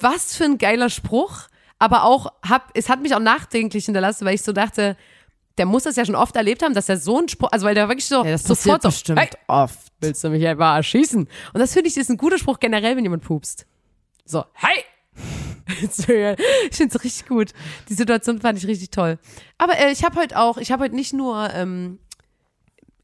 was 0.00 0.36
für 0.36 0.44
ein 0.44 0.58
geiler 0.58 0.90
Spruch. 0.90 1.42
Aber 1.78 2.04
auch, 2.04 2.32
hab, 2.48 2.70
es 2.74 2.88
hat 2.88 3.00
mich 3.02 3.14
auch 3.14 3.20
nachdenklich 3.20 3.84
hinterlassen, 3.84 4.26
weil 4.26 4.34
ich 4.34 4.42
so 4.42 4.52
dachte, 4.52 4.96
der 5.58 5.66
muss 5.66 5.82
das 5.82 5.96
ja 5.96 6.04
schon 6.04 6.14
oft 6.14 6.36
erlebt 6.36 6.62
haben, 6.62 6.74
dass 6.74 6.88
er 6.88 6.96
so 6.96 7.18
ein 7.18 7.28
Spruch, 7.28 7.50
also 7.52 7.66
weil 7.66 7.74
der 7.74 7.88
wirklich 7.88 8.06
so 8.06 8.24
ja, 8.24 8.32
das 8.32 8.44
sofort 8.44 8.82
so, 8.82 8.88
bestimmt 8.88 9.20
hey, 9.20 9.28
oft. 9.48 9.92
willst 10.00 10.22
du 10.24 10.30
mich 10.30 10.42
etwa 10.42 10.76
erschießen? 10.76 11.28
Und 11.52 11.60
das 11.60 11.72
finde 11.72 11.88
ich 11.88 11.96
ist 11.96 12.10
ein 12.10 12.16
guter 12.16 12.38
Spruch 12.38 12.60
generell, 12.60 12.96
wenn 12.96 13.04
jemand 13.04 13.24
pupst. 13.24 13.66
So, 14.24 14.44
hey! 14.54 14.84
ich 15.82 15.96
finde 15.96 16.96
es 16.96 17.04
richtig 17.04 17.26
gut. 17.26 17.52
Die 17.88 17.94
Situation 17.94 18.40
fand 18.40 18.58
ich 18.58 18.66
richtig 18.66 18.90
toll. 18.90 19.18
Aber 19.58 19.78
äh, 19.78 19.92
ich 19.92 20.04
habe 20.04 20.16
heute 20.16 20.38
auch, 20.38 20.56
ich 20.56 20.72
habe 20.72 20.84
heute 20.84 20.94
nicht 20.94 21.12
nur 21.12 21.50
ähm, 21.52 21.98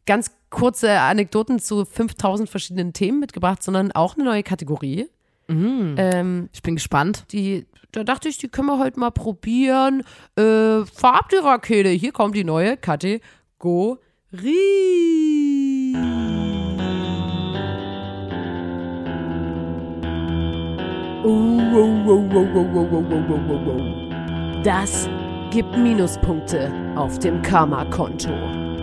ganz 0.06 0.30
kurze 0.50 1.00
Anekdoten 1.00 1.58
zu 1.58 1.84
5000 1.84 2.48
verschiedenen 2.48 2.92
Themen 2.92 3.20
mitgebracht, 3.20 3.62
sondern 3.62 3.92
auch 3.92 4.14
eine 4.14 4.24
neue 4.24 4.42
Kategorie. 4.42 5.08
Ähm, 5.48 6.48
Ich 6.52 6.62
bin 6.62 6.76
gespannt. 6.76 7.24
die, 7.32 7.66
da 7.92 8.02
dachte 8.04 8.28
ich, 8.28 8.38
die 8.38 8.48
können 8.48 8.68
wir 8.68 8.78
heute 8.78 8.98
mal 8.98 9.10
probieren. 9.10 10.02
Äh, 10.36 10.84
fahr 10.86 11.14
ab 11.16 11.28
die 11.30 11.36
Rakete. 11.36 11.90
Hier 11.90 12.12
kommt 12.12 12.34
die 12.34 12.44
neue 12.44 12.76
Kategorie. 12.76 13.98
Das 24.64 25.08
gibt 25.50 25.76
Minuspunkte 25.76 26.72
auf 26.96 27.18
dem 27.18 27.40
Karma-Konto. 27.42 28.73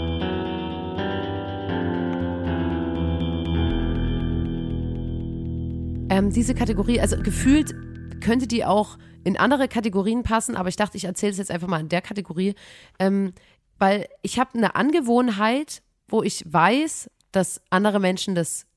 Ähm, 6.22 6.32
diese 6.32 6.54
Kategorie, 6.54 7.00
also 7.02 7.18
gefühlt 7.18 7.74
könnte 8.22 8.48
die 8.48 8.64
auch 8.64 8.98
in 9.24 9.38
andere 9.38 9.68
Kategorien 9.68 10.24
passen, 10.24 10.56
aber 10.56 10.70
ich 10.70 10.76
dachte, 10.76 10.98
ich 10.98 11.06
erzähle 11.06 11.32
es 11.32 11.38
jetzt 11.38 11.52
einfach 11.52 11.68
mal 11.68 11.80
in 11.80 11.90
der 11.90 12.02
Kategorie, 12.02 12.56
ähm, 13.00 13.34
weil 13.80 14.08
ich 14.22 14.40
habe 14.40 14.52
eine 14.54 14.76
Angewohnheit, 14.76 15.82
wo 16.08 16.22
ich 16.22 16.44
weiß, 16.46 17.10
dass 17.32 17.62
andere 17.70 18.00
Menschen 18.00 18.36
das, 18.36 18.68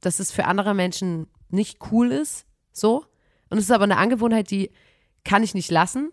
dass 0.00 0.20
es 0.20 0.30
für 0.30 0.44
andere 0.44 0.74
Menschen 0.74 1.26
nicht 1.50 1.78
cool 1.90 2.12
ist, 2.12 2.46
so. 2.72 3.04
Und 3.50 3.58
es 3.58 3.64
ist 3.64 3.70
aber 3.70 3.84
eine 3.84 3.98
Angewohnheit, 3.98 4.50
die 4.50 4.70
kann 5.24 5.42
ich 5.42 5.54
nicht 5.54 5.70
lassen. 5.70 6.12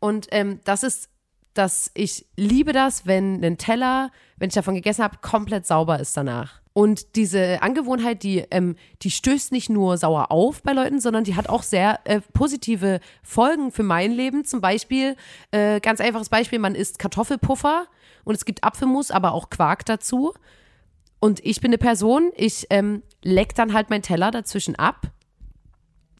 Und 0.00 0.28
ähm, 0.32 0.60
das 0.64 0.82
ist, 0.82 1.10
dass 1.54 1.90
ich 1.94 2.26
liebe 2.36 2.72
das, 2.72 3.06
wenn 3.06 3.44
ein 3.44 3.58
Teller, 3.58 4.10
wenn 4.36 4.48
ich 4.48 4.54
davon 4.54 4.74
gegessen 4.74 5.02
habe, 5.02 5.18
komplett 5.22 5.66
sauber 5.66 5.98
ist 5.98 6.16
danach. 6.16 6.60
Und 6.72 7.16
diese 7.16 7.60
Angewohnheit, 7.62 8.22
die, 8.22 8.44
ähm, 8.50 8.76
die 9.02 9.10
stößt 9.10 9.50
nicht 9.52 9.68
nur 9.68 9.96
sauer 9.98 10.30
auf 10.30 10.62
bei 10.62 10.72
Leuten, 10.72 11.00
sondern 11.00 11.24
die 11.24 11.34
hat 11.34 11.48
auch 11.48 11.62
sehr 11.62 12.00
äh, 12.04 12.20
positive 12.32 13.00
Folgen 13.22 13.72
für 13.72 13.82
mein 13.82 14.12
Leben. 14.12 14.44
Zum 14.44 14.60
Beispiel, 14.60 15.16
äh, 15.50 15.80
ganz 15.80 16.00
einfaches 16.00 16.28
Beispiel, 16.28 16.58
man 16.58 16.74
isst 16.74 16.98
Kartoffelpuffer 16.98 17.86
und 18.24 18.34
es 18.34 18.44
gibt 18.44 18.62
Apfelmus, 18.62 19.10
aber 19.10 19.32
auch 19.32 19.50
Quark 19.50 19.86
dazu. 19.86 20.34
Und 21.20 21.44
ich 21.44 21.60
bin 21.60 21.70
eine 21.70 21.78
Person, 21.78 22.30
ich 22.36 22.66
ähm, 22.70 23.02
leck 23.24 23.54
dann 23.56 23.72
halt 23.72 23.90
meinen 23.90 24.02
Teller 24.02 24.30
dazwischen 24.30 24.76
ab, 24.76 25.10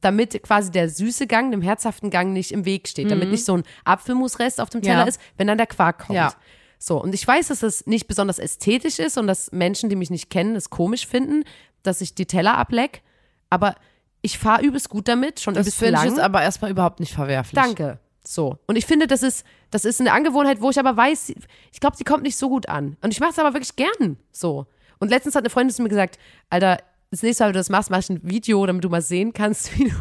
damit 0.00 0.42
quasi 0.42 0.70
der 0.70 0.88
süße 0.88 1.26
Gang 1.26 1.50
dem 1.52 1.62
herzhaften 1.62 2.10
Gang 2.10 2.32
nicht 2.32 2.52
im 2.52 2.64
Weg 2.64 2.88
steht, 2.88 3.10
damit 3.10 3.30
nicht 3.30 3.44
so 3.44 3.56
ein 3.56 3.62
Apfelmusrest 3.84 4.60
auf 4.60 4.70
dem 4.70 4.82
Teller 4.82 5.00
Ja. 5.00 5.04
ist, 5.04 5.20
wenn 5.36 5.46
dann 5.46 5.58
der 5.58 5.66
Quark 5.66 6.06
kommt. 6.06 6.16
Ja. 6.16 6.32
So, 6.78 7.02
und 7.02 7.14
ich 7.14 7.26
weiß, 7.26 7.48
dass 7.48 7.60
das 7.60 7.86
nicht 7.86 8.06
besonders 8.06 8.38
ästhetisch 8.38 8.98
ist 8.98 9.18
und 9.18 9.26
dass 9.26 9.50
Menschen, 9.52 9.90
die 9.90 9.96
mich 9.96 10.10
nicht 10.10 10.30
kennen, 10.30 10.54
es 10.56 10.70
komisch 10.70 11.06
finden, 11.06 11.44
dass 11.82 12.00
ich 12.00 12.14
die 12.14 12.26
Teller 12.26 12.56
ableck. 12.56 13.02
Aber 13.50 13.74
ich 14.22 14.38
fahre 14.38 14.62
übelst 14.64 14.88
gut 14.88 15.08
damit, 15.08 15.40
schon 15.40 15.54
Das 15.54 15.74
finde 15.74 15.98
ich 15.98 16.10
jetzt 16.10 16.20
aber 16.20 16.42
erstmal 16.42 16.70
überhaupt 16.70 17.00
nicht 17.00 17.12
verwerflich. 17.12 17.60
Danke. 17.60 17.98
So. 18.24 18.58
Und 18.66 18.76
ich 18.76 18.86
finde, 18.86 19.06
das 19.06 19.22
ist, 19.22 19.44
das 19.70 19.84
ist 19.84 20.00
eine 20.00 20.12
Angewohnheit, 20.12 20.60
wo 20.60 20.70
ich 20.70 20.78
aber 20.78 20.96
weiß, 20.96 21.30
ich 21.72 21.80
glaube, 21.80 21.96
die 21.96 22.04
kommt 22.04 22.22
nicht 22.22 22.36
so 22.36 22.48
gut 22.48 22.68
an. 22.68 22.96
Und 23.00 23.12
ich 23.12 23.20
mache 23.20 23.30
es 23.30 23.38
aber 23.38 23.54
wirklich 23.54 23.74
gern 23.76 24.16
so. 24.30 24.66
Und 24.98 25.08
letztens 25.08 25.34
hat 25.34 25.42
eine 25.42 25.50
Freundin 25.50 25.74
zu 25.74 25.82
mir 25.82 25.88
gesagt, 25.88 26.18
Alter, 26.50 26.78
das 27.10 27.22
nächste 27.22 27.42
Mal, 27.42 27.48
wenn 27.48 27.54
du 27.54 27.60
das 27.60 27.70
machst, 27.70 27.90
mach 27.90 28.00
ich 28.00 28.10
ein 28.10 28.20
Video, 28.22 28.66
damit 28.66 28.84
du 28.84 28.90
mal 28.90 29.00
sehen 29.00 29.32
kannst, 29.32 29.78
wie 29.78 29.84
du, 29.84 29.94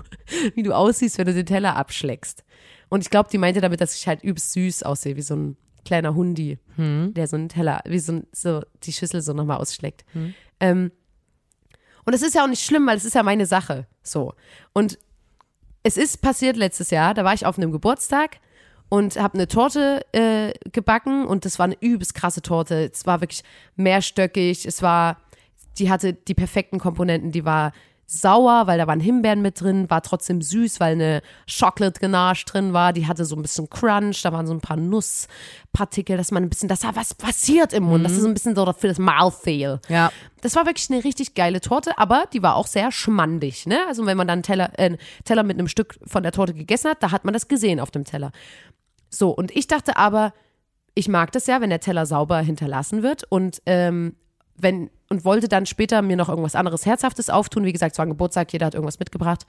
wie 0.55 0.63
du 0.63 0.73
aussiehst, 0.73 1.17
wenn 1.17 1.27
du 1.27 1.33
den 1.33 1.45
Teller 1.45 1.75
abschlägst. 1.75 2.43
Und 2.89 3.01
ich 3.01 3.09
glaube, 3.09 3.29
die 3.31 3.37
meinte 3.37 3.61
damit, 3.61 3.81
dass 3.81 3.95
ich 3.95 4.07
halt 4.07 4.23
übelst 4.23 4.53
süß 4.53 4.83
aussehe, 4.83 5.15
wie 5.15 5.21
so 5.21 5.35
ein 5.35 5.57
kleiner 5.87 6.13
Hundi, 6.13 6.59
der 7.13 7.27
so 7.27 7.35
einen 7.37 7.49
Teller, 7.49 7.81
wie 7.85 7.99
so, 7.99 8.21
so 8.31 8.61
die 8.83 8.93
Schüssel 8.93 9.21
so 9.21 9.33
nochmal 9.33 9.57
ausschlägt. 9.57 10.05
Ähm, 10.59 10.91
und 12.05 12.13
es 12.13 12.21
ist 12.21 12.35
ja 12.35 12.43
auch 12.43 12.47
nicht 12.47 12.63
schlimm, 12.63 12.85
weil 12.87 12.97
es 12.97 13.05
ist 13.05 13.15
ja 13.15 13.23
meine 13.23 13.45
Sache. 13.45 13.87
So. 14.03 14.33
Und 14.73 14.99
es 15.83 15.97
ist 15.97 16.21
passiert 16.21 16.57
letztes 16.57 16.89
Jahr, 16.91 17.13
da 17.13 17.23
war 17.23 17.33
ich 17.33 17.45
auf 17.45 17.57
einem 17.57 17.71
Geburtstag 17.71 18.39
und 18.89 19.17
habe 19.17 19.35
eine 19.35 19.47
Torte 19.47 20.05
äh, 20.13 20.53
gebacken 20.71 21.25
und 21.25 21.45
das 21.45 21.59
war 21.59 21.65
eine 21.65 21.77
übelst 21.79 22.13
krasse 22.13 22.41
Torte. 22.41 22.89
Es 22.93 23.05
war 23.05 23.21
wirklich 23.21 23.43
mehrstöckig, 23.75 24.65
es 24.65 24.81
war, 24.81 25.17
die 25.77 25.89
hatte 25.89 26.13
die 26.13 26.33
perfekten 26.33 26.79
Komponenten, 26.79 27.31
die 27.31 27.45
war 27.45 27.71
sauer, 28.09 28.67
weil 28.67 28.77
da 28.77 28.87
waren 28.87 29.01
Himbeeren 29.01 29.41
mit 29.41 29.59
drin, 29.59 29.89
war 29.89 30.01
trotzdem 30.01 30.41
süß, 30.41 30.79
weil 30.79 30.93
eine 30.93 31.21
Chocolate 31.45 31.99
Ganache 31.99 32.45
drin 32.45 32.71
war, 32.71 32.93
die 32.93 33.05
hatte 33.05 33.25
so 33.25 33.35
ein 33.35 33.41
bisschen 33.41 33.69
Crunch, 33.69 34.21
da 34.23 34.31
waren 34.31 34.47
so 34.47 34.53
ein 34.53 34.61
paar 34.61 34.77
Nusspartikel, 34.77 36.15
dass 36.15 36.31
man 36.31 36.43
ein 36.43 36.49
bisschen, 36.49 36.69
dass 36.69 36.79
da 36.79 36.95
was 36.95 37.13
passiert 37.13 37.73
im 37.73 37.83
Mund, 37.83 38.05
das 38.05 38.13
ist 38.13 38.21
so 38.21 38.27
ein 38.27 38.33
bisschen 38.33 38.55
so 38.55 38.65
für 38.71 38.87
das 38.87 38.97
Mouthfeel. 38.97 39.81
Ja. 39.89 40.09
Das 40.39 40.55
war 40.55 40.65
wirklich 40.65 40.89
eine 40.89 41.03
richtig 41.03 41.35
geile 41.35 41.59
Torte, 41.59 41.97
aber 41.97 42.25
die 42.31 42.41
war 42.41 42.55
auch 42.55 42.67
sehr 42.67 42.93
schmandig. 42.93 43.65
Ne? 43.65 43.79
Also 43.89 44.05
wenn 44.05 44.15
man 44.15 44.27
dann 44.27 44.37
einen 44.37 44.43
Teller, 44.43 44.71
äh, 44.77 44.85
einen 44.85 44.97
Teller 45.25 45.43
mit 45.43 45.59
einem 45.59 45.67
Stück 45.67 45.99
von 46.05 46.23
der 46.23 46.31
Torte 46.31 46.53
gegessen 46.53 46.89
hat, 46.89 47.03
da 47.03 47.11
hat 47.11 47.25
man 47.25 47.33
das 47.33 47.49
gesehen 47.49 47.81
auf 47.81 47.91
dem 47.91 48.05
Teller. 48.05 48.31
So, 49.09 49.31
und 49.31 49.53
ich 49.53 49.67
dachte 49.67 49.97
aber, 49.97 50.33
ich 50.93 51.09
mag 51.09 51.33
das 51.33 51.45
ja, 51.47 51.59
wenn 51.59 51.69
der 51.69 51.81
Teller 51.81 52.05
sauber 52.05 52.39
hinterlassen 52.39 53.03
wird 53.03 53.25
und 53.29 53.61
ähm, 53.65 54.15
wenn 54.55 54.89
und 55.09 55.25
wollte 55.25 55.47
dann 55.47 55.65
später 55.65 56.01
mir 56.01 56.17
noch 56.17 56.29
irgendwas 56.29 56.55
anderes 56.55 56.85
Herzhaftes 56.85 57.29
auftun. 57.29 57.63
Wie 57.63 57.73
gesagt, 57.73 57.93
es 57.93 57.97
war 57.97 58.05
ein 58.05 58.09
Geburtstag, 58.09 58.51
jeder 58.51 58.65
hat 58.65 58.73
irgendwas 58.73 58.99
mitgebracht. 58.99 59.45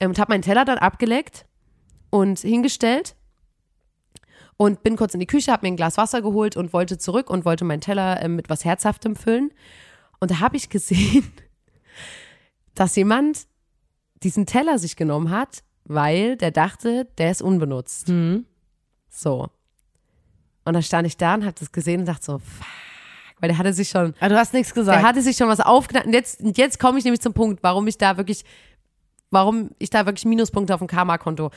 Ähm, 0.00 0.10
und 0.10 0.18
habe 0.18 0.32
meinen 0.32 0.42
Teller 0.42 0.64
dann 0.64 0.78
abgeleckt 0.78 1.46
und 2.10 2.38
hingestellt 2.38 3.16
und 4.56 4.82
bin 4.82 4.96
kurz 4.96 5.14
in 5.14 5.20
die 5.20 5.26
Küche, 5.26 5.52
habe 5.52 5.66
mir 5.66 5.72
ein 5.72 5.76
Glas 5.76 5.96
Wasser 5.96 6.22
geholt 6.22 6.56
und 6.56 6.72
wollte 6.72 6.98
zurück 6.98 7.28
und 7.28 7.44
wollte 7.44 7.64
meinen 7.64 7.80
Teller 7.80 8.22
ähm, 8.22 8.36
mit 8.36 8.48
was 8.48 8.64
Herzhaftem 8.64 9.16
füllen. 9.16 9.50
Und 10.20 10.30
da 10.30 10.40
habe 10.40 10.56
ich 10.56 10.70
gesehen, 10.70 11.30
dass 12.74 12.96
jemand 12.96 13.46
diesen 14.22 14.46
Teller 14.46 14.78
sich 14.78 14.96
genommen 14.96 15.30
hat, 15.30 15.62
weil 15.84 16.36
der 16.36 16.50
dachte, 16.50 17.06
der 17.18 17.30
ist 17.30 17.42
unbenutzt. 17.42 18.08
So. 19.10 19.50
Und 20.64 20.72
dann 20.72 20.82
stand 20.82 21.06
ich 21.06 21.18
da 21.18 21.34
und 21.34 21.44
habe 21.44 21.56
das 21.58 21.72
gesehen 21.72 22.00
und 22.00 22.06
dachte 22.06 22.24
so, 22.24 22.38
fuck. 22.38 22.83
Weil 23.40 23.48
der 23.48 23.58
hatte 23.58 23.72
sich 23.72 23.88
schon, 23.88 24.14
Aber 24.20 24.28
du 24.30 24.38
hast 24.38 24.54
nichts 24.54 24.72
gesagt. 24.74 24.98
der 25.00 25.06
hatte 25.06 25.20
sich 25.22 25.36
schon 25.36 25.48
was 25.48 25.60
aufgenommen. 25.60 26.06
Und 26.06 26.12
jetzt, 26.14 26.40
und 26.40 26.56
jetzt 26.56 26.78
komme 26.78 26.98
ich 26.98 27.04
nämlich 27.04 27.20
zum 27.20 27.34
Punkt, 27.34 27.62
warum 27.62 27.86
ich 27.86 27.98
da 27.98 28.16
wirklich, 28.16 28.44
warum 29.30 29.70
ich 29.78 29.90
da 29.90 30.06
wirklich 30.06 30.24
Minuspunkte 30.24 30.72
auf 30.74 30.78
dem 30.80 30.86
Karma-Konto 30.88 31.50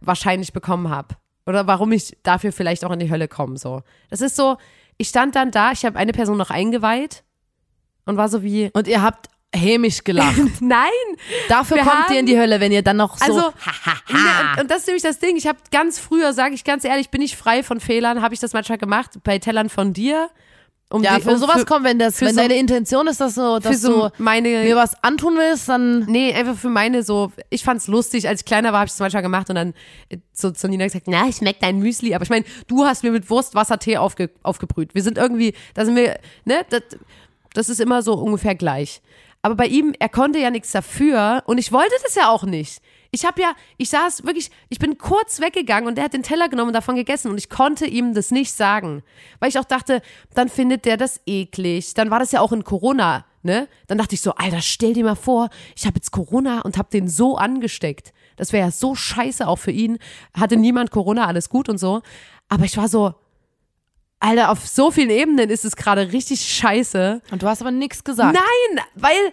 wahrscheinlich 0.00 0.52
bekommen 0.52 0.88
habe. 0.90 1.16
Oder 1.46 1.66
warum 1.66 1.92
ich 1.92 2.16
dafür 2.22 2.52
vielleicht 2.52 2.84
auch 2.84 2.90
in 2.90 2.98
die 2.98 3.10
Hölle 3.10 3.28
komme. 3.28 3.56
So. 3.58 3.82
Das 4.10 4.20
ist 4.20 4.36
so, 4.36 4.56
ich 4.96 5.08
stand 5.08 5.34
dann 5.36 5.50
da, 5.50 5.72
ich 5.72 5.84
habe 5.84 5.98
eine 5.98 6.12
Person 6.12 6.36
noch 6.38 6.50
eingeweiht 6.50 7.24
und 8.04 8.16
war 8.16 8.28
so 8.28 8.42
wie, 8.42 8.70
und 8.74 8.88
ihr 8.88 9.02
habt 9.02 9.28
hämisch 9.54 10.04
gelacht. 10.04 10.36
nein, 10.60 10.88
Dafür 11.48 11.78
kommt 11.78 11.90
haben- 11.90 12.12
ihr 12.14 12.20
in 12.20 12.26
die 12.26 12.38
Hölle, 12.38 12.60
wenn 12.60 12.70
ihr 12.72 12.82
dann 12.82 12.98
noch 12.98 13.16
so. 13.16 13.24
Also, 13.24 13.40
Ne, 14.10 14.18
und, 14.54 14.60
und 14.62 14.70
das 14.70 14.80
ist 14.80 14.86
nämlich 14.88 15.02
das 15.02 15.18
Ding. 15.18 15.36
Ich 15.36 15.46
habe 15.46 15.58
ganz 15.70 15.98
früher, 15.98 16.32
sage 16.32 16.54
ich 16.54 16.64
ganz 16.64 16.84
ehrlich, 16.84 17.10
bin 17.10 17.22
ich 17.22 17.36
frei 17.36 17.62
von 17.62 17.80
Fehlern, 17.80 18.20
habe 18.22 18.34
ich 18.34 18.40
das 18.40 18.52
manchmal 18.52 18.78
gemacht, 18.78 19.12
bei 19.24 19.38
Tellern 19.38 19.68
von 19.68 19.92
dir. 19.92 20.28
Um 20.90 21.02
ja, 21.02 21.16
die- 21.16 21.22
für 21.22 21.32
um 21.32 21.36
sowas 21.38 21.66
kommt, 21.66 21.84
wenn 21.84 21.98
das, 21.98 22.16
für 22.16 22.24
wenn 22.24 22.34
so- 22.34 22.40
deine 22.40 22.56
Intention 22.56 23.06
ist, 23.08 23.20
dass 23.20 23.34
du, 23.34 23.56
für 23.56 23.60
dass 23.60 23.82
so 23.82 24.08
du 24.08 24.14
meine 24.22 24.48
mir 24.48 24.74
was 24.74 24.92
antun 25.04 25.34
willst, 25.36 25.68
dann 25.68 26.06
Nee, 26.06 26.32
einfach 26.32 26.56
für 26.56 26.70
meine 26.70 27.02
so, 27.02 27.30
ich 27.50 27.62
fand's 27.62 27.88
lustig, 27.88 28.26
als 28.26 28.40
ich 28.40 28.46
kleiner 28.46 28.72
war, 28.72 28.80
habe 28.80 28.86
ich 28.86 28.92
das 28.92 29.00
manchmal 29.00 29.22
gemacht 29.22 29.50
und 29.50 29.56
dann 29.56 29.74
äh, 30.08 30.16
so 30.32 30.50
zu 30.50 30.66
Nina 30.66 30.84
gesagt, 30.86 31.04
na, 31.06 31.28
ich 31.28 31.36
schmeckt 31.36 31.62
dein 31.62 31.78
Müsli, 31.80 32.14
aber 32.14 32.22
ich 32.24 32.30
meine, 32.30 32.46
du 32.68 32.86
hast 32.86 33.02
mir 33.04 33.10
mit 33.10 33.28
Wurst 33.28 33.54
Wasser 33.54 33.78
Tee 33.78 33.98
aufge, 33.98 34.30
aufgebrüht. 34.42 34.94
Wir 34.94 35.02
sind 35.02 35.18
irgendwie, 35.18 35.52
da 35.74 35.84
sind 35.84 35.94
wir, 35.94 36.18
ne, 36.46 36.64
das, 36.70 36.82
das 37.52 37.68
ist 37.68 37.80
immer 37.80 38.00
so 38.02 38.14
ungefähr 38.14 38.54
gleich. 38.54 39.02
Aber 39.42 39.54
bei 39.56 39.66
ihm, 39.66 39.94
er 39.98 40.08
konnte 40.08 40.38
ja 40.38 40.50
nichts 40.50 40.72
dafür 40.72 41.42
und 41.46 41.58
ich 41.58 41.70
wollte 41.70 41.94
das 42.02 42.14
ja 42.14 42.28
auch 42.30 42.44
nicht. 42.44 42.80
Ich 43.10 43.24
habe 43.24 43.40
ja, 43.40 43.52
ich 43.78 43.88
saß 43.90 44.24
wirklich, 44.24 44.50
ich 44.68 44.78
bin 44.78 44.98
kurz 44.98 45.40
weggegangen 45.40 45.88
und 45.88 45.94
der 45.96 46.04
hat 46.04 46.12
den 46.12 46.22
Teller 46.22 46.48
genommen 46.48 46.68
und 46.68 46.74
davon 46.74 46.94
gegessen 46.94 47.30
und 47.30 47.38
ich 47.38 47.48
konnte 47.48 47.86
ihm 47.86 48.12
das 48.14 48.30
nicht 48.30 48.52
sagen, 48.52 49.02
weil 49.40 49.48
ich 49.48 49.58
auch 49.58 49.64
dachte, 49.64 50.02
dann 50.34 50.48
findet 50.48 50.84
der 50.84 50.96
das 50.96 51.20
eklig. 51.26 51.94
Dann 51.94 52.10
war 52.10 52.18
das 52.18 52.32
ja 52.32 52.40
auch 52.40 52.52
in 52.52 52.64
Corona, 52.64 53.24
ne? 53.42 53.68
Dann 53.86 53.96
dachte 53.98 54.14
ich 54.14 54.20
so, 54.20 54.34
Alter, 54.34 54.60
stell 54.60 54.92
dir 54.92 55.04
mal 55.04 55.14
vor, 55.14 55.48
ich 55.74 55.86
habe 55.86 55.96
jetzt 55.96 56.10
Corona 56.10 56.60
und 56.60 56.76
habe 56.76 56.90
den 56.90 57.08
so 57.08 57.36
angesteckt. 57.36 58.12
Das 58.36 58.52
wäre 58.52 58.66
ja 58.66 58.70
so 58.70 58.94
scheiße 58.94 59.48
auch 59.48 59.58
für 59.58 59.72
ihn. 59.72 59.98
Hatte 60.34 60.56
niemand 60.56 60.90
Corona, 60.90 61.26
alles 61.26 61.48
gut 61.48 61.68
und 61.68 61.78
so. 61.78 62.02
Aber 62.48 62.64
ich 62.64 62.76
war 62.76 62.88
so, 62.88 63.14
Alter, 64.20 64.50
auf 64.50 64.66
so 64.66 64.90
vielen 64.90 65.10
Ebenen 65.10 65.48
ist 65.48 65.64
es 65.64 65.76
gerade 65.76 66.12
richtig 66.12 66.40
scheiße. 66.40 67.22
und 67.30 67.42
du 67.42 67.46
hast 67.46 67.60
aber 67.60 67.70
nichts 67.70 68.02
gesagt. 68.04 68.34
Nein, 68.34 68.84
weil 68.94 69.32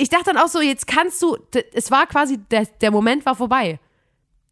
ich 0.00 0.08
dachte 0.08 0.32
dann 0.32 0.38
auch 0.38 0.48
so, 0.48 0.62
jetzt 0.62 0.86
kannst 0.86 1.20
du, 1.20 1.36
es 1.74 1.90
war 1.90 2.06
quasi, 2.06 2.38
der, 2.38 2.64
der 2.80 2.90
Moment 2.90 3.26
war 3.26 3.36
vorbei. 3.36 3.78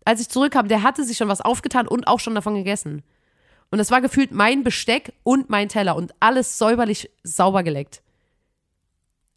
Als 0.04 0.20
ich 0.20 0.28
zurückkam, 0.28 0.68
der 0.68 0.82
hatte 0.82 1.04
sich 1.04 1.16
schon 1.16 1.28
was 1.28 1.40
aufgetan 1.40 1.88
und 1.88 2.06
auch 2.06 2.20
schon 2.20 2.34
davon 2.34 2.54
gegessen. 2.54 3.02
Und 3.70 3.78
das 3.78 3.90
war 3.90 4.02
gefühlt 4.02 4.30
mein 4.30 4.62
Besteck 4.62 5.14
und 5.22 5.48
mein 5.48 5.70
Teller 5.70 5.96
und 5.96 6.14
alles 6.20 6.58
säuberlich 6.58 7.10
sauber 7.22 7.62
geleckt. 7.62 8.02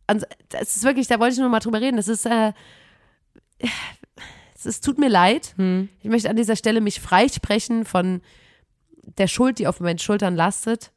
Und 0.09 0.27
das 0.49 0.75
ist 0.75 0.83
wirklich, 0.83 1.07
da 1.07 1.17
wollte 1.19 1.33
ich 1.33 1.39
nur 1.39 1.47
mal 1.47 1.59
drüber 1.59 1.79
reden. 1.79 1.95
Das 1.95 2.09
ist, 2.09 2.25
äh, 2.25 2.51
es 4.63 4.81
tut 4.81 4.97
mir 4.97 5.09
leid. 5.09 5.55
Ich 6.01 6.09
möchte 6.09 6.29
an 6.29 6.35
dieser 6.35 6.57
Stelle 6.57 6.81
mich 6.81 6.99
freisprechen 6.99 7.85
von 7.85 8.21
der 9.17 9.27
Schuld, 9.27 9.59
die 9.59 9.67
auf 9.67 9.79
meinen 9.79 9.99
Schultern 9.99 10.35
lastet. 10.35 10.91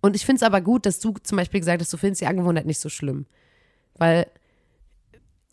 Und 0.00 0.14
ich 0.14 0.24
finde 0.24 0.36
es 0.36 0.42
aber 0.44 0.60
gut, 0.60 0.86
dass 0.86 1.00
du 1.00 1.14
zum 1.22 1.36
Beispiel 1.36 1.58
gesagt 1.58 1.82
hast, 1.82 1.92
du 1.92 1.96
findest 1.96 2.22
die 2.22 2.26
Angewohnheit 2.26 2.66
nicht 2.66 2.80
so 2.80 2.88
schlimm. 2.88 3.26
Weil 4.00 4.26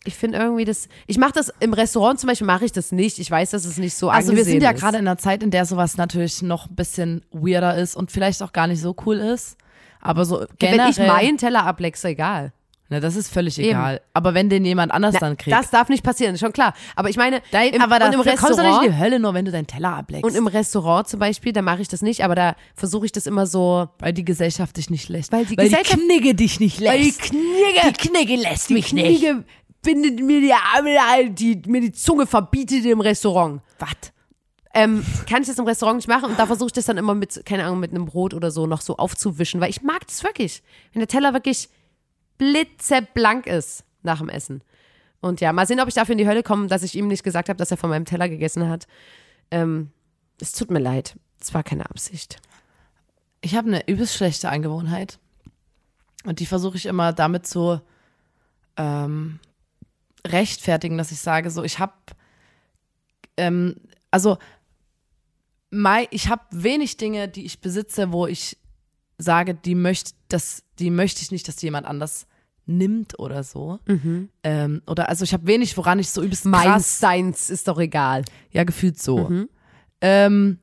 ich 0.04 0.14
finde 0.14 0.38
irgendwie 0.38 0.64
das, 0.64 0.88
ich 1.06 1.18
mache 1.18 1.32
das 1.32 1.52
im 1.60 1.74
Restaurant 1.74 2.18
zum 2.18 2.28
Beispiel, 2.28 2.46
mache 2.46 2.64
ich 2.64 2.72
das 2.72 2.92
nicht. 2.92 3.18
Ich 3.18 3.30
weiß, 3.30 3.50
dass 3.50 3.64
es 3.64 3.76
nicht 3.76 3.94
so 3.94 4.08
Also 4.08 4.34
wir 4.34 4.44
sind 4.44 4.62
ja 4.62 4.70
ist. 4.70 4.80
gerade 4.80 4.98
in 4.98 5.06
einer 5.06 5.18
Zeit, 5.18 5.42
in 5.42 5.50
der 5.50 5.66
sowas 5.66 5.96
natürlich 5.96 6.40
noch 6.42 6.68
ein 6.68 6.74
bisschen 6.74 7.24
weirder 7.30 7.76
ist 7.76 7.94
und 7.94 8.10
vielleicht 8.10 8.42
auch 8.42 8.52
gar 8.52 8.66
nicht 8.66 8.80
so 8.80 8.96
cool 9.04 9.16
ist. 9.18 9.58
Aber 10.00 10.24
so 10.24 10.46
generell, 10.58 10.78
Wenn 10.78 10.90
ich 10.90 10.98
meinen 10.98 11.36
Teller 11.36 11.64
ableckse, 11.64 12.08
egal. 12.08 12.52
Na, 12.90 13.00
das 13.00 13.16
ist 13.16 13.32
völlig 13.32 13.58
Eben. 13.58 13.68
egal. 13.68 14.00
Aber 14.14 14.32
wenn 14.34 14.48
den 14.48 14.64
jemand 14.64 14.92
anders 14.92 15.12
Na, 15.14 15.20
dann 15.20 15.36
kriegt, 15.36 15.54
Das 15.56 15.70
darf 15.70 15.88
nicht 15.90 16.02
passieren, 16.02 16.34
ist 16.34 16.40
schon 16.40 16.52
klar. 16.52 16.72
Aber 16.96 17.10
ich 17.10 17.16
meine, 17.16 17.42
Dein, 17.50 17.74
im, 17.74 17.82
aber 17.82 17.96
und 17.96 18.12
im 18.14 18.18
dafür 18.22 18.36
kommst 18.36 18.42
du 18.42 18.46
nicht 18.48 18.58
in 18.58 18.64
Restaurant, 18.66 18.86
die 18.88 18.98
Hölle, 18.98 19.18
nur 19.20 19.34
wenn 19.34 19.44
du 19.44 19.50
deinen 19.50 19.66
Teller 19.66 19.90
ableckst. 19.96 20.24
und 20.24 20.34
im 20.34 20.46
Restaurant 20.46 21.06
zum 21.08 21.20
Beispiel, 21.20 21.52
da 21.52 21.60
mache 21.62 21.82
ich 21.82 21.88
das 21.88 22.00
nicht, 22.02 22.24
aber 22.24 22.34
da 22.34 22.56
versuche 22.74 23.04
ich 23.06 23.12
das 23.12 23.26
immer 23.26 23.46
so, 23.46 23.88
weil 23.98 24.12
die 24.12 24.24
Gesellschaft 24.24 24.76
dich 24.78 24.88
nicht 24.90 25.08
lässt. 25.08 25.32
Weil 25.32 25.44
die 25.44 25.56
weil 25.58 25.68
Gesellschaft- 25.68 25.98
die 26.00 26.06
Knigge 26.06 26.34
dich 26.34 26.60
nicht 26.60 26.80
lässt. 26.80 26.92
Weil 26.94 27.02
die 27.02 27.12
Knigge- 27.12 27.92
die 28.02 28.08
Knigge 28.08 28.36
lässt 28.36 28.70
mich 28.70 28.92
nicht. 28.92 29.20
Kniege 29.22 29.44
bindet 29.82 30.20
mir 30.24 30.40
die 30.40 30.52
Arme, 30.52 31.30
die, 31.30 31.60
mir 31.66 31.80
die 31.80 31.92
Zunge 31.92 32.26
verbietet 32.26 32.84
im 32.86 33.00
Restaurant. 33.00 33.60
Was? 33.78 33.88
ähm, 34.74 35.04
kann 35.28 35.42
ich 35.42 35.48
das 35.48 35.58
im 35.58 35.64
Restaurant 35.64 35.96
nicht 35.96 36.08
machen 36.08 36.26
und 36.30 36.38
da 36.38 36.46
versuche 36.46 36.66
ich 36.68 36.72
das 36.72 36.84
dann 36.84 36.98
immer 36.98 37.14
mit, 37.14 37.42
keine 37.46 37.64
Ahnung, 37.64 37.80
mit 37.80 37.90
einem 37.90 38.04
Brot 38.04 38.34
oder 38.34 38.50
so 38.50 38.66
noch 38.66 38.80
so 38.82 38.96
aufzuwischen, 38.96 39.60
weil 39.60 39.70
ich 39.70 39.82
mag 39.82 40.06
das 40.06 40.22
wirklich. 40.22 40.62
Wenn 40.92 41.00
der 41.00 41.08
Teller 41.08 41.32
wirklich 41.32 41.68
blitzeblank 42.38 43.46
ist 43.46 43.84
nach 44.02 44.18
dem 44.18 44.28
Essen. 44.28 44.62
Und 45.20 45.40
ja, 45.40 45.52
mal 45.52 45.66
sehen, 45.66 45.80
ob 45.80 45.88
ich 45.88 45.94
dafür 45.94 46.12
in 46.12 46.18
die 46.18 46.28
Hölle 46.28 46.42
komme, 46.42 46.68
dass 46.68 46.82
ich 46.82 46.94
ihm 46.94 47.08
nicht 47.08 47.24
gesagt 47.24 47.48
habe, 47.48 47.56
dass 47.56 47.70
er 47.70 47.76
von 47.76 47.90
meinem 47.90 48.04
Teller 48.04 48.28
gegessen 48.28 48.68
hat. 48.68 48.86
Ähm, 49.50 49.90
es 50.40 50.52
tut 50.52 50.70
mir 50.70 50.78
leid. 50.78 51.16
Es 51.40 51.52
war 51.54 51.62
keine 51.62 51.90
Absicht. 51.90 52.40
Ich 53.40 53.54
habe 53.54 53.68
eine 53.68 53.88
übelst 53.88 54.14
schlechte 54.14 54.48
Angewohnheit. 54.48 55.18
Und 56.24 56.40
die 56.40 56.46
versuche 56.46 56.76
ich 56.76 56.86
immer 56.86 57.12
damit 57.12 57.46
zu 57.46 57.80
ähm, 58.76 59.40
rechtfertigen, 60.26 60.98
dass 60.98 61.12
ich 61.12 61.20
sage, 61.20 61.50
so, 61.50 61.62
ich 61.62 61.78
habe, 61.78 61.94
ähm, 63.36 63.76
also, 64.10 64.38
mei, 65.70 66.08
ich 66.10 66.28
habe 66.28 66.42
wenig 66.50 66.96
Dinge, 66.96 67.28
die 67.28 67.44
ich 67.44 67.60
besitze, 67.60 68.12
wo 68.12 68.26
ich 68.26 68.56
sage, 69.16 69.54
die 69.54 69.74
möchte, 69.74 70.12
das, 70.28 70.64
die 70.78 70.90
möchte 70.90 71.22
ich 71.22 71.30
nicht, 71.30 71.48
dass 71.48 71.60
jemand 71.62 71.86
anders 71.86 72.26
nimmt 72.68 73.18
oder 73.18 73.42
so. 73.42 73.80
Ähm, 74.44 74.82
oder 74.86 75.08
also 75.08 75.24
ich 75.24 75.32
habe 75.32 75.46
wenig, 75.46 75.76
woran 75.76 75.98
ich 75.98 76.10
so 76.10 76.22
übelst 76.22 76.44
Meins, 76.44 76.64
krass, 76.64 76.98
seins 77.00 77.50
ist 77.50 77.66
doch 77.68 77.78
egal. 77.78 78.24
ja 78.52 78.64
gefühlt 78.64 79.00
so. 79.00 79.46
Ähm, 80.00 80.58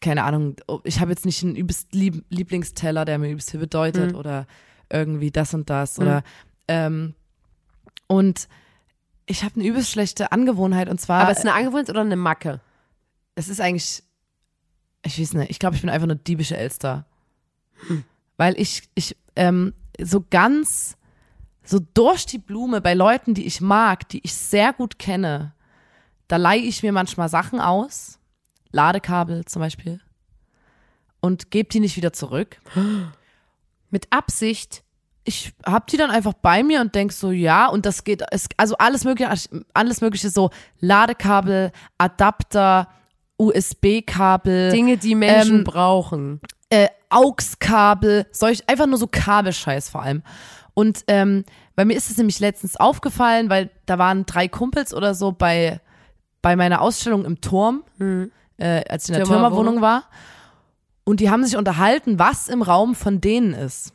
keine 0.00 0.24
Ahnung, 0.24 0.56
oh, 0.66 0.80
ich 0.84 0.98
habe 1.00 1.10
jetzt 1.12 1.24
nicht 1.24 1.42
einen 1.44 1.54
übelst 1.54 1.94
Lieb 1.94 2.24
Lieblingsteller, 2.28 3.04
der 3.04 3.18
mir 3.18 3.28
übelst 3.30 3.50
viel 3.52 3.60
bedeutet 3.60 4.12
Mhm. 4.12 4.18
oder 4.18 4.46
irgendwie 4.90 5.30
das 5.30 5.54
und 5.54 5.70
das 5.70 5.96
Mhm. 5.98 6.02
oder 6.02 6.22
ähm, 6.68 7.14
und 8.08 8.48
ich 9.26 9.44
habe 9.44 9.54
eine 9.54 9.64
übelst 9.64 9.90
schlechte 9.90 10.32
Angewohnheit 10.32 10.88
und 10.88 11.00
zwar 11.00 11.20
Aber 11.22 11.30
ist 11.32 11.38
es 11.38 11.44
eine 11.44 11.54
Angewohnheit 11.54 11.88
oder 11.90 12.00
eine 12.00 12.16
Macke? 12.16 12.60
es 13.36 13.48
ist 13.48 13.60
eigentlich, 13.60 14.02
ich 15.06 15.18
weiß 15.18 15.32
nicht, 15.34 15.50
ich 15.50 15.58
glaube, 15.58 15.74
ich 15.76 15.80
bin 15.82 15.88
einfach 15.88 16.04
eine 16.04 16.16
diebische 16.16 16.56
Elster. 16.56 17.06
Weil 18.36 18.60
ich, 18.60 18.82
ich, 18.94 19.16
ähm, 19.36 19.74
so 20.00 20.24
ganz, 20.28 20.96
so 21.64 21.78
durch 21.94 22.26
die 22.26 22.38
Blume 22.38 22.80
bei 22.80 22.94
Leuten, 22.94 23.34
die 23.34 23.46
ich 23.46 23.60
mag, 23.60 24.08
die 24.08 24.20
ich 24.24 24.34
sehr 24.34 24.72
gut 24.72 24.98
kenne, 24.98 25.54
da 26.28 26.36
leihe 26.36 26.62
ich 26.62 26.82
mir 26.82 26.92
manchmal 26.92 27.28
Sachen 27.28 27.60
aus, 27.60 28.18
Ladekabel 28.70 29.44
zum 29.44 29.60
Beispiel, 29.60 30.00
und 31.20 31.50
gebe 31.50 31.68
die 31.68 31.80
nicht 31.80 31.96
wieder 31.96 32.12
zurück. 32.12 32.58
Mit 33.90 34.06
Absicht. 34.10 34.82
ich 35.24 35.52
hab 35.64 35.86
die 35.88 35.98
dann 35.98 36.10
einfach 36.10 36.32
bei 36.32 36.62
mir 36.62 36.80
und 36.80 36.94
denk 36.94 37.12
so, 37.12 37.30
ja, 37.30 37.66
und 37.68 37.84
das 37.84 38.04
geht, 38.04 38.22
es, 38.30 38.48
also 38.56 38.76
alles 38.78 39.04
mögliche, 39.04 39.30
alles 39.74 40.00
mögliche 40.00 40.30
so 40.30 40.50
Ladekabel, 40.80 41.70
Adapter, 41.98 42.88
USB-Kabel, 43.36 44.70
Dinge, 44.70 44.96
die 44.96 45.14
Menschen 45.14 45.58
ähm, 45.58 45.64
brauchen. 45.64 46.40
Äh, 46.72 46.88
AUX-Kabel, 47.10 48.26
solch, 48.32 48.66
einfach 48.66 48.86
nur 48.86 48.96
so 48.96 49.06
Kabelscheiß 49.06 49.90
vor 49.90 50.02
allem. 50.02 50.22
Und 50.72 51.04
ähm, 51.06 51.44
bei 51.76 51.84
mir 51.84 51.94
ist 51.94 52.10
es 52.10 52.16
nämlich 52.16 52.40
letztens 52.40 52.76
aufgefallen, 52.76 53.50
weil 53.50 53.68
da 53.84 53.98
waren 53.98 54.24
drei 54.24 54.48
Kumpels 54.48 54.94
oder 54.94 55.14
so 55.14 55.32
bei, 55.32 55.80
bei 56.40 56.56
meiner 56.56 56.80
Ausstellung 56.80 57.26
im 57.26 57.42
Turm, 57.42 57.84
äh, 58.56 58.82
als 58.88 59.04
ich 59.04 59.10
in 59.10 59.16
der 59.16 59.26
Türmerwohnung. 59.26 59.82
War. 59.82 60.04
Und 61.04 61.20
die 61.20 61.28
haben 61.28 61.44
sich 61.44 61.58
unterhalten, 61.58 62.18
was 62.18 62.48
im 62.48 62.62
Raum 62.62 62.94
von 62.94 63.20
denen 63.20 63.52
ist. 63.52 63.92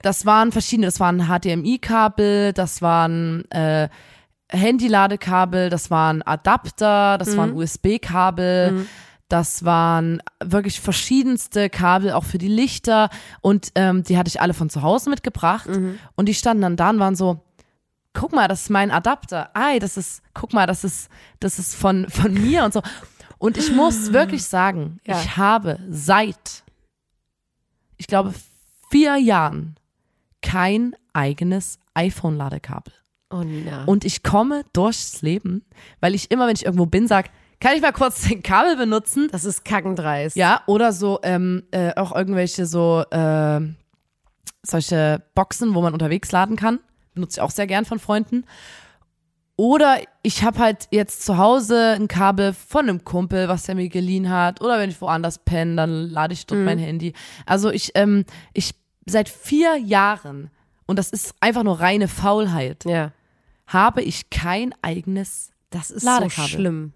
Das 0.00 0.24
waren 0.24 0.52
verschiedene, 0.52 0.86
das 0.86 1.00
waren 1.00 1.28
HDMI-Kabel, 1.28 2.54
das 2.54 2.80
waren 2.80 3.44
äh, 3.50 3.88
Handy-Ladekabel, 4.48 5.68
das 5.68 5.90
waren 5.90 6.22
Adapter, 6.22 7.18
das 7.18 7.36
waren 7.36 7.52
USB-Kabel, 7.52 8.86
das 9.28 9.64
waren 9.64 10.22
wirklich 10.42 10.80
verschiedenste 10.80 11.70
Kabel, 11.70 12.12
auch 12.12 12.24
für 12.24 12.38
die 12.38 12.48
Lichter. 12.48 13.08
Und 13.40 13.72
ähm, 13.74 14.02
die 14.04 14.18
hatte 14.18 14.28
ich 14.28 14.40
alle 14.40 14.54
von 14.54 14.68
zu 14.70 14.82
Hause 14.82 15.10
mitgebracht. 15.10 15.68
Und 16.14 16.26
die 16.28 16.34
standen 16.34 16.62
dann 16.62 16.76
da 16.76 16.90
und 16.90 16.98
waren 16.98 17.16
so, 17.16 17.42
guck 18.12 18.32
mal, 18.32 18.46
das 18.48 18.62
ist 18.62 18.70
mein 18.70 18.90
Adapter. 18.90 19.50
Ei, 19.54 19.78
das 19.78 19.96
ist, 19.96 20.22
guck 20.34 20.52
mal, 20.52 20.66
das 20.66 20.84
ist, 20.84 21.08
das 21.40 21.58
ist 21.58 21.74
von, 21.74 22.08
von 22.10 22.32
mir 22.34 22.64
und 22.64 22.72
so. 22.74 22.82
Und 23.38 23.56
ich 23.56 23.72
muss 23.72 24.12
wirklich 24.12 24.44
sagen, 24.44 25.00
Ja. 25.06 25.18
ich 25.20 25.36
habe 25.36 25.78
seit, 25.88 26.62
ich 27.96 28.06
glaube, 28.06 28.34
vier 28.90 29.16
Jahren 29.16 29.76
kein 30.42 30.94
eigenes 31.12 31.78
iPhone-Ladekabel. 31.94 32.92
Oh, 33.30 33.42
Nina. 33.42 33.84
Und 33.86 34.04
ich 34.04 34.22
komme 34.22 34.64
durchs 34.72 35.22
Leben, 35.22 35.64
weil 36.00 36.14
ich 36.14 36.30
immer, 36.30 36.46
wenn 36.46 36.54
ich 36.54 36.64
irgendwo 36.66 36.86
bin, 36.86 37.08
sag, 37.08 37.30
kann 37.64 37.74
ich 37.76 37.82
mal 37.82 37.92
kurz 37.92 38.28
den 38.28 38.42
Kabel 38.42 38.76
benutzen? 38.76 39.28
das 39.32 39.44
ist 39.44 39.64
kackendreist. 39.64 40.36
Ja, 40.36 40.62
oder 40.66 40.92
so, 40.92 41.18
ähm, 41.22 41.62
äh, 41.70 41.94
auch 41.96 42.14
irgendwelche 42.14 42.66
so, 42.66 43.02
äh, 43.10 43.60
solche 44.62 45.22
Boxen, 45.34 45.74
wo 45.74 45.80
man 45.82 45.92
unterwegs 45.94 46.30
laden 46.30 46.56
kann. 46.56 46.78
Benutze 47.14 47.38
ich 47.38 47.40
auch 47.40 47.50
sehr 47.50 47.66
gern 47.66 47.84
von 47.84 47.98
Freunden. 47.98 48.44
Oder 49.56 49.98
ich 50.22 50.42
habe 50.42 50.58
halt 50.58 50.88
jetzt 50.90 51.24
zu 51.24 51.38
Hause 51.38 51.92
ein 51.96 52.08
Kabel 52.08 52.52
von 52.52 52.88
einem 52.88 53.04
Kumpel, 53.04 53.48
was 53.48 53.62
der 53.62 53.76
mir 53.76 53.88
geliehen 53.88 54.28
hat. 54.28 54.60
Oder 54.60 54.78
wenn 54.78 54.90
ich 54.90 55.00
woanders 55.00 55.38
penne, 55.38 55.76
dann 55.76 56.10
lade 56.10 56.32
ich 56.34 56.44
dort 56.46 56.60
mein 56.60 56.78
Handy. 56.78 57.12
Also 57.46 57.70
ich, 57.70 57.92
ähm, 57.94 58.24
ich 58.52 58.74
seit 59.06 59.28
vier 59.28 59.76
Jahren, 59.76 60.50
und 60.86 60.98
das 60.98 61.10
ist 61.10 61.34
einfach 61.40 61.62
nur 61.62 61.78
reine 61.80 62.08
Faulheit, 62.08 62.84
Ja. 62.84 63.12
habe 63.68 64.02
ich 64.02 64.28
kein 64.30 64.74
eigenes 64.82 65.50
Das 65.70 65.90
ist 65.90 66.02
Ladekabel. 66.02 66.50
so 66.50 66.56
schlimm. 66.56 66.92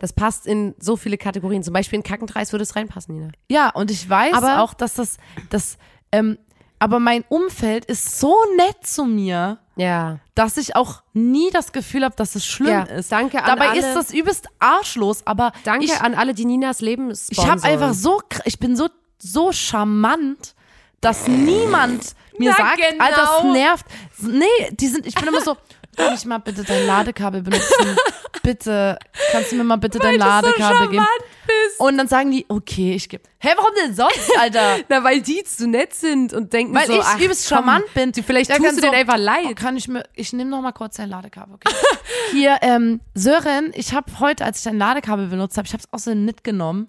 Das 0.00 0.12
passt 0.12 0.46
in 0.46 0.74
so 0.80 0.96
viele 0.96 1.16
Kategorien. 1.18 1.62
Zum 1.62 1.72
Beispiel 1.74 1.98
in 1.98 2.02
Kackendreis 2.02 2.50
würde 2.52 2.64
es 2.64 2.74
reinpassen, 2.74 3.14
Nina. 3.14 3.28
Ja, 3.48 3.68
und 3.70 3.90
ich 3.92 4.08
weiß 4.10 4.34
Aber- 4.34 4.62
auch, 4.62 4.74
dass 4.74 4.94
das, 4.94 5.18
das, 5.50 5.76
ähm, 6.10 6.38
aber 6.80 6.98
mein 6.98 7.22
Umfeld 7.28 7.84
ist 7.84 8.18
so 8.18 8.34
nett 8.56 8.78
zu 8.86 9.04
mir, 9.04 9.58
Ja. 9.76 10.18
dass 10.34 10.56
ich 10.56 10.74
auch 10.74 11.02
nie 11.12 11.50
das 11.52 11.72
Gefühl 11.72 12.02
habe, 12.04 12.16
dass 12.16 12.34
es 12.34 12.46
schlimm 12.46 12.70
Ja, 12.72 12.82
ist. 12.84 13.12
danke 13.12 13.42
an 13.42 13.46
Dabei 13.46 13.76
ist 13.76 13.92
das 13.94 14.10
übelst 14.12 14.48
arschlos, 14.58 15.26
aber 15.26 15.52
Danke 15.64 15.84
ich, 15.84 16.00
an 16.00 16.14
alle, 16.14 16.32
die 16.32 16.46
Ninas 16.46 16.80
Leben 16.80 17.10
ich 17.10 17.20
sponsern. 17.36 17.50
habe 17.50 17.62
einfach 17.64 17.92
so, 17.92 18.22
ich 18.46 18.58
bin 18.58 18.76
so, 18.76 18.88
so 19.18 19.52
charmant, 19.52 20.54
dass 21.02 21.28
niemand 21.28 22.14
mir 22.38 22.50
Na, 22.52 22.56
sagt, 22.56 22.76
genau. 22.78 23.04
Alter, 23.04 23.20
das 23.20 23.52
nervt. 23.52 23.86
Nee, 24.22 24.46
die 24.72 24.86
sind, 24.88 25.06
ich 25.06 25.14
bin 25.14 25.28
immer 25.28 25.42
so, 25.42 25.56
kann 25.96 26.14
ich 26.14 26.24
mal 26.24 26.38
bitte 26.38 26.62
dein 26.64 26.86
Ladekabel 26.86 27.42
benutzen? 27.42 27.96
Bitte, 28.42 28.98
kannst 29.32 29.52
du 29.52 29.56
mir 29.56 29.64
mal 29.64 29.76
bitte 29.76 29.98
dein 29.98 30.18
Ladekabel 30.18 30.88
geben? 30.88 31.04
bist. 31.46 31.78
Und 31.80 31.98
dann 31.98 32.08
sagen 32.08 32.30
die, 32.30 32.46
okay, 32.48 32.94
ich 32.94 33.08
gebe. 33.08 33.22
Hä, 33.38 33.50
warum 33.56 33.70
denn 33.84 33.94
sonst, 33.94 34.30
Alter? 34.38 34.78
Na, 34.88 35.04
weil 35.04 35.20
die 35.20 35.42
zu 35.44 35.66
nett 35.68 35.92
sind 35.94 36.32
und 36.32 36.52
denken 36.52 36.74
Weil 36.74 36.86
so, 36.86 36.94
ich 36.94 37.00
ach, 37.04 37.18
übelst 37.20 37.48
charmant 37.48 37.84
bin. 37.94 38.12
Vielleicht 38.14 38.50
Der 38.50 38.56
tust 38.56 38.78
du 38.78 38.80
denen 38.82 38.94
einfach 38.94 39.16
Oh, 39.18 39.22
leid. 39.22 39.56
kann 39.56 39.76
ich 39.76 39.88
mir, 39.88 40.04
ich 40.14 40.32
nehme 40.32 40.48
noch 40.50 40.62
mal 40.62 40.72
kurz 40.72 40.96
dein 40.96 41.10
Ladekabel. 41.10 41.54
Okay. 41.56 41.74
Hier, 42.32 42.58
ähm, 42.62 43.00
Sören, 43.14 43.72
ich 43.74 43.92
habe 43.94 44.10
heute, 44.20 44.44
als 44.44 44.58
ich 44.58 44.64
dein 44.64 44.78
Ladekabel 44.78 45.26
benutzt 45.26 45.56
habe, 45.58 45.66
ich 45.66 45.72
habe 45.72 45.82
es 45.82 45.92
auch 45.92 45.98
so 45.98 46.14
mitgenommen. 46.14 46.88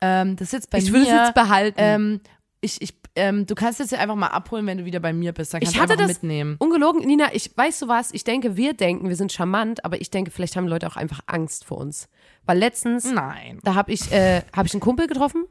Ähm, 0.00 0.36
das 0.36 0.48
ist 0.48 0.52
jetzt 0.52 0.70
bei 0.70 0.78
Ich 0.78 0.86
mir. 0.90 0.98
würde 1.00 1.06
es 1.06 1.12
jetzt 1.12 1.34
behalten. 1.34 1.78
Ähm, 1.78 2.20
ich, 2.60 2.80
ich, 2.82 2.94
ähm, 3.14 3.46
du 3.46 3.54
kannst 3.54 3.80
es 3.80 3.90
jetzt 3.90 4.00
einfach 4.00 4.16
mal 4.16 4.28
abholen, 4.28 4.66
wenn 4.66 4.78
du 4.78 4.84
wieder 4.84 5.00
bei 5.00 5.12
mir 5.12 5.32
bist. 5.32 5.52
Dann 5.52 5.60
kannst 5.60 5.74
ich 5.74 5.80
hatte 5.80 5.96
das 5.96 6.08
mitnehmen. 6.08 6.56
ungelogen, 6.58 7.04
Nina, 7.06 7.34
ich 7.34 7.56
weißt 7.56 7.82
du 7.82 7.88
was, 7.88 8.12
ich 8.12 8.24
denke, 8.24 8.56
wir 8.56 8.74
denken, 8.74 9.08
wir 9.08 9.16
sind 9.16 9.32
charmant, 9.32 9.84
aber 9.84 10.00
ich 10.00 10.10
denke, 10.10 10.30
vielleicht 10.30 10.56
haben 10.56 10.66
Leute 10.66 10.86
auch 10.86 10.96
einfach 10.96 11.20
Angst 11.26 11.64
vor 11.64 11.78
uns. 11.78 12.08
Weil 12.46 12.58
letztens, 12.58 13.10
Nein. 13.10 13.60
da 13.62 13.74
habe 13.74 13.92
ich, 13.92 14.10
äh, 14.12 14.42
hab 14.54 14.66
ich 14.66 14.72
einen 14.72 14.80
Kumpel 14.80 15.06
getroffen 15.06 15.44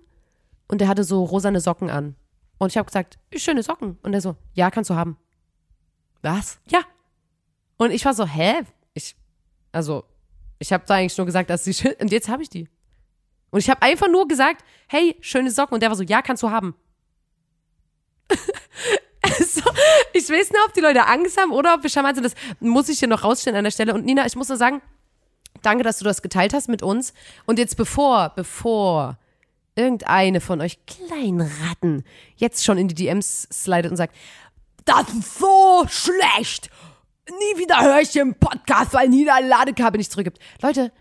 und 0.68 0.82
der 0.82 0.88
hatte 0.88 1.04
so 1.04 1.24
rosane 1.24 1.60
Socken 1.60 1.90
an. 1.90 2.16
Und 2.58 2.70
ich 2.72 2.78
habe 2.78 2.86
gesagt, 2.86 3.18
schöne 3.36 3.64
Socken. 3.64 3.98
Und 4.04 4.14
er 4.14 4.22
so, 4.22 4.36
ja, 4.54 4.70
kannst 4.70 4.90
du 4.90 4.96
haben. 4.96 5.18
Was? 6.22 6.60
Ja. 6.68 6.82
Und 7.78 7.92
ich 7.92 8.06
war 8.06 8.14
so, 8.14 8.26
hä? 8.26 8.62
Ich, 8.94 9.16
also, 9.72 10.04
ich 10.60 10.72
habe 10.72 10.84
da 10.86 10.96
eigentlich 10.96 11.18
nur 11.18 11.26
gesagt, 11.26 11.50
dass 11.50 11.64
sie 11.64 11.74
schön, 11.74 11.94
und 12.00 12.12
jetzt 12.12 12.30
habe 12.30 12.44
ich 12.44 12.50
die. 12.50 12.70
Und 13.50 13.60
ich 13.60 13.70
habe 13.70 13.82
einfach 13.82 14.08
nur 14.08 14.28
gesagt, 14.28 14.64
hey, 14.88 15.18
schöne 15.22 15.52
Socken. 15.52 15.74
Und 15.74 15.82
der 15.82 15.90
war 15.90 15.96
so, 15.96 16.04
ja, 16.04 16.22
kannst 16.22 16.44
du 16.44 16.52
haben. 16.52 16.76
also, 19.22 19.62
ich 20.14 20.30
weiß 20.30 20.52
nicht, 20.52 20.62
ob 20.66 20.74
die 20.74 20.82
Leute 20.82 21.08
Angst 21.08 21.40
haben 21.40 21.52
oder 21.52 21.74
ob 21.74 21.84
wir 21.84 21.90
charmant 21.90 22.16
sind. 22.16 22.24
Das 22.24 22.36
muss 22.60 22.90
ich 22.90 23.00
hier 23.00 23.08
noch 23.08 23.24
rausstellen 23.24 23.58
an 23.58 23.64
der 23.64 23.72
Stelle. 23.72 23.94
Und 23.94 24.06
Nina, 24.06 24.26
ich 24.26 24.36
muss 24.36 24.50
nur 24.50 24.58
sagen, 24.58 24.82
danke, 25.62 25.84
dass 25.84 26.00
du 26.00 26.06
das 26.06 26.22
geteilt 26.22 26.54
hast 26.54 26.70
mit 26.70 26.82
uns. 26.82 27.14
Und 27.46 27.60
jetzt 27.60 27.78
bevor, 27.78 28.34
bevor 28.36 29.18
irgendeine 29.76 30.42
von 30.42 30.62
euch 30.62 30.80
kleinen 30.86 31.42
Ratten 31.42 32.04
jetzt 32.36 32.64
schon 32.64 32.78
in 32.78 32.88
die 32.88 32.96
DMs 32.96 33.48
slidet 33.52 33.92
und 33.92 33.98
sagt, 33.98 34.16
das 34.86 35.10
ist 35.10 35.40
so 35.40 35.86
schlecht. 35.88 36.70
Nie 37.30 37.60
wieder 37.60 37.82
höre 37.82 38.02
ich 38.02 38.16
im 38.16 38.36
Podcast, 38.36 38.94
weil 38.94 39.08
Nina 39.08 39.36
ein 39.36 39.48
Ladekabel 39.48 39.98
nicht 39.98 40.12
zurückgibt. 40.12 40.40
Leute, 40.62 40.92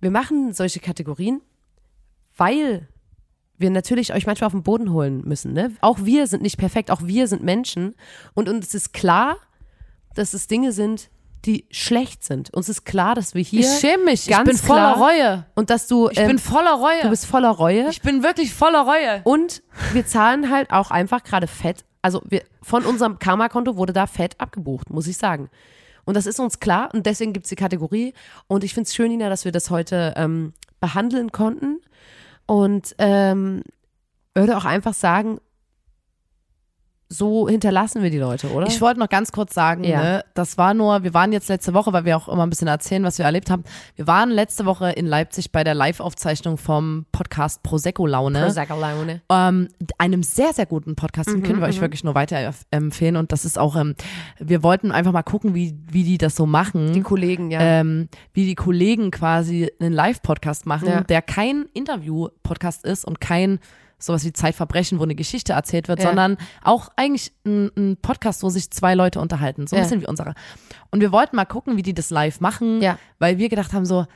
wir 0.00 0.10
machen 0.10 0.52
solche 0.52 0.80
Kategorien, 0.80 1.42
weil 2.36 2.88
wir 3.60 3.70
natürlich 3.70 4.14
euch 4.14 4.26
manchmal 4.26 4.46
auf 4.46 4.52
den 4.52 4.62
Boden 4.62 4.92
holen 4.92 5.22
müssen. 5.24 5.52
Ne? 5.52 5.72
Auch 5.80 5.98
wir 6.02 6.26
sind 6.26 6.42
nicht 6.42 6.56
perfekt, 6.56 6.90
auch 6.90 7.02
wir 7.02 7.28
sind 7.28 7.42
Menschen. 7.42 7.94
Und 8.34 8.48
uns 8.48 8.74
ist 8.74 8.92
klar, 8.92 9.36
dass 10.14 10.34
es 10.34 10.46
Dinge 10.46 10.72
sind, 10.72 11.10
die 11.44 11.66
schlecht 11.70 12.24
sind. 12.24 12.52
Uns 12.52 12.68
ist 12.68 12.84
klar, 12.84 13.14
dass 13.14 13.34
wir 13.34 13.42
hier. 13.42 13.60
Ich 13.60 13.80
schäme 13.80 14.04
mich. 14.04 14.28
Ich 14.28 14.36
ganz 14.36 14.48
bin 14.48 14.56
voller 14.56 14.94
Reue. 14.94 15.46
Und 15.54 15.70
dass 15.70 15.86
du. 15.86 16.08
Ich 16.10 16.18
bin 16.18 16.38
voller 16.38 16.74
Reue. 16.74 17.02
du 17.02 17.10
bist 17.10 17.26
voller 17.26 17.50
Reue. 17.50 17.88
ich 17.90 18.02
bin 18.02 18.22
wirklich 18.22 18.52
voller 18.52 18.82
Reue. 18.82 19.20
Und 19.24 19.62
wir 19.92 20.06
zahlen 20.06 20.50
halt 20.50 20.70
auch 20.70 20.90
einfach 20.90 21.22
gerade 21.22 21.46
Fett. 21.46 21.84
Also 22.02 22.22
wir, 22.28 22.42
von 22.62 22.84
unserem 22.84 23.18
Karma-Konto 23.18 23.76
wurde 23.76 23.92
da 23.92 24.06
Fett 24.06 24.38
abgebucht, 24.38 24.90
muss 24.90 25.06
ich 25.06 25.16
sagen. 25.16 25.50
Und 26.04 26.14
das 26.14 26.26
ist 26.26 26.40
uns 26.40 26.60
klar 26.60 26.88
und 26.94 27.06
deswegen 27.06 27.32
gibt 27.32 27.44
es 27.44 27.50
die 27.50 27.56
Kategorie. 27.56 28.14
Und 28.48 28.64
ich 28.64 28.74
finde 28.74 28.88
es 28.88 28.94
schön, 28.94 29.10
Nina, 29.10 29.28
dass 29.28 29.44
wir 29.44 29.52
das 29.52 29.70
heute 29.70 30.14
ähm, 30.16 30.54
behandeln 30.80 31.30
konnten. 31.30 31.80
Und 32.50 32.96
ähm, 32.98 33.62
würde 34.34 34.56
auch 34.56 34.64
einfach 34.64 34.92
sagen, 34.92 35.38
so 37.12 37.48
hinterlassen 37.48 38.04
wir 38.04 38.10
die 38.10 38.18
Leute, 38.18 38.48
oder? 38.52 38.68
Ich 38.68 38.80
wollte 38.80 39.00
noch 39.00 39.08
ganz 39.08 39.32
kurz 39.32 39.52
sagen, 39.52 39.82
Ja. 39.82 40.00
ne, 40.00 40.24
das 40.34 40.56
war 40.58 40.74
nur, 40.74 41.02
wir 41.02 41.12
waren 41.12 41.32
jetzt 41.32 41.48
letzte 41.48 41.74
Woche, 41.74 41.92
weil 41.92 42.04
wir 42.04 42.16
auch 42.16 42.28
immer 42.28 42.44
ein 42.46 42.50
bisschen 42.50 42.68
erzählen, 42.68 43.02
was 43.02 43.18
wir 43.18 43.24
erlebt 43.24 43.50
haben. 43.50 43.64
Wir 43.96 44.06
waren 44.06 44.30
letzte 44.30 44.64
Woche 44.64 44.90
in 44.92 45.06
Leipzig 45.06 45.50
bei 45.50 45.64
der 45.64 45.74
Live-Aufzeichnung 45.74 46.56
vom 46.56 47.06
Podcast 47.10 47.64
Prosecco 47.64 48.06
Laune. 48.06 48.40
Prosecco-Laune. 48.42 49.22
ähm, 49.28 49.68
einem 49.98 50.22
sehr, 50.22 50.52
sehr 50.52 50.66
guten 50.66 50.94
Podcast, 50.94 51.28
den 51.30 51.42
können 51.42 51.60
wir 51.60 51.66
euch 51.66 51.80
wirklich 51.80 52.04
nur 52.04 52.14
weiterempfehlen. 52.14 53.16
Und 53.16 53.32
das 53.32 53.44
ist 53.44 53.58
auch, 53.58 53.74
ähm, 53.74 53.96
wir 54.38 54.62
wollten 54.62 54.92
einfach 54.92 55.10
mal 55.12 55.22
gucken, 55.24 55.52
wie, 55.52 55.76
wie 55.90 56.04
die 56.04 56.16
das 56.16 56.36
so 56.36 56.46
machen. 56.46 56.92
Die 56.92 57.02
Kollegen, 57.02 57.50
ja. 57.50 57.60
ähm, 57.60 58.08
wie 58.32 58.46
die 58.46 58.54
Kollegen 58.54 59.10
quasi 59.10 59.68
einen 59.80 59.92
Live-Podcast 59.92 60.64
machen, 60.64 60.86
Ja. 60.88 61.00
der 61.00 61.22
kein 61.22 61.66
Interview-Podcast 61.74 62.84
ist 62.84 63.04
und 63.04 63.20
kein 63.20 63.58
sowas 64.02 64.24
wie 64.24 64.32
Zeitverbrechen, 64.32 64.98
wo 64.98 65.02
eine 65.04 65.14
Geschichte 65.14 65.52
erzählt 65.52 65.88
wird, 65.88 66.00
Ja. 66.00 66.06
sondern 66.06 66.36
auch 66.62 66.88
eigentlich 66.96 67.32
ein, 67.46 67.70
ein 67.76 67.96
Podcast, 68.00 68.42
wo 68.42 68.48
sich 68.48 68.70
zwei 68.70 68.94
Leute 68.94 69.20
unterhalten, 69.20 69.66
so 69.66 69.76
ein 69.76 69.78
Ja. 69.78 69.84
bisschen 69.84 70.00
wie 70.02 70.06
unsere. 70.06 70.34
Und 70.90 71.00
wir 71.00 71.12
wollten 71.12 71.36
mal 71.36 71.44
gucken, 71.44 71.76
wie 71.76 71.82
die 71.82 71.94
das 71.94 72.10
live 72.10 72.40
machen, 72.40 72.80
Ja. 72.80 72.98
weil 73.18 73.38
wir 73.38 73.48
gedacht 73.48 73.72
haben 73.72 73.84
so, 73.86 74.06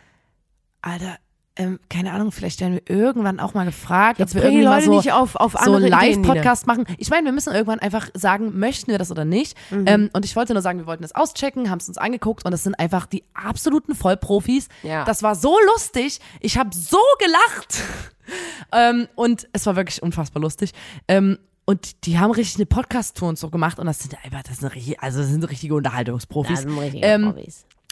Alter, 0.83 1.17
ähm, 1.57 1.79
keine 1.89 2.13
Ahnung, 2.13 2.33
vielleicht 2.33 2.61
werden 2.61 2.75
wir 2.75 2.91
irgendwann 2.97 3.39
auch 3.39 3.55
mal 3.55 3.65
gefragt, 3.65 4.19
Jetzt 4.19 4.33
ob 4.33 4.37
wir 4.37 4.45
irgendwie 4.45 4.65
mal 4.65 4.75
Leute 4.77 4.87
so, 4.87 4.97
nicht 4.97 5.13
auf, 5.13 5.37
auf 5.37 5.53
so 5.53 5.59
andere 5.59 5.83
Nina. 5.83 6.01
Live-Podcast 6.01 6.67
machen. 6.67 6.85
Ich 6.99 7.11
meine, 7.11 7.27
wir 7.27 7.33
müssen 7.33 7.53
irgendwann 7.53 7.79
einfach 7.79 8.09
sagen, 8.15 8.59
möchten 8.59 8.91
wir 8.91 8.99
das 8.99 9.13
oder 9.13 9.25
nicht. 9.25 9.57
Mhm. 9.71 9.85
Ähm, 9.87 10.11
und 10.13 10.25
ich 10.25 10.35
wollte 10.35 10.53
nur 10.53 10.63
sagen, 10.63 10.81
wir 10.81 10.87
wollten 10.87 11.03
das 11.03 11.15
auschecken, 11.15 11.71
haben 11.71 11.79
es 11.79 11.87
uns 11.87 11.97
angeguckt 11.97 12.45
und 12.45 12.51
das 12.51 12.65
sind 12.65 12.79
einfach 12.79 13.07
die 13.07 13.23
absoluten 13.35 13.95
Vollprofis. 13.95 14.69
Ja. 14.83 15.05
Das 15.05 15.23
war 15.23 15.37
so 15.37 15.57
lustig. 15.73 16.19
Ich 16.41 16.59
habe 16.59 16.71
so 16.73 16.99
gelacht. 17.21 17.83
ähm, 18.73 19.07
und 19.15 19.47
es 19.53 19.65
war 19.67 19.77
wirklich 19.77 20.03
unfassbar 20.03 20.43
lustig. 20.43 20.73
Ähm, 21.07 21.39
und 21.67 22.05
die 22.05 22.19
haben 22.19 22.33
richtig 22.33 22.57
eine 22.57 22.67
Podcast-Tour 22.67 23.29
und 23.29 23.39
so 23.39 23.49
gemacht 23.49 23.79
und 23.79 23.87
das 23.87 24.01
sind 24.01 24.17
einfach, 24.23 24.43
das 24.43 24.59
sind 24.59 24.75
richtig, 24.75 25.01
also 25.01 25.21
das 25.21 25.29
sind 25.29 25.49
richtige 25.49 25.75
Unterhaltungsprofis. 25.75 26.67
Ähm, 26.97 27.33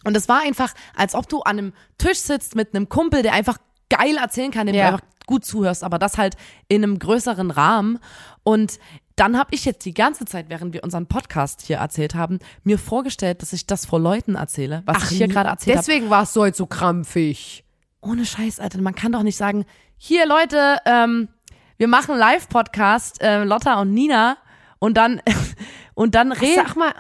und 0.05 0.17
es 0.17 0.29
war 0.29 0.41
einfach, 0.43 0.73
als 0.97 1.15
ob 1.15 1.29
du 1.29 1.41
an 1.43 1.59
einem 1.59 1.73
Tisch 1.99 2.19
sitzt 2.19 2.55
mit 2.57 2.75
einem 2.75 2.89
Kumpel, 2.89 3.23
der 3.23 3.33
einfach 3.33 3.59
geil 3.89 4.17
erzählen 4.17 4.51
kann, 4.51 4.67
dem 4.67 4.75
Ja. 4.77 4.89
du 4.89 4.95
einfach 4.95 5.07
gut 5.27 5.45
zuhörst, 5.45 5.85
aber 5.85 5.99
das 5.99 6.19
halt 6.19 6.37
in 6.69 6.83
einem 6.83 6.99
größeren 6.99 7.51
Rahmen. 7.51 7.99
Und 8.43 8.79
dann 9.17 9.39
habe 9.39 9.55
ich 9.55 9.65
jetzt 9.65 9.85
die 9.85 9.95
ganze 9.95 10.25
Zeit, 10.25 10.47
während 10.49 10.73
wir 10.75 10.83
unseren 10.83 11.07
Podcast 11.07 11.63
hier 11.63 11.77
erzählt 11.77 12.15
haben, 12.15 12.39
mir 12.65 12.79
vorgestellt, 12.79 13.43
dass 13.43 13.53
ich 13.53 13.67
das 13.67 13.87
vor 13.87 14.01
Leuten 14.01 14.35
erzähle, 14.35 14.83
was 14.87 15.11
ich 15.11 15.19
hier 15.19 15.29
gerade 15.29 15.51
erzählt 15.51 15.77
habe. 15.77 15.87
Deswegen 15.87 16.11
warst 16.11 16.35
du 16.35 16.41
heute 16.41 16.57
so 16.57 16.67
krampfig. 16.67 17.65
Ohne 18.01 18.25
Scheiß, 18.25 18.59
Alter, 18.59 18.81
man 18.81 18.95
kann 18.95 19.13
doch 19.13 19.23
nicht 19.23 19.37
sagen, 19.37 19.65
hier 19.97 20.27
Leute, 20.27 20.79
ähm, 20.87 21.29
wir 21.77 21.87
machen 21.89 22.17
Live-Podcast, 22.17 23.21
äh, 23.23 23.45
Lotta 23.45 23.81
und 23.81 23.93
Nina, 23.95 24.39
und 24.81 24.97
dann 24.97 25.21
und 25.95 26.15
dann 26.17 26.33
reden. 26.33 26.65
Sag 26.67 26.75
mal, 26.77 26.93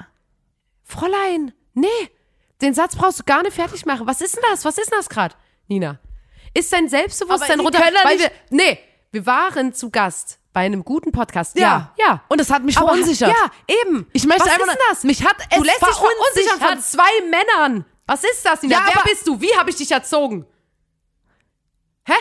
Fräulein, 0.84 1.52
nee, 1.74 1.86
den 2.62 2.74
Satz 2.74 2.96
brauchst 2.96 3.18
du 3.20 3.24
gar 3.24 3.42
nicht 3.42 3.54
fertig 3.54 3.84
machen. 3.86 4.06
Was 4.06 4.20
ist 4.20 4.36
denn 4.36 4.42
das? 4.50 4.64
Was 4.64 4.78
ist 4.78 4.90
denn 4.90 4.98
das 4.98 5.08
gerade, 5.08 5.34
Nina? 5.68 5.98
Ist 6.54 6.72
dein 6.72 6.88
Selbstbewusstsein 6.88 7.60
runter? 7.60 7.80
weil 8.04 8.18
wir, 8.18 8.30
nee, 8.50 8.78
wir 9.10 9.26
waren 9.26 9.72
zu 9.74 9.90
Gast 9.90 10.38
bei 10.52 10.60
einem 10.66 10.84
guten 10.84 11.12
Podcast. 11.12 11.58
Ja. 11.58 11.92
Ja, 11.96 12.06
ja. 12.06 12.24
Und 12.28 12.40
das 12.40 12.50
hat 12.50 12.62
mich 12.62 12.76
Aber- 12.76 12.88
verunsichert. 12.88 13.30
Ja, 13.30 13.50
eben. 13.82 14.06
Ich 14.12 14.24
möchte 14.26 14.44
Was 14.44 14.50
einfach 14.52 14.66
ist 14.66 14.72
denn 14.72 14.86
das? 14.90 15.04
mich 15.04 15.24
hat 15.24 15.36
es 15.50 15.56
du 15.58 15.64
lässt 15.64 15.80
dich 15.80 15.88
verunsichern 15.94 16.60
von 16.60 16.80
zwei 16.80 17.10
Männern. 17.30 17.84
Was 18.06 18.24
ist 18.24 18.44
das, 18.44 18.62
Nina? 18.62 18.76
Ja, 18.76 18.86
Wer 18.94 19.02
bist 19.10 19.26
du? 19.26 19.40
Wie 19.40 19.54
habe 19.56 19.70
ich 19.70 19.76
dich 19.76 19.90
erzogen? 19.90 20.44
Hä? 22.04 22.14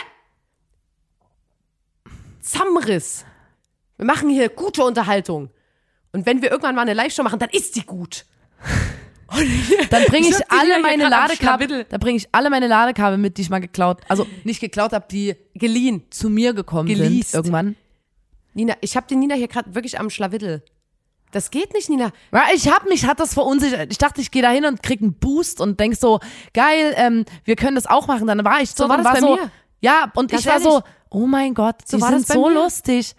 Zamriss. 2.39 3.25
Wir 3.97 4.05
machen 4.05 4.29
hier 4.29 4.49
gute 4.49 4.83
Unterhaltung. 4.83 5.49
Und 6.13 6.25
wenn 6.25 6.41
wir 6.41 6.51
irgendwann 6.51 6.75
mal 6.75 6.81
eine 6.81 6.93
Live-Show 6.93 7.23
machen, 7.23 7.39
dann 7.39 7.49
ist 7.49 7.75
die 7.75 7.85
gut. 7.85 8.25
Dann 9.89 10.03
bringe 10.05 10.27
Ich 10.27 10.31
ich, 10.31 10.37
die 10.37 10.43
alle 10.49 10.81
meine 10.81 11.07
Ladekabel, 11.09 11.85
da 11.89 11.97
bringe 11.97 12.17
ich 12.17 12.27
alle 12.31 12.49
meine 12.49 12.67
Ladekabel 12.67 13.17
mit, 13.17 13.37
die 13.37 13.43
ich 13.43 13.49
mal 13.49 13.59
geklaut, 13.61 14.01
also 14.09 14.27
nicht 14.43 14.59
geklaut 14.59 14.93
habe, 14.93 15.05
die 15.09 15.35
Geliehen. 15.53 16.03
zu 16.09 16.29
mir 16.29 16.53
gekommen 16.53 16.87
Geleast. 16.89 17.31
sind 17.31 17.39
irgendwann. 17.39 17.75
Nina, 18.53 18.75
ich 18.81 18.97
habe 18.97 19.07
den 19.07 19.19
Nina 19.19 19.35
hier 19.35 19.47
gerade 19.47 19.73
wirklich 19.73 19.99
am 19.99 20.09
Schlawittel. 20.09 20.63
Das 21.31 21.49
geht 21.49 21.73
nicht, 21.73 21.89
Nina. 21.89 22.11
Ja, 22.33 22.43
ich 22.53 22.67
hab 22.69 22.89
mich, 22.89 23.05
hat 23.05 23.21
das 23.21 23.33
verunsichert. 23.33 23.89
Ich 23.89 23.97
dachte, 23.97 24.19
ich 24.19 24.31
gehe 24.31 24.41
da 24.41 24.49
hin 24.49 24.65
und 24.65 24.83
krieg 24.83 25.01
einen 25.01 25.13
Boost 25.13 25.61
und 25.61 25.79
denk 25.79 25.95
so, 25.95 26.19
geil, 26.53 26.93
ähm, 26.97 27.23
wir 27.45 27.55
können 27.55 27.75
das 27.75 27.87
auch 27.87 28.07
machen. 28.07 28.27
Dann 28.27 28.43
war 28.43 28.61
ich 28.61 28.71
so, 28.71 28.83
So 28.83 28.89
war 28.89 28.97
das 28.97 29.05
war 29.05 29.13
bei 29.13 29.19
so, 29.21 29.35
mir. 29.37 29.51
ja, 29.79 30.11
und 30.15 30.29
Ganz 30.29 30.41
ich 30.41 30.47
war 30.47 30.55
ehrlich. 30.59 30.67
so, 30.69 30.81
oh 31.09 31.25
mein 31.27 31.53
Gott, 31.53 31.75
die 31.87 31.91
So 31.91 32.01
war 32.01 32.09
sind 32.09 32.27
so 32.27 32.49
mir. 32.49 32.55
lustig. 32.55 33.13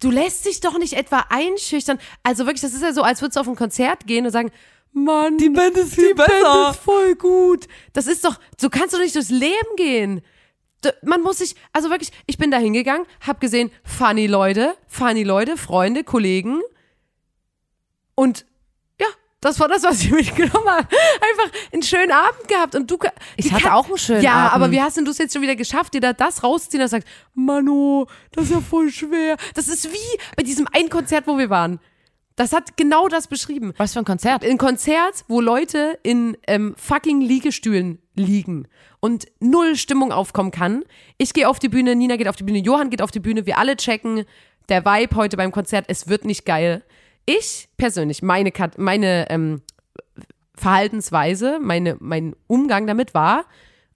Du 0.00 0.10
lässt 0.10 0.44
dich 0.46 0.58
doch 0.58 0.76
nicht 0.78 0.94
etwa 0.94 1.24
einschüchtern. 1.28 1.98
Also 2.24 2.44
wirklich, 2.46 2.62
das 2.62 2.72
ist 2.74 2.82
ja 2.82 2.92
so, 2.92 3.02
als 3.02 3.20
würdest 3.22 3.36
du 3.36 3.40
auf 3.42 3.46
ein 3.48 3.54
Konzert 3.54 4.08
gehen 4.08 4.24
und 4.26 4.32
sagen, 4.32 4.50
Mann, 4.92 5.38
die 5.38 5.48
Band 5.48 5.76
ist 5.76 5.94
viel 5.94 6.14
besser. 6.14 6.28
Band 6.42 6.74
ist 6.76 6.82
voll 6.82 7.14
gut. 7.14 7.66
Das 7.92 8.06
ist 8.06 8.24
doch, 8.24 8.38
so 8.60 8.68
kannst 8.68 8.94
du 8.94 8.98
nicht 8.98 9.14
durchs 9.14 9.30
Leben 9.30 9.76
gehen. 9.76 10.22
Man 11.02 11.22
muss 11.22 11.38
sich, 11.38 11.54
also 11.72 11.90
wirklich, 11.90 12.10
ich 12.26 12.38
bin 12.38 12.50
da 12.50 12.58
hingegangen, 12.58 13.06
hab 13.26 13.40
gesehen, 13.40 13.70
funny 13.84 14.26
Leute, 14.26 14.74
funny 14.88 15.22
Leute, 15.22 15.56
Freunde, 15.56 16.02
Kollegen. 16.04 16.60
Und 18.16 18.44
ja, 19.00 19.06
das 19.40 19.60
war 19.60 19.68
das, 19.68 19.84
was 19.84 20.02
ich 20.02 20.10
mitgenommen 20.12 20.68
habe. 20.68 20.88
Einfach 20.88 21.58
einen 21.72 21.82
schönen 21.82 22.10
Abend 22.12 22.48
gehabt. 22.48 22.74
Und 22.74 22.90
du, 22.90 22.98
Ich 23.36 23.46
die 23.46 23.52
hatte 23.54 23.72
auch 23.72 23.86
einen 23.86 23.96
schönen 23.98 24.22
ja, 24.22 24.48
Abend. 24.48 24.54
aber 24.54 24.70
wie 24.72 24.82
hast 24.82 24.96
denn 24.96 25.04
du 25.04 25.12
es 25.12 25.18
jetzt 25.18 25.32
schon 25.32 25.42
wieder 25.42 25.56
geschafft, 25.56 25.94
dir 25.94 26.00
da 26.00 26.12
das 26.12 26.42
rausziehen 26.42 26.82
und 26.82 26.88
sagst, 26.88 27.06
Mano, 27.32 28.08
das 28.32 28.44
ist 28.46 28.50
ja 28.50 28.60
voll 28.60 28.90
schwer. 28.90 29.36
Das 29.54 29.68
ist 29.68 29.90
wie 29.90 30.18
bei 30.36 30.42
diesem 30.42 30.66
einen 30.72 30.90
Konzert, 30.90 31.26
wo 31.26 31.38
wir 31.38 31.48
waren. 31.48 31.78
Das 32.36 32.52
hat 32.52 32.76
genau 32.76 33.08
das 33.08 33.26
beschrieben. 33.28 33.72
Was 33.76 33.92
für 33.92 33.98
ein 33.98 34.04
Konzert? 34.04 34.44
Ein 34.44 34.58
Konzert, 34.58 35.24
wo 35.28 35.40
Leute 35.40 35.98
in 36.02 36.36
ähm, 36.46 36.74
fucking 36.78 37.20
Liegestühlen 37.20 37.98
liegen 38.14 38.68
und 39.00 39.26
null 39.40 39.76
Stimmung 39.76 40.12
aufkommen 40.12 40.50
kann. 40.50 40.84
Ich 41.18 41.34
gehe 41.34 41.48
auf 41.48 41.58
die 41.58 41.68
Bühne, 41.68 41.94
Nina 41.94 42.16
geht 42.16 42.28
auf 42.28 42.36
die 42.36 42.44
Bühne, 42.44 42.58
Johann 42.58 42.90
geht 42.90 43.02
auf 43.02 43.10
die 43.10 43.20
Bühne, 43.20 43.44
wir 43.46 43.58
alle 43.58 43.76
checken. 43.76 44.24
Der 44.68 44.84
Vibe 44.84 45.16
heute 45.16 45.36
beim 45.36 45.52
Konzert, 45.52 45.86
es 45.88 46.08
wird 46.08 46.24
nicht 46.24 46.44
geil. 46.46 46.82
Ich 47.26 47.68
persönlich, 47.76 48.22
meine, 48.22 48.50
Kat- 48.50 48.78
meine 48.78 49.30
ähm, 49.30 49.60
Verhaltensweise, 50.54 51.58
meine, 51.60 51.96
mein 52.00 52.34
Umgang 52.46 52.86
damit 52.86 53.14
war, 53.14 53.44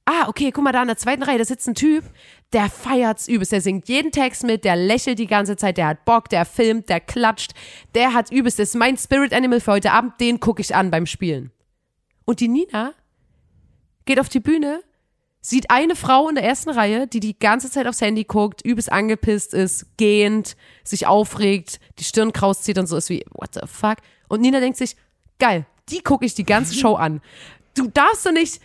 ah, 0.06 0.28
okay, 0.28 0.52
guck 0.52 0.64
mal 0.64 0.72
da 0.72 0.82
in 0.82 0.88
der 0.88 0.96
zweiten 0.96 1.22
Reihe, 1.22 1.38
da 1.38 1.44
sitzt 1.44 1.68
ein 1.68 1.74
Typ, 1.74 2.04
der 2.52 2.70
feiert's 2.70 3.28
übelst, 3.28 3.52
der 3.52 3.60
singt 3.60 3.88
jeden 3.88 4.12
Text 4.12 4.44
mit, 4.44 4.64
der 4.64 4.76
lächelt 4.76 5.18
die 5.18 5.26
ganze 5.26 5.56
Zeit, 5.56 5.76
der 5.76 5.88
hat 5.88 6.04
Bock, 6.04 6.28
der 6.28 6.44
filmt, 6.44 6.88
der 6.88 7.00
klatscht, 7.00 7.52
der 7.94 8.14
hat 8.14 8.30
übelst, 8.30 8.58
das 8.58 8.70
ist 8.70 8.76
mein 8.76 8.96
Spirit 8.96 9.34
Animal 9.34 9.60
für 9.60 9.72
heute 9.72 9.92
Abend, 9.92 10.20
den 10.20 10.40
gucke 10.40 10.62
ich 10.62 10.74
an 10.74 10.90
beim 10.90 11.06
Spielen. 11.06 11.50
Und 12.24 12.40
die 12.40 12.48
Nina 12.48 12.94
geht 14.04 14.20
auf 14.20 14.28
die 14.28 14.40
Bühne, 14.40 14.80
sieht 15.40 15.70
eine 15.70 15.96
Frau 15.96 16.28
in 16.28 16.36
der 16.36 16.44
ersten 16.44 16.70
Reihe, 16.70 17.06
die 17.08 17.20
die 17.20 17.38
ganze 17.38 17.70
Zeit 17.70 17.86
aufs 17.86 18.00
Handy 18.00 18.24
guckt, 18.24 18.62
übelst 18.62 18.90
angepisst 18.90 19.54
ist, 19.54 19.96
gähnt, 19.96 20.56
sich 20.84 21.06
aufregt, 21.06 21.80
die 21.98 22.04
Stirn 22.04 22.32
kraus 22.32 22.62
zieht 22.62 22.78
und 22.78 22.86
so 22.86 22.96
ist 22.96 23.10
wie, 23.10 23.24
what 23.32 23.54
the 23.54 23.60
fuck? 23.66 23.98
Und 24.28 24.40
Nina 24.40 24.60
denkt 24.60 24.78
sich, 24.78 24.96
geil, 25.38 25.66
die 25.88 26.00
gucke 26.00 26.24
ich 26.24 26.34
die 26.34 26.44
ganze 26.44 26.74
Show 26.74 26.94
an. 26.94 27.20
Du 27.74 27.88
darfst 27.88 28.24
doch 28.24 28.32
nicht, 28.32 28.60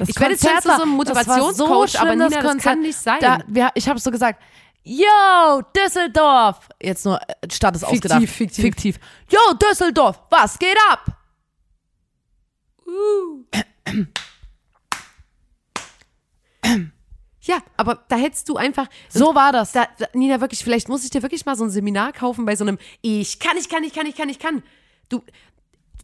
Das 0.00 0.08
Ich 0.08 0.18
werde 0.18 0.32
jetzt 0.32 0.42
zu 0.42 0.48
so 0.48 0.54
das 0.54 0.78
war 0.78 0.86
Motivationscoach, 0.86 2.00
aber 2.00 2.12
schlimm, 2.12 2.18
Nina, 2.28 2.40
das 2.42 2.56
kann 2.62 2.80
nicht 2.80 2.96
sein. 2.96 3.18
Da, 3.20 3.38
wir, 3.46 3.70
ich 3.74 3.86
habe 3.88 4.00
so 4.00 4.10
gesagt, 4.10 4.42
Yo, 4.82 5.60
Düsseldorf. 5.76 6.68
Jetzt 6.82 7.04
nur, 7.04 7.20
äh, 7.20 7.34
Stadt 7.52 7.76
ist 7.76 7.84
Fiktiv, 7.84 8.10
ausgedacht. 8.10 8.28
fiktiv. 8.34 8.64
fiktiv. 8.64 8.98
Yo, 9.28 9.38
Düsseldorf, 9.54 10.20
was 10.30 10.58
geht 10.58 10.76
ab? 10.90 11.04
ja, 17.42 17.58
aber 17.76 18.04
da 18.08 18.16
hättest 18.16 18.48
du 18.48 18.56
einfach, 18.56 18.86
So 19.08 19.34
war 19.34 19.52
das. 19.52 19.72
da, 19.72 19.86
da, 19.98 20.06
Nina, 20.14 20.40
wirklich, 20.40 20.64
vielleicht 20.64 20.88
muss 20.88 21.04
ich 21.04 21.10
dir 21.10 21.22
wirklich 21.22 21.44
mal 21.44 21.56
so 21.56 21.64
ein 21.64 21.70
Seminar 21.70 22.12
kaufen 22.12 22.44
bei 22.46 22.56
so 22.56 22.64
einem 22.64 22.78
Ich 23.02 23.38
kann, 23.38 23.56
ich 23.58 23.68
kann, 23.68 23.84
ich 23.84 23.92
kann, 23.92 24.06
ich 24.06 24.16
kann, 24.16 24.28
ich 24.30 24.38
kann. 24.38 24.62
Du, 25.08 25.22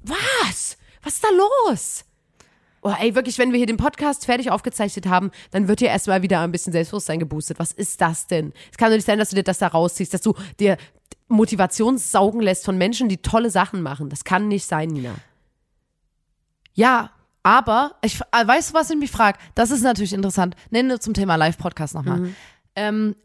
was? 0.03 0.77
Was 1.03 1.15
ist 1.15 1.25
da 1.25 1.29
los? 1.31 2.05
Oh, 2.89 2.95
ey, 3.01 3.15
wirklich, 3.17 3.37
wenn 3.39 3.51
wir 3.51 3.57
hier 3.59 3.67
den 3.67 3.79
Podcast 3.79 4.27
fertig 4.27 4.51
aufgezeichnet 4.53 5.07
haben, 5.07 5.31
dann 5.51 5.67
wird 5.67 5.81
dir 5.81 5.89
erstmal 5.89 6.23
wieder 6.23 6.41
ein 6.41 6.53
bisschen 6.53 6.73
Selbstbewusstsein 6.73 7.19
geboostet. 7.19 7.59
Was 7.59 7.73
ist 7.73 8.01
das 8.01 8.27
denn? 8.29 8.53
Es 8.71 8.77
kann 8.77 8.91
doch 8.91 8.97
nicht 8.97 9.07
sein, 9.07 9.19
dass 9.19 9.31
du 9.31 9.37
dir 9.37 9.43
das 9.43 9.59
da 9.59 9.67
rausziehst, 9.67 10.15
dass 10.15 10.21
du 10.21 10.35
dir 10.61 10.77
Motivation 11.27 11.99
saugen 11.99 12.41
lässt 12.41 12.65
von 12.65 12.79
Menschen, 12.79 13.09
die 13.09 13.17
tolle 13.17 13.51
Sachen 13.51 13.83
machen. 13.83 14.09
Das 14.09 14.23
kann 14.23 14.47
nicht 14.47 14.67
sein, 14.67 14.91
Nina. 14.91 15.17
Ja, 16.75 17.11
aber, 17.43 17.97
ich, 18.03 18.21
äh, 18.21 18.47
weißt 18.47 18.71
du, 18.71 18.75
was 18.75 18.91
ich 18.91 18.97
mich 18.97 19.11
frage? 19.11 19.39
Das 19.57 19.71
ist 19.73 19.83
natürlich 19.83 20.13
interessant. 20.13 20.55
Nennen 20.71 20.89
wir 20.89 21.01
zum 21.01 21.15
Thema 21.15 21.35
Live-Podcast 21.37 21.95
nochmal. 21.95 22.19
Mhm. 22.21 22.37
Ähm, 22.77 23.17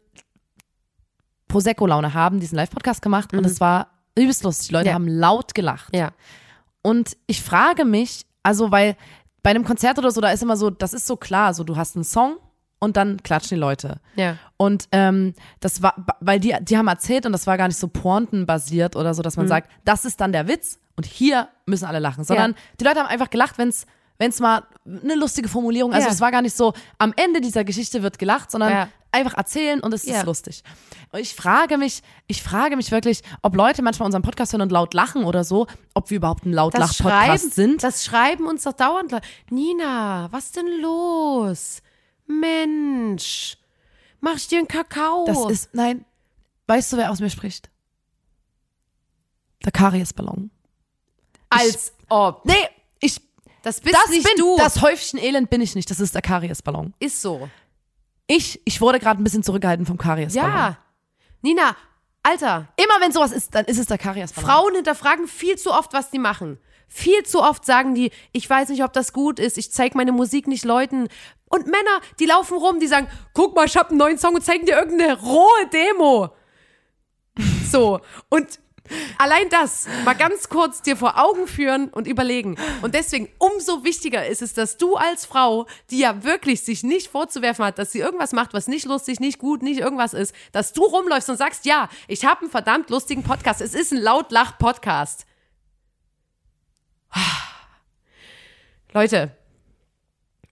Prosecco-Laune 1.48 2.14
haben 2.14 2.40
diesen 2.40 2.56
Live-Podcast 2.56 3.02
gemacht 3.02 3.32
und 3.34 3.44
es 3.44 3.60
war 3.60 3.88
übelst 4.16 4.42
lustig. 4.42 4.68
Die 4.68 4.72
Leute 4.74 4.84
Mhm. 4.84 4.88
Ja. 4.88 4.94
haben 4.94 5.08
laut 5.08 5.54
gelacht. 5.54 5.94
Ja. 5.94 6.12
Und 6.82 7.16
ich 7.26 7.42
frage 7.42 7.84
mich, 7.84 8.24
also 8.42 8.70
weil 8.70 8.96
bei 9.42 9.50
einem 9.50 9.64
Konzert 9.64 9.98
oder 9.98 10.10
so, 10.10 10.20
da 10.20 10.30
ist 10.30 10.42
immer 10.42 10.56
so, 10.56 10.70
das 10.70 10.92
ist 10.92 11.06
so 11.06 11.16
klar, 11.16 11.54
so 11.54 11.64
du 11.64 11.76
hast 11.76 11.96
einen 11.96 12.04
Song 12.04 12.36
und 12.78 12.96
dann 12.96 13.22
klatschen 13.22 13.56
die 13.56 13.60
Leute. 13.60 14.00
Ja. 14.16 14.36
Und 14.56 14.88
ähm, 14.92 15.34
das 15.60 15.82
war, 15.82 15.94
weil 16.20 16.40
die, 16.40 16.54
die 16.62 16.76
haben 16.78 16.88
erzählt 16.88 17.26
und 17.26 17.32
das 17.32 17.46
war 17.46 17.56
gar 17.56 17.68
nicht 17.68 17.78
so 17.78 17.88
pointenbasiert 17.88 18.96
oder 18.96 19.14
so, 19.14 19.22
dass 19.22 19.36
man 19.36 19.48
sagt, 19.48 19.70
das 19.84 20.04
ist 20.04 20.20
dann 20.20 20.32
der 20.32 20.48
Witz 20.48 20.78
und 20.96 21.06
hier 21.06 21.48
müssen 21.66 21.84
alle 21.86 21.98
lachen, 21.98 22.24
sondern 22.24 22.52
Ja. 22.52 22.56
die 22.80 22.84
Leute 22.84 23.00
haben 23.00 23.08
einfach 23.08 23.30
gelacht, 23.30 23.58
wenn's 24.22 24.38
wenn's 24.38 24.40
mal 24.40 24.62
eine 24.84 25.14
lustige 25.16 25.48
Formulierung, 25.48 25.92
also 25.92 26.06
Ja. 26.06 26.12
es 26.12 26.20
war 26.20 26.30
gar 26.30 26.42
nicht 26.42 26.56
so, 26.56 26.72
am 26.98 27.12
Ende 27.16 27.40
dieser 27.40 27.64
Geschichte 27.64 28.02
wird 28.02 28.18
gelacht, 28.18 28.50
sondern 28.50 28.70
Ja. 28.72 28.88
einfach 29.10 29.34
erzählen 29.34 29.80
und 29.80 29.92
es 29.92 30.04
Ja. 30.06 30.18
ist 30.20 30.26
lustig. 30.26 30.62
Und 31.12 31.20
ich 31.20 31.34
frage 31.34 31.76
mich, 31.76 32.02
ich 32.28 32.42
frage 32.42 32.76
mich 32.76 32.90
wirklich, 32.90 33.20
ob 33.42 33.54
Leute 33.56 33.82
manchmal 33.82 34.06
unseren 34.06 34.22
Podcast 34.22 34.52
hören 34.52 34.62
und 34.62 34.72
laut 34.72 34.94
lachen 34.94 35.24
oder 35.24 35.44
so, 35.44 35.66
ob 35.94 36.08
wir 36.10 36.16
überhaupt 36.16 36.46
ein 36.46 36.52
Lautlach-Podcast 36.52 37.42
Schreiben, 37.42 37.50
sind. 37.50 37.82
das 37.82 38.04
Schreiben 38.04 38.46
uns 38.46 38.62
doch 38.64 38.72
dauernd. 38.72 39.12
Nina, 39.50 40.28
was 40.30 40.52
denn 40.52 40.66
los? 40.80 41.82
Mensch, 42.26 43.58
mach 44.20 44.36
ich 44.36 44.48
dir 44.48 44.58
einen 44.58 44.68
Kakao? 44.68 45.24
Das 45.26 45.44
ist, 45.50 45.74
nein, 45.74 46.04
weißt 46.68 46.92
du, 46.92 46.96
wer 46.96 47.10
aus 47.10 47.20
mir 47.20 47.30
spricht? 47.30 47.70
Der 49.64 49.72
Kariesballon. 49.72 50.50
als 51.50 51.92
ob. 52.08 52.44
Nee, 52.46 52.54
ich, 52.54 52.68
Das 53.62 53.80
bist 53.80 53.94
das 53.94 54.10
nicht 54.10 54.24
bin, 54.24 54.34
du. 54.36 54.56
das 54.58 54.80
Häufchen 54.82 55.18
Elend 55.18 55.50
bin 55.50 55.60
ich 55.60 55.74
nicht, 55.74 55.90
das 55.90 56.00
ist 56.00 56.14
der 56.14 56.22
Kariesballon. 56.22 56.94
ist 56.98 57.20
so. 57.20 57.48
Ich, 58.26 58.60
ich 58.64 58.80
wurde 58.80 58.98
gerade 58.98 59.20
ein 59.20 59.24
bisschen 59.24 59.42
zurückgehalten 59.42 59.84
vom 59.86 59.98
Kariesballon. 59.98 60.50
Ja. 60.50 60.78
Nina, 61.42 61.76
Alter, 62.22 62.68
Immer 62.76 63.00
wenn 63.00 63.12
sowas 63.12 63.32
ist, 63.32 63.54
dann 63.54 63.64
ist 63.64 63.78
es 63.78 63.86
der 63.86 63.98
Kariesballon. 63.98 64.48
Frauen 64.48 64.74
hinterfragen 64.76 65.26
viel 65.26 65.56
zu 65.58 65.72
oft, 65.72 65.92
was 65.92 66.10
die 66.10 66.20
machen. 66.20 66.58
Viel 66.88 67.24
zu 67.24 67.42
oft 67.42 67.64
sagen 67.64 67.94
die, 67.94 68.12
ich 68.32 68.48
weiß 68.48 68.68
nicht, 68.68 68.84
ob 68.84 68.92
das 68.92 69.12
gut 69.12 69.38
ist, 69.40 69.58
ich 69.58 69.72
zeig 69.72 69.94
meine 69.94 70.12
Musik 70.12 70.46
nicht 70.46 70.64
Leuten. 70.64 71.08
Und 71.48 71.66
Männer, 71.66 72.00
die 72.20 72.26
laufen 72.26 72.56
rum, 72.56 72.78
die 72.78 72.86
sagen, 72.86 73.08
guck 73.34 73.56
mal, 73.56 73.66
ich 73.66 73.76
hab 73.76 73.88
einen 73.88 73.98
neuen 73.98 74.18
Song 74.18 74.34
und 74.34 74.44
zeigen 74.44 74.66
dir 74.66 74.76
irgendeine 74.76 75.20
rohe 75.20 75.66
Demo. 75.72 76.30
So. 77.70 78.00
Und 78.28 78.60
allein 79.18 79.48
das 79.48 79.86
mal 80.04 80.14
ganz 80.14 80.48
kurz 80.48 80.82
dir 80.82 80.96
vor 80.96 81.18
Augen 81.18 81.46
führen 81.46 81.88
und 81.88 82.06
überlegen. 82.06 82.56
Und 82.82 82.94
deswegen 82.94 83.28
umso 83.38 83.84
wichtiger 83.84 84.26
ist 84.26 84.42
es, 84.42 84.54
dass 84.54 84.76
du 84.76 84.96
als 84.96 85.24
Frau, 85.24 85.66
die 85.90 85.98
ja 85.98 86.24
wirklich 86.24 86.62
sich 86.62 86.82
nicht 86.82 87.08
vorzuwerfen 87.08 87.64
hat, 87.64 87.78
dass 87.78 87.92
sie 87.92 88.00
irgendwas 88.00 88.32
macht, 88.32 88.52
was 88.54 88.68
nicht 88.68 88.86
lustig, 88.86 89.20
nicht 89.20 89.38
gut, 89.38 89.62
nicht 89.62 89.80
irgendwas 89.80 90.14
ist, 90.14 90.34
dass 90.52 90.72
du 90.72 90.82
rumläufst 90.82 91.30
und 91.30 91.36
sagst, 91.36 91.64
ja, 91.64 91.88
ich 92.08 92.24
habe 92.24 92.42
einen 92.42 92.50
verdammt 92.50 92.90
lustigen 92.90 93.22
Podcast. 93.22 93.60
Es 93.60 93.74
ist 93.74 93.92
ein 93.92 94.00
Lautlach-Podcast. 94.00 95.26
Leute, 98.92 99.36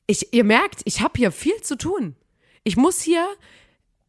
ich, 0.07 0.33
ihr 0.33 0.45
merkt, 0.45 0.81
ich 0.85 1.03
habe 1.03 1.13
hier 1.17 1.33
viel 1.33 1.61
zu 1.63 1.77
tun. 1.77 2.17
Ich 2.65 2.77
muss 2.77 3.01
hier, 3.01 3.27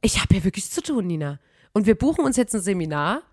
ich 0.02 0.20
habe 0.22 0.34
hier 0.34 0.44
wirklich 0.44 0.70
zu 0.70 0.82
tun, 0.82 1.08
Nina. 1.08 1.40
Und 1.74 1.86
wir 1.86 1.96
buchen 1.96 2.26
uns 2.26 2.38
jetzt 2.38 2.54
ein 2.54 2.62
Seminar 2.62 3.24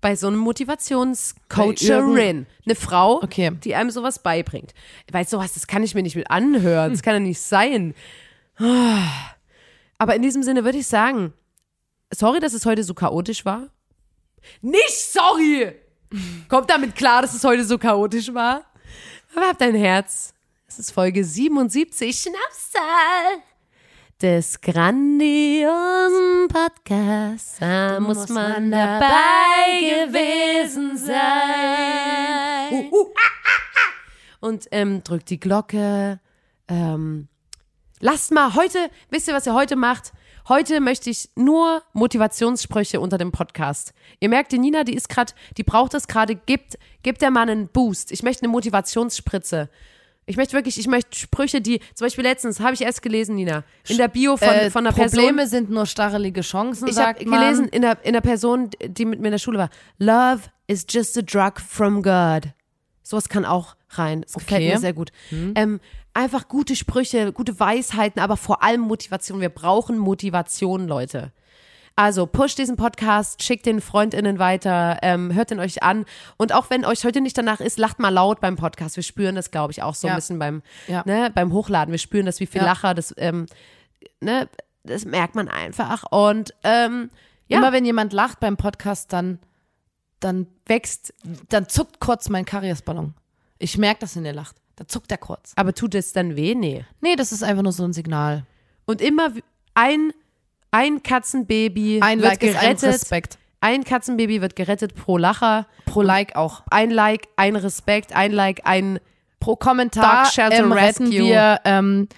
bei 0.00 0.16
so 0.16 0.28
einem 0.28 0.38
Motivationscoacherin. 0.38 2.46
Eine 2.64 2.74
Frau, 2.74 3.22
Okay. 3.22 3.50
die 3.62 3.74
einem 3.74 3.90
sowas 3.90 4.22
beibringt. 4.22 4.72
Weil 5.10 5.26
sowas, 5.26 5.52
das 5.54 5.66
kann 5.66 5.82
ich 5.82 5.94
mir 5.94 6.02
nicht 6.02 6.16
mit 6.16 6.30
anhören. 6.30 6.92
Das 6.92 7.02
kann 7.02 7.14
ja 7.14 7.20
nicht 7.20 7.40
sein. 7.40 7.94
Ah. 8.58 9.02
Aber 9.98 10.14
in 10.14 10.22
diesem 10.22 10.42
Sinne 10.42 10.64
würde 10.64 10.78
ich 10.78 10.86
sagen, 10.86 11.32
sorry, 12.12 12.40
dass 12.40 12.54
es 12.54 12.66
heute 12.66 12.84
so 12.84 12.94
chaotisch 12.94 13.44
war. 13.44 13.68
Nicht 14.62 14.98
sorry! 14.98 15.74
Kommt 16.48 16.70
damit 16.70 16.96
klar, 16.96 17.22
dass 17.22 17.34
es 17.34 17.44
heute 17.44 17.64
so 17.64 17.78
chaotisch 17.78 18.32
war. 18.32 18.64
Aber 19.36 19.48
habt 19.48 19.62
ein 19.62 19.74
Herz. 19.74 20.32
Es 20.66 20.78
ist 20.78 20.90
Folge 20.92 21.24
77, 21.24 22.18
Schnapszahl 22.18 23.42
des 24.22 24.60
grandiosen 24.60 26.48
Podcasts. 26.48 27.56
Da 27.58 27.98
muss 28.00 28.28
man 28.28 28.70
dabei 28.70 29.80
gewesen 29.80 30.98
sein. 30.98 32.70
Uh, 32.70 32.94
uh, 32.94 33.06
ah, 33.16 33.20
ah, 33.20 33.50
ah. 33.74 34.46
Und 34.46 34.68
ähm, 34.72 35.02
drückt 35.02 35.30
die 35.30 35.40
Glocke. 35.40 36.20
Ähm, 36.68 37.28
lasst 38.00 38.30
mal 38.32 38.54
heute, 38.54 38.90
wisst 39.08 39.28
ihr, 39.28 39.34
was 39.34 39.46
ihr 39.46 39.54
heute 39.54 39.76
macht? 39.76 40.12
Heute 40.48 40.80
möchte 40.80 41.08
ich 41.08 41.30
nur 41.34 41.82
Motivationssprüche 41.94 43.00
unter 43.00 43.16
dem 43.16 43.32
Podcast. 43.32 43.94
Ihr 44.18 44.28
merkt, 44.28 44.52
die 44.52 44.58
Nina, 44.58 44.84
die 44.84 44.94
ist 44.94 45.08
gerade, 45.08 45.32
die 45.56 45.64
braucht 45.64 45.94
das 45.94 46.08
gerade, 46.08 46.34
gibt, 46.34 46.78
gibt 47.02 47.22
der 47.22 47.30
Mann 47.30 47.48
einen 47.48 47.68
Boost. 47.68 48.12
Ich 48.12 48.22
möchte 48.22 48.42
eine 48.42 48.52
Motivationsspritze. 48.52 49.70
Ich 50.30 50.36
möchte 50.36 50.54
wirklich, 50.54 50.78
ich 50.78 50.86
möchte 50.86 51.16
Sprüche, 51.18 51.60
die, 51.60 51.80
zum 51.94 52.06
Beispiel 52.06 52.24
letztens, 52.24 52.60
habe 52.60 52.74
ich 52.74 52.82
erst 52.82 53.02
gelesen, 53.02 53.34
Nina, 53.34 53.64
in 53.88 53.96
der 53.96 54.08
Bio 54.08 54.36
von, 54.36 54.48
äh, 54.48 54.70
von 54.70 54.86
einer 54.86 54.94
Probleme 54.96 55.36
Person. 55.38 55.46
sind 55.48 55.70
nur 55.70 55.86
stachelig 55.86 56.40
Chancen, 56.40 56.88
Ich 56.88 56.96
habe 56.96 57.18
sagt 57.18 57.26
man. 57.26 57.40
gelesen 57.40 57.68
in 57.68 57.82
der, 57.82 57.98
in 58.04 58.12
der 58.12 58.20
Person, 58.20 58.70
die 58.82 59.04
mit 59.04 59.20
mir 59.20 59.26
in 59.28 59.32
der 59.32 59.38
Schule 59.38 59.58
war, 59.58 59.70
Love 59.98 60.42
is 60.66 60.86
just 60.88 61.18
a 61.18 61.22
drug 61.22 61.60
from 61.60 62.02
God. 62.02 62.48
Sowas 63.02 63.28
kann 63.28 63.44
auch 63.44 63.74
rein. 63.90 64.22
Das 64.22 64.34
gefällt 64.34 64.60
Okay. 64.62 64.72
mir 64.72 64.78
sehr 64.78 64.92
gut. 64.92 65.10
Ähm, 65.32 65.80
einfach 66.14 66.46
gute 66.46 66.76
Sprüche, 66.76 67.32
gute 67.32 67.58
Weisheiten, 67.58 68.20
aber 68.22 68.36
vor 68.36 68.62
allem 68.62 68.82
Motivation. 68.82 69.40
Wir 69.40 69.48
brauchen 69.48 69.98
Motivation, 69.98 70.86
Leute. 70.86 71.32
Also 72.00 72.24
pusht 72.26 72.56
diesen 72.56 72.76
Podcast, 72.76 73.42
schickt 73.42 73.66
den 73.66 73.82
FreundInnen 73.82 74.38
weiter, 74.38 74.98
ähm, 75.02 75.34
hört 75.34 75.50
den 75.50 75.60
euch 75.60 75.82
an. 75.82 76.06
Und 76.38 76.54
auch 76.54 76.70
wenn 76.70 76.86
euch 76.86 77.04
heute 77.04 77.20
nicht 77.20 77.36
danach 77.36 77.60
ist, 77.60 77.78
lacht 77.78 77.98
mal 77.98 78.08
laut 78.08 78.40
beim 78.40 78.56
Podcast. 78.56 78.96
Wir 78.96 79.02
spüren 79.02 79.34
das, 79.34 79.50
glaube 79.50 79.72
ich, 79.72 79.82
auch 79.82 79.94
so 79.94 80.06
Ja. 80.06 80.14
ein 80.14 80.16
bisschen 80.16 80.38
beim, 80.38 80.62
Ja. 80.86 81.02
ne, 81.04 81.30
beim 81.34 81.52
Hochladen. 81.52 81.92
Wir 81.92 81.98
spüren 81.98 82.24
das, 82.24 82.40
wie 82.40 82.46
viel 82.46 82.62
Ja. 82.62 82.68
Lacher, 82.68 82.94
das, 82.94 83.12
ähm, 83.18 83.44
ne, 84.22 84.48
das 84.82 85.04
merkt 85.04 85.34
man 85.34 85.48
einfach. 85.48 86.04
Und 86.10 86.54
ähm, 86.64 87.10
Immer 87.48 87.72
wenn 87.72 87.84
jemand 87.84 88.12
lacht 88.14 88.40
beim 88.40 88.56
Podcast, 88.56 89.12
dann, 89.12 89.38
dann 90.20 90.46
wächst, 90.66 91.12
dann 91.50 91.68
zuckt 91.68 92.00
kurz 92.00 92.28
mein 92.30 92.44
Kariesballon. 92.46 93.12
Ich 93.58 93.76
merke, 93.76 94.00
dass 94.00 94.16
in 94.16 94.24
der 94.24 94.32
lacht. 94.32 94.56
Da 94.76 94.86
zuckt 94.88 95.10
er 95.12 95.18
kurz. 95.18 95.52
aber 95.56 95.74
tut 95.74 95.94
es 95.94 96.14
dann 96.14 96.34
weh? 96.36 96.54
Nee. 96.54 96.86
Nee, 97.02 97.16
das 97.16 97.32
ist 97.32 97.42
einfach 97.42 97.62
nur 97.64 97.72
so 97.72 97.84
ein 97.84 97.92
Signal. 97.92 98.46
Und 98.86 99.02
immer 99.02 99.32
ein, 99.74 100.12
ein 100.70 101.02
Katzenbaby 101.02 102.00
Ein 102.02 102.20
wird 102.20 102.28
Like 102.30 102.42
ein 102.42 102.52
gerettet. 102.52 102.82
Respekt. 102.94 103.38
Ein 103.60 103.84
Katzenbaby 103.84 104.40
wird 104.40 104.56
gerettet 104.56 104.94
pro 104.94 105.18
Lacher. 105.18 105.66
Pro 105.84 106.02
Like 106.02 106.36
auch. 106.36 106.62
Ein 106.70 106.90
Like, 106.90 107.28
ein 107.36 107.56
Respekt, 107.56 108.14
ein 108.14 108.32
Like, 108.32 108.62
ein 108.64 109.00
Pro 109.38 109.56
Kommentar 109.56 110.24
Dog 110.24 110.32
Shelter 110.32 110.56
ähm, 110.58 110.72
retten 110.72 111.06
Rescue. 111.08 111.24
wir 111.26 111.60
ähm, 111.64 112.08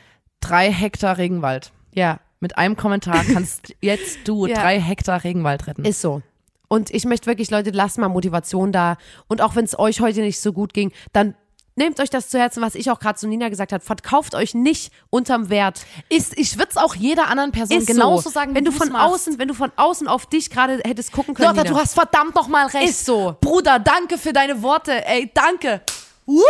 drei 0.40 0.70
Hektar 0.72 1.18
Regenwald. 1.18 1.72
ja, 1.94 2.18
Mit 2.40 2.58
einem 2.58 2.76
Kommentar 2.76 3.24
kannst 3.24 3.74
jetzt 3.80 4.18
du 4.26 4.46
Ja. 4.46 4.60
drei 4.60 4.80
Hektar 4.80 5.22
Regenwald 5.24 5.66
retten. 5.66 5.84
ist 5.84 6.00
so. 6.00 6.22
Und 6.68 6.90
ich 6.92 7.04
möchte 7.04 7.26
wirklich, 7.26 7.50
Leute, 7.50 7.70
lasst 7.70 7.98
mal 7.98 8.08
Motivation 8.08 8.72
da. 8.72 8.96
Und 9.28 9.42
auch 9.42 9.56
wenn 9.56 9.64
es 9.64 9.78
euch 9.78 10.00
heute 10.00 10.20
nicht 10.20 10.40
so 10.40 10.52
gut 10.52 10.72
ging, 10.72 10.90
dann 11.12 11.34
nehmt 11.76 12.00
euch 12.00 12.10
das 12.10 12.28
zu 12.28 12.38
Herzen, 12.38 12.62
was 12.62 12.74
ich 12.74 12.90
auch 12.90 12.98
gerade 13.00 13.18
zu 13.18 13.26
Nina 13.28 13.48
gesagt 13.48 13.72
habe. 13.72 13.82
Verkauft 13.84 14.34
euch 14.34 14.54
nicht 14.54 14.92
unterm 15.10 15.48
Wert. 15.50 15.84
Ist, 16.08 16.36
ich 16.38 16.58
würde 16.58 16.70
es 16.70 16.76
auch 16.76 16.94
jeder 16.94 17.28
anderen 17.28 17.52
Person 17.52 17.78
Ist 17.78 17.86
genauso 17.86 18.24
so. 18.24 18.30
sagen, 18.30 18.54
wenn 18.54 18.64
du 18.64 18.72
von 18.72 18.90
machst. 18.90 19.06
außen, 19.14 19.38
wenn 19.38 19.48
du 19.48 19.54
von 19.54 19.72
außen 19.76 20.08
auf 20.08 20.26
dich 20.26 20.50
gerade 20.50 20.80
hättest 20.84 21.12
gucken 21.12 21.34
können. 21.34 21.48
Lotta, 21.48 21.62
Nina. 21.62 21.74
du 21.74 21.80
hast 21.80 21.94
verdammt 21.94 22.34
noch 22.34 22.48
mal 22.48 22.66
recht. 22.66 22.88
Ist 22.90 23.06
so. 23.06 23.36
Bruder, 23.40 23.78
danke 23.78 24.18
für 24.18 24.32
deine 24.32 24.62
Worte. 24.62 25.04
Ey, 25.06 25.30
danke. 25.32 25.80
Woo. 26.26 26.42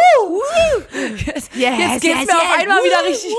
Jetzt, 1.16 1.54
Yes, 1.54 1.78
jetzt 1.78 2.00
geht's 2.02 2.18
yes, 2.20 2.26
mir 2.26 2.36
auf 2.36 2.42
yes. 2.42 2.60
einmal 2.60 2.78
Woo, 2.78 2.84
wieder 2.84 3.04
richtig 3.08 3.32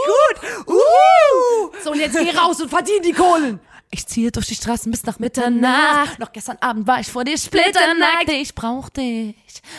gut. 0.67 1.83
So, 1.83 1.91
und 1.91 1.99
jetzt 1.99 2.17
geh 2.17 2.35
raus 2.37 2.59
und 2.61 2.69
verdien 2.69 3.03
die 3.03 3.13
Kohlen. 3.13 3.59
Ich 3.93 4.07
ziehe 4.07 4.31
durch 4.31 4.47
die 4.47 4.55
Straßen 4.55 4.91
bis 4.91 5.03
nach 5.03 5.19
Mitternacht. 5.19 6.17
Noch 6.17 6.31
gestern 6.31 6.57
Abend 6.61 6.87
war 6.87 6.99
ich 6.99 7.07
vor 7.07 7.23
dir 7.23 7.37
splitternackt. 7.37 8.27
Ich 8.27 8.55
brauch 8.55 8.89
dich, 8.89 9.35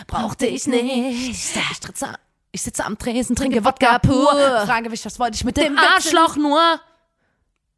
brauchte 0.06 0.46
ich 0.46 0.68
nicht. 0.68 1.52
Ich, 1.52 1.80
tritze, 1.80 2.14
ich 2.52 2.62
sitze 2.62 2.84
am 2.84 2.96
Tresen, 2.96 3.34
trinke 3.34 3.64
Wodka 3.64 3.98
pur. 3.98 4.30
Frage 4.66 4.88
mich, 4.88 5.04
was 5.04 5.18
wollte 5.18 5.34
ich 5.34 5.42
mit 5.42 5.56
dem. 5.56 5.76
Arschloch 5.76 6.36
nur? 6.36 6.80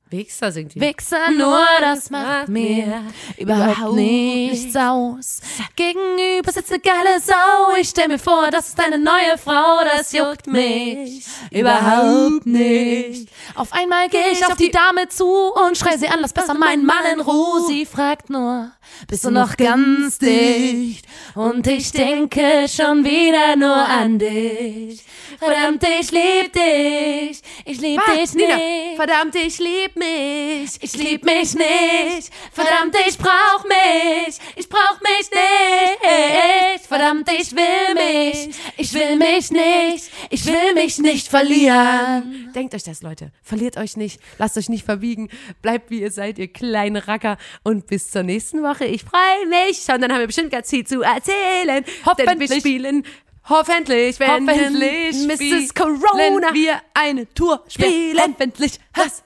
Wichser 0.08 0.52
singt 0.52 0.76
die. 0.76 0.80
Wichser 0.80 1.32
nur, 1.32 1.66
das 1.80 2.10
macht 2.10 2.48
mir 2.48 3.02
überhaupt 3.36 3.96
nichts 3.96 4.76
aus. 4.76 5.40
Gegenüber 5.74 6.52
sitzt 6.52 6.70
eine 6.70 6.80
geile 6.80 7.20
Sau. 7.20 7.74
Ich 7.80 7.88
stell 7.88 8.06
mir 8.06 8.20
vor, 8.20 8.48
das 8.52 8.68
ist 8.68 8.78
deine 8.78 8.98
neue 8.98 9.36
Frau. 9.36 9.80
Das 9.96 10.12
juckt 10.12 10.46
mich 10.46 11.26
überhaupt 11.50 12.46
nicht. 12.46 13.28
Auf 13.56 13.72
einmal 13.72 14.08
gehe 14.08 14.30
ich 14.30 14.46
auf 14.46 14.56
die 14.56 14.70
Dame 14.70 15.08
zu 15.08 15.26
und 15.26 15.76
schrei 15.76 15.96
sie 15.96 16.06
an, 16.06 16.20
lass 16.20 16.32
besser 16.32 16.54
meinen 16.54 16.86
Mann 16.86 17.04
in 17.12 17.20
Ruhe. 17.20 17.66
Sie 17.66 17.84
fragt 17.84 18.30
nur, 18.30 18.70
bist 19.08 19.24
du 19.24 19.32
noch 19.32 19.56
ganz 19.56 20.18
dicht? 20.18 21.04
Und 21.34 21.66
ich 21.66 21.90
denke 21.90 22.66
schon 22.68 23.04
wieder 23.04 23.56
nur 23.56 23.74
an 23.74 24.20
dich. 24.20 25.04
Verdammt, 25.38 25.82
ich 26.00 26.10
lieb 26.10 26.52
dich. 26.52 27.40
Ich 27.64 27.80
lieb 27.80 28.00
Ah, 28.06 28.14
dich 28.14 28.32
Nina, 28.34 28.56
nicht. 28.56 28.96
verdammt, 28.96 29.34
ich 29.34 29.58
lieb 29.58 29.96
mich, 29.96 30.70
ich 30.80 30.96
lieb 30.96 31.24
mich 31.24 31.54
nicht. 31.54 32.30
Verdammt, 32.52 32.96
ich 33.06 33.18
brauch 33.18 33.64
mich, 33.64 34.38
ich 34.56 34.68
brauch 34.68 35.00
mich 35.00 35.30
nicht. 35.30 36.86
Verdammt, 36.86 37.28
ich 37.32 37.54
will 37.54 37.94
mich, 37.94 38.56
ich 38.76 38.94
will 38.94 39.16
mich 39.16 39.50
nicht, 39.50 40.10
ich 40.30 40.46
will 40.46 40.74
mich 40.74 40.98
nicht 40.98 41.28
verlieren. 41.28 42.50
Denkt 42.54 42.74
euch 42.74 42.84
das, 42.84 43.02
Leute. 43.02 43.32
Verliert 43.42 43.76
euch 43.76 43.96
nicht, 43.96 44.20
lasst 44.38 44.56
euch 44.56 44.68
nicht 44.68 44.84
verbiegen, 44.84 45.28
bleibt 45.62 45.90
wie 45.90 46.00
ihr 46.00 46.10
seid, 46.10 46.38
ihr 46.38 46.48
kleine 46.52 47.06
Racker. 47.08 47.36
Und 47.64 47.86
bis 47.86 48.10
zur 48.10 48.22
nächsten 48.22 48.62
Woche. 48.62 48.84
Ich 48.86 49.02
freue 49.04 49.46
mich 49.48 49.82
schon, 49.84 50.00
dann 50.00 50.12
haben 50.12 50.20
wir 50.20 50.26
bestimmt 50.28 50.50
ganz 50.50 50.70
viel 50.70 50.86
zu 50.86 51.02
erzählen. 51.02 51.84
Denn 52.18 52.40
wir 52.40 52.48
spielen 52.60 53.04
Hoffentlich, 53.48 54.18
wenn 54.18 54.48
Hoffentlich 54.48 55.24
Mrs. 55.24 55.72
Corona 55.72 56.52
wir 56.52 56.80
eine 56.94 57.32
Tour 57.32 57.62
spielen. 57.68 58.18
Hoffentlich, 58.18 58.80
Lass 58.96 59.22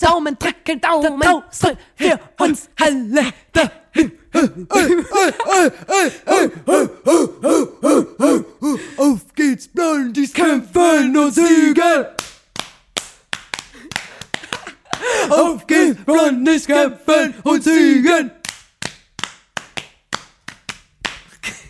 Daumen 0.00 0.38
drücken, 0.38 0.80
Daumen 0.80 1.20
drücken 1.20 1.78
wir 1.96 2.20
uns 2.38 2.68
alle 2.80 3.32
dahin. 3.52 4.12
Auf 8.96 9.20
geht's, 9.34 9.68
Blondies 9.68 10.32
kämpfen 10.32 11.16
und 11.16 11.34
siegen! 11.34 12.06
Auf 15.30 15.66
geht's, 15.66 16.00
Blondies 16.04 16.66
kämpfen 16.66 17.34
und 17.42 17.64
siegen! 17.64 18.30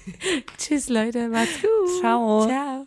Tschüss, 0.59 0.89
Leute, 0.89 1.29
macht's 1.29 1.61
gut. 1.61 2.01
Ciao. 2.01 2.47
Ciao. 2.47 2.87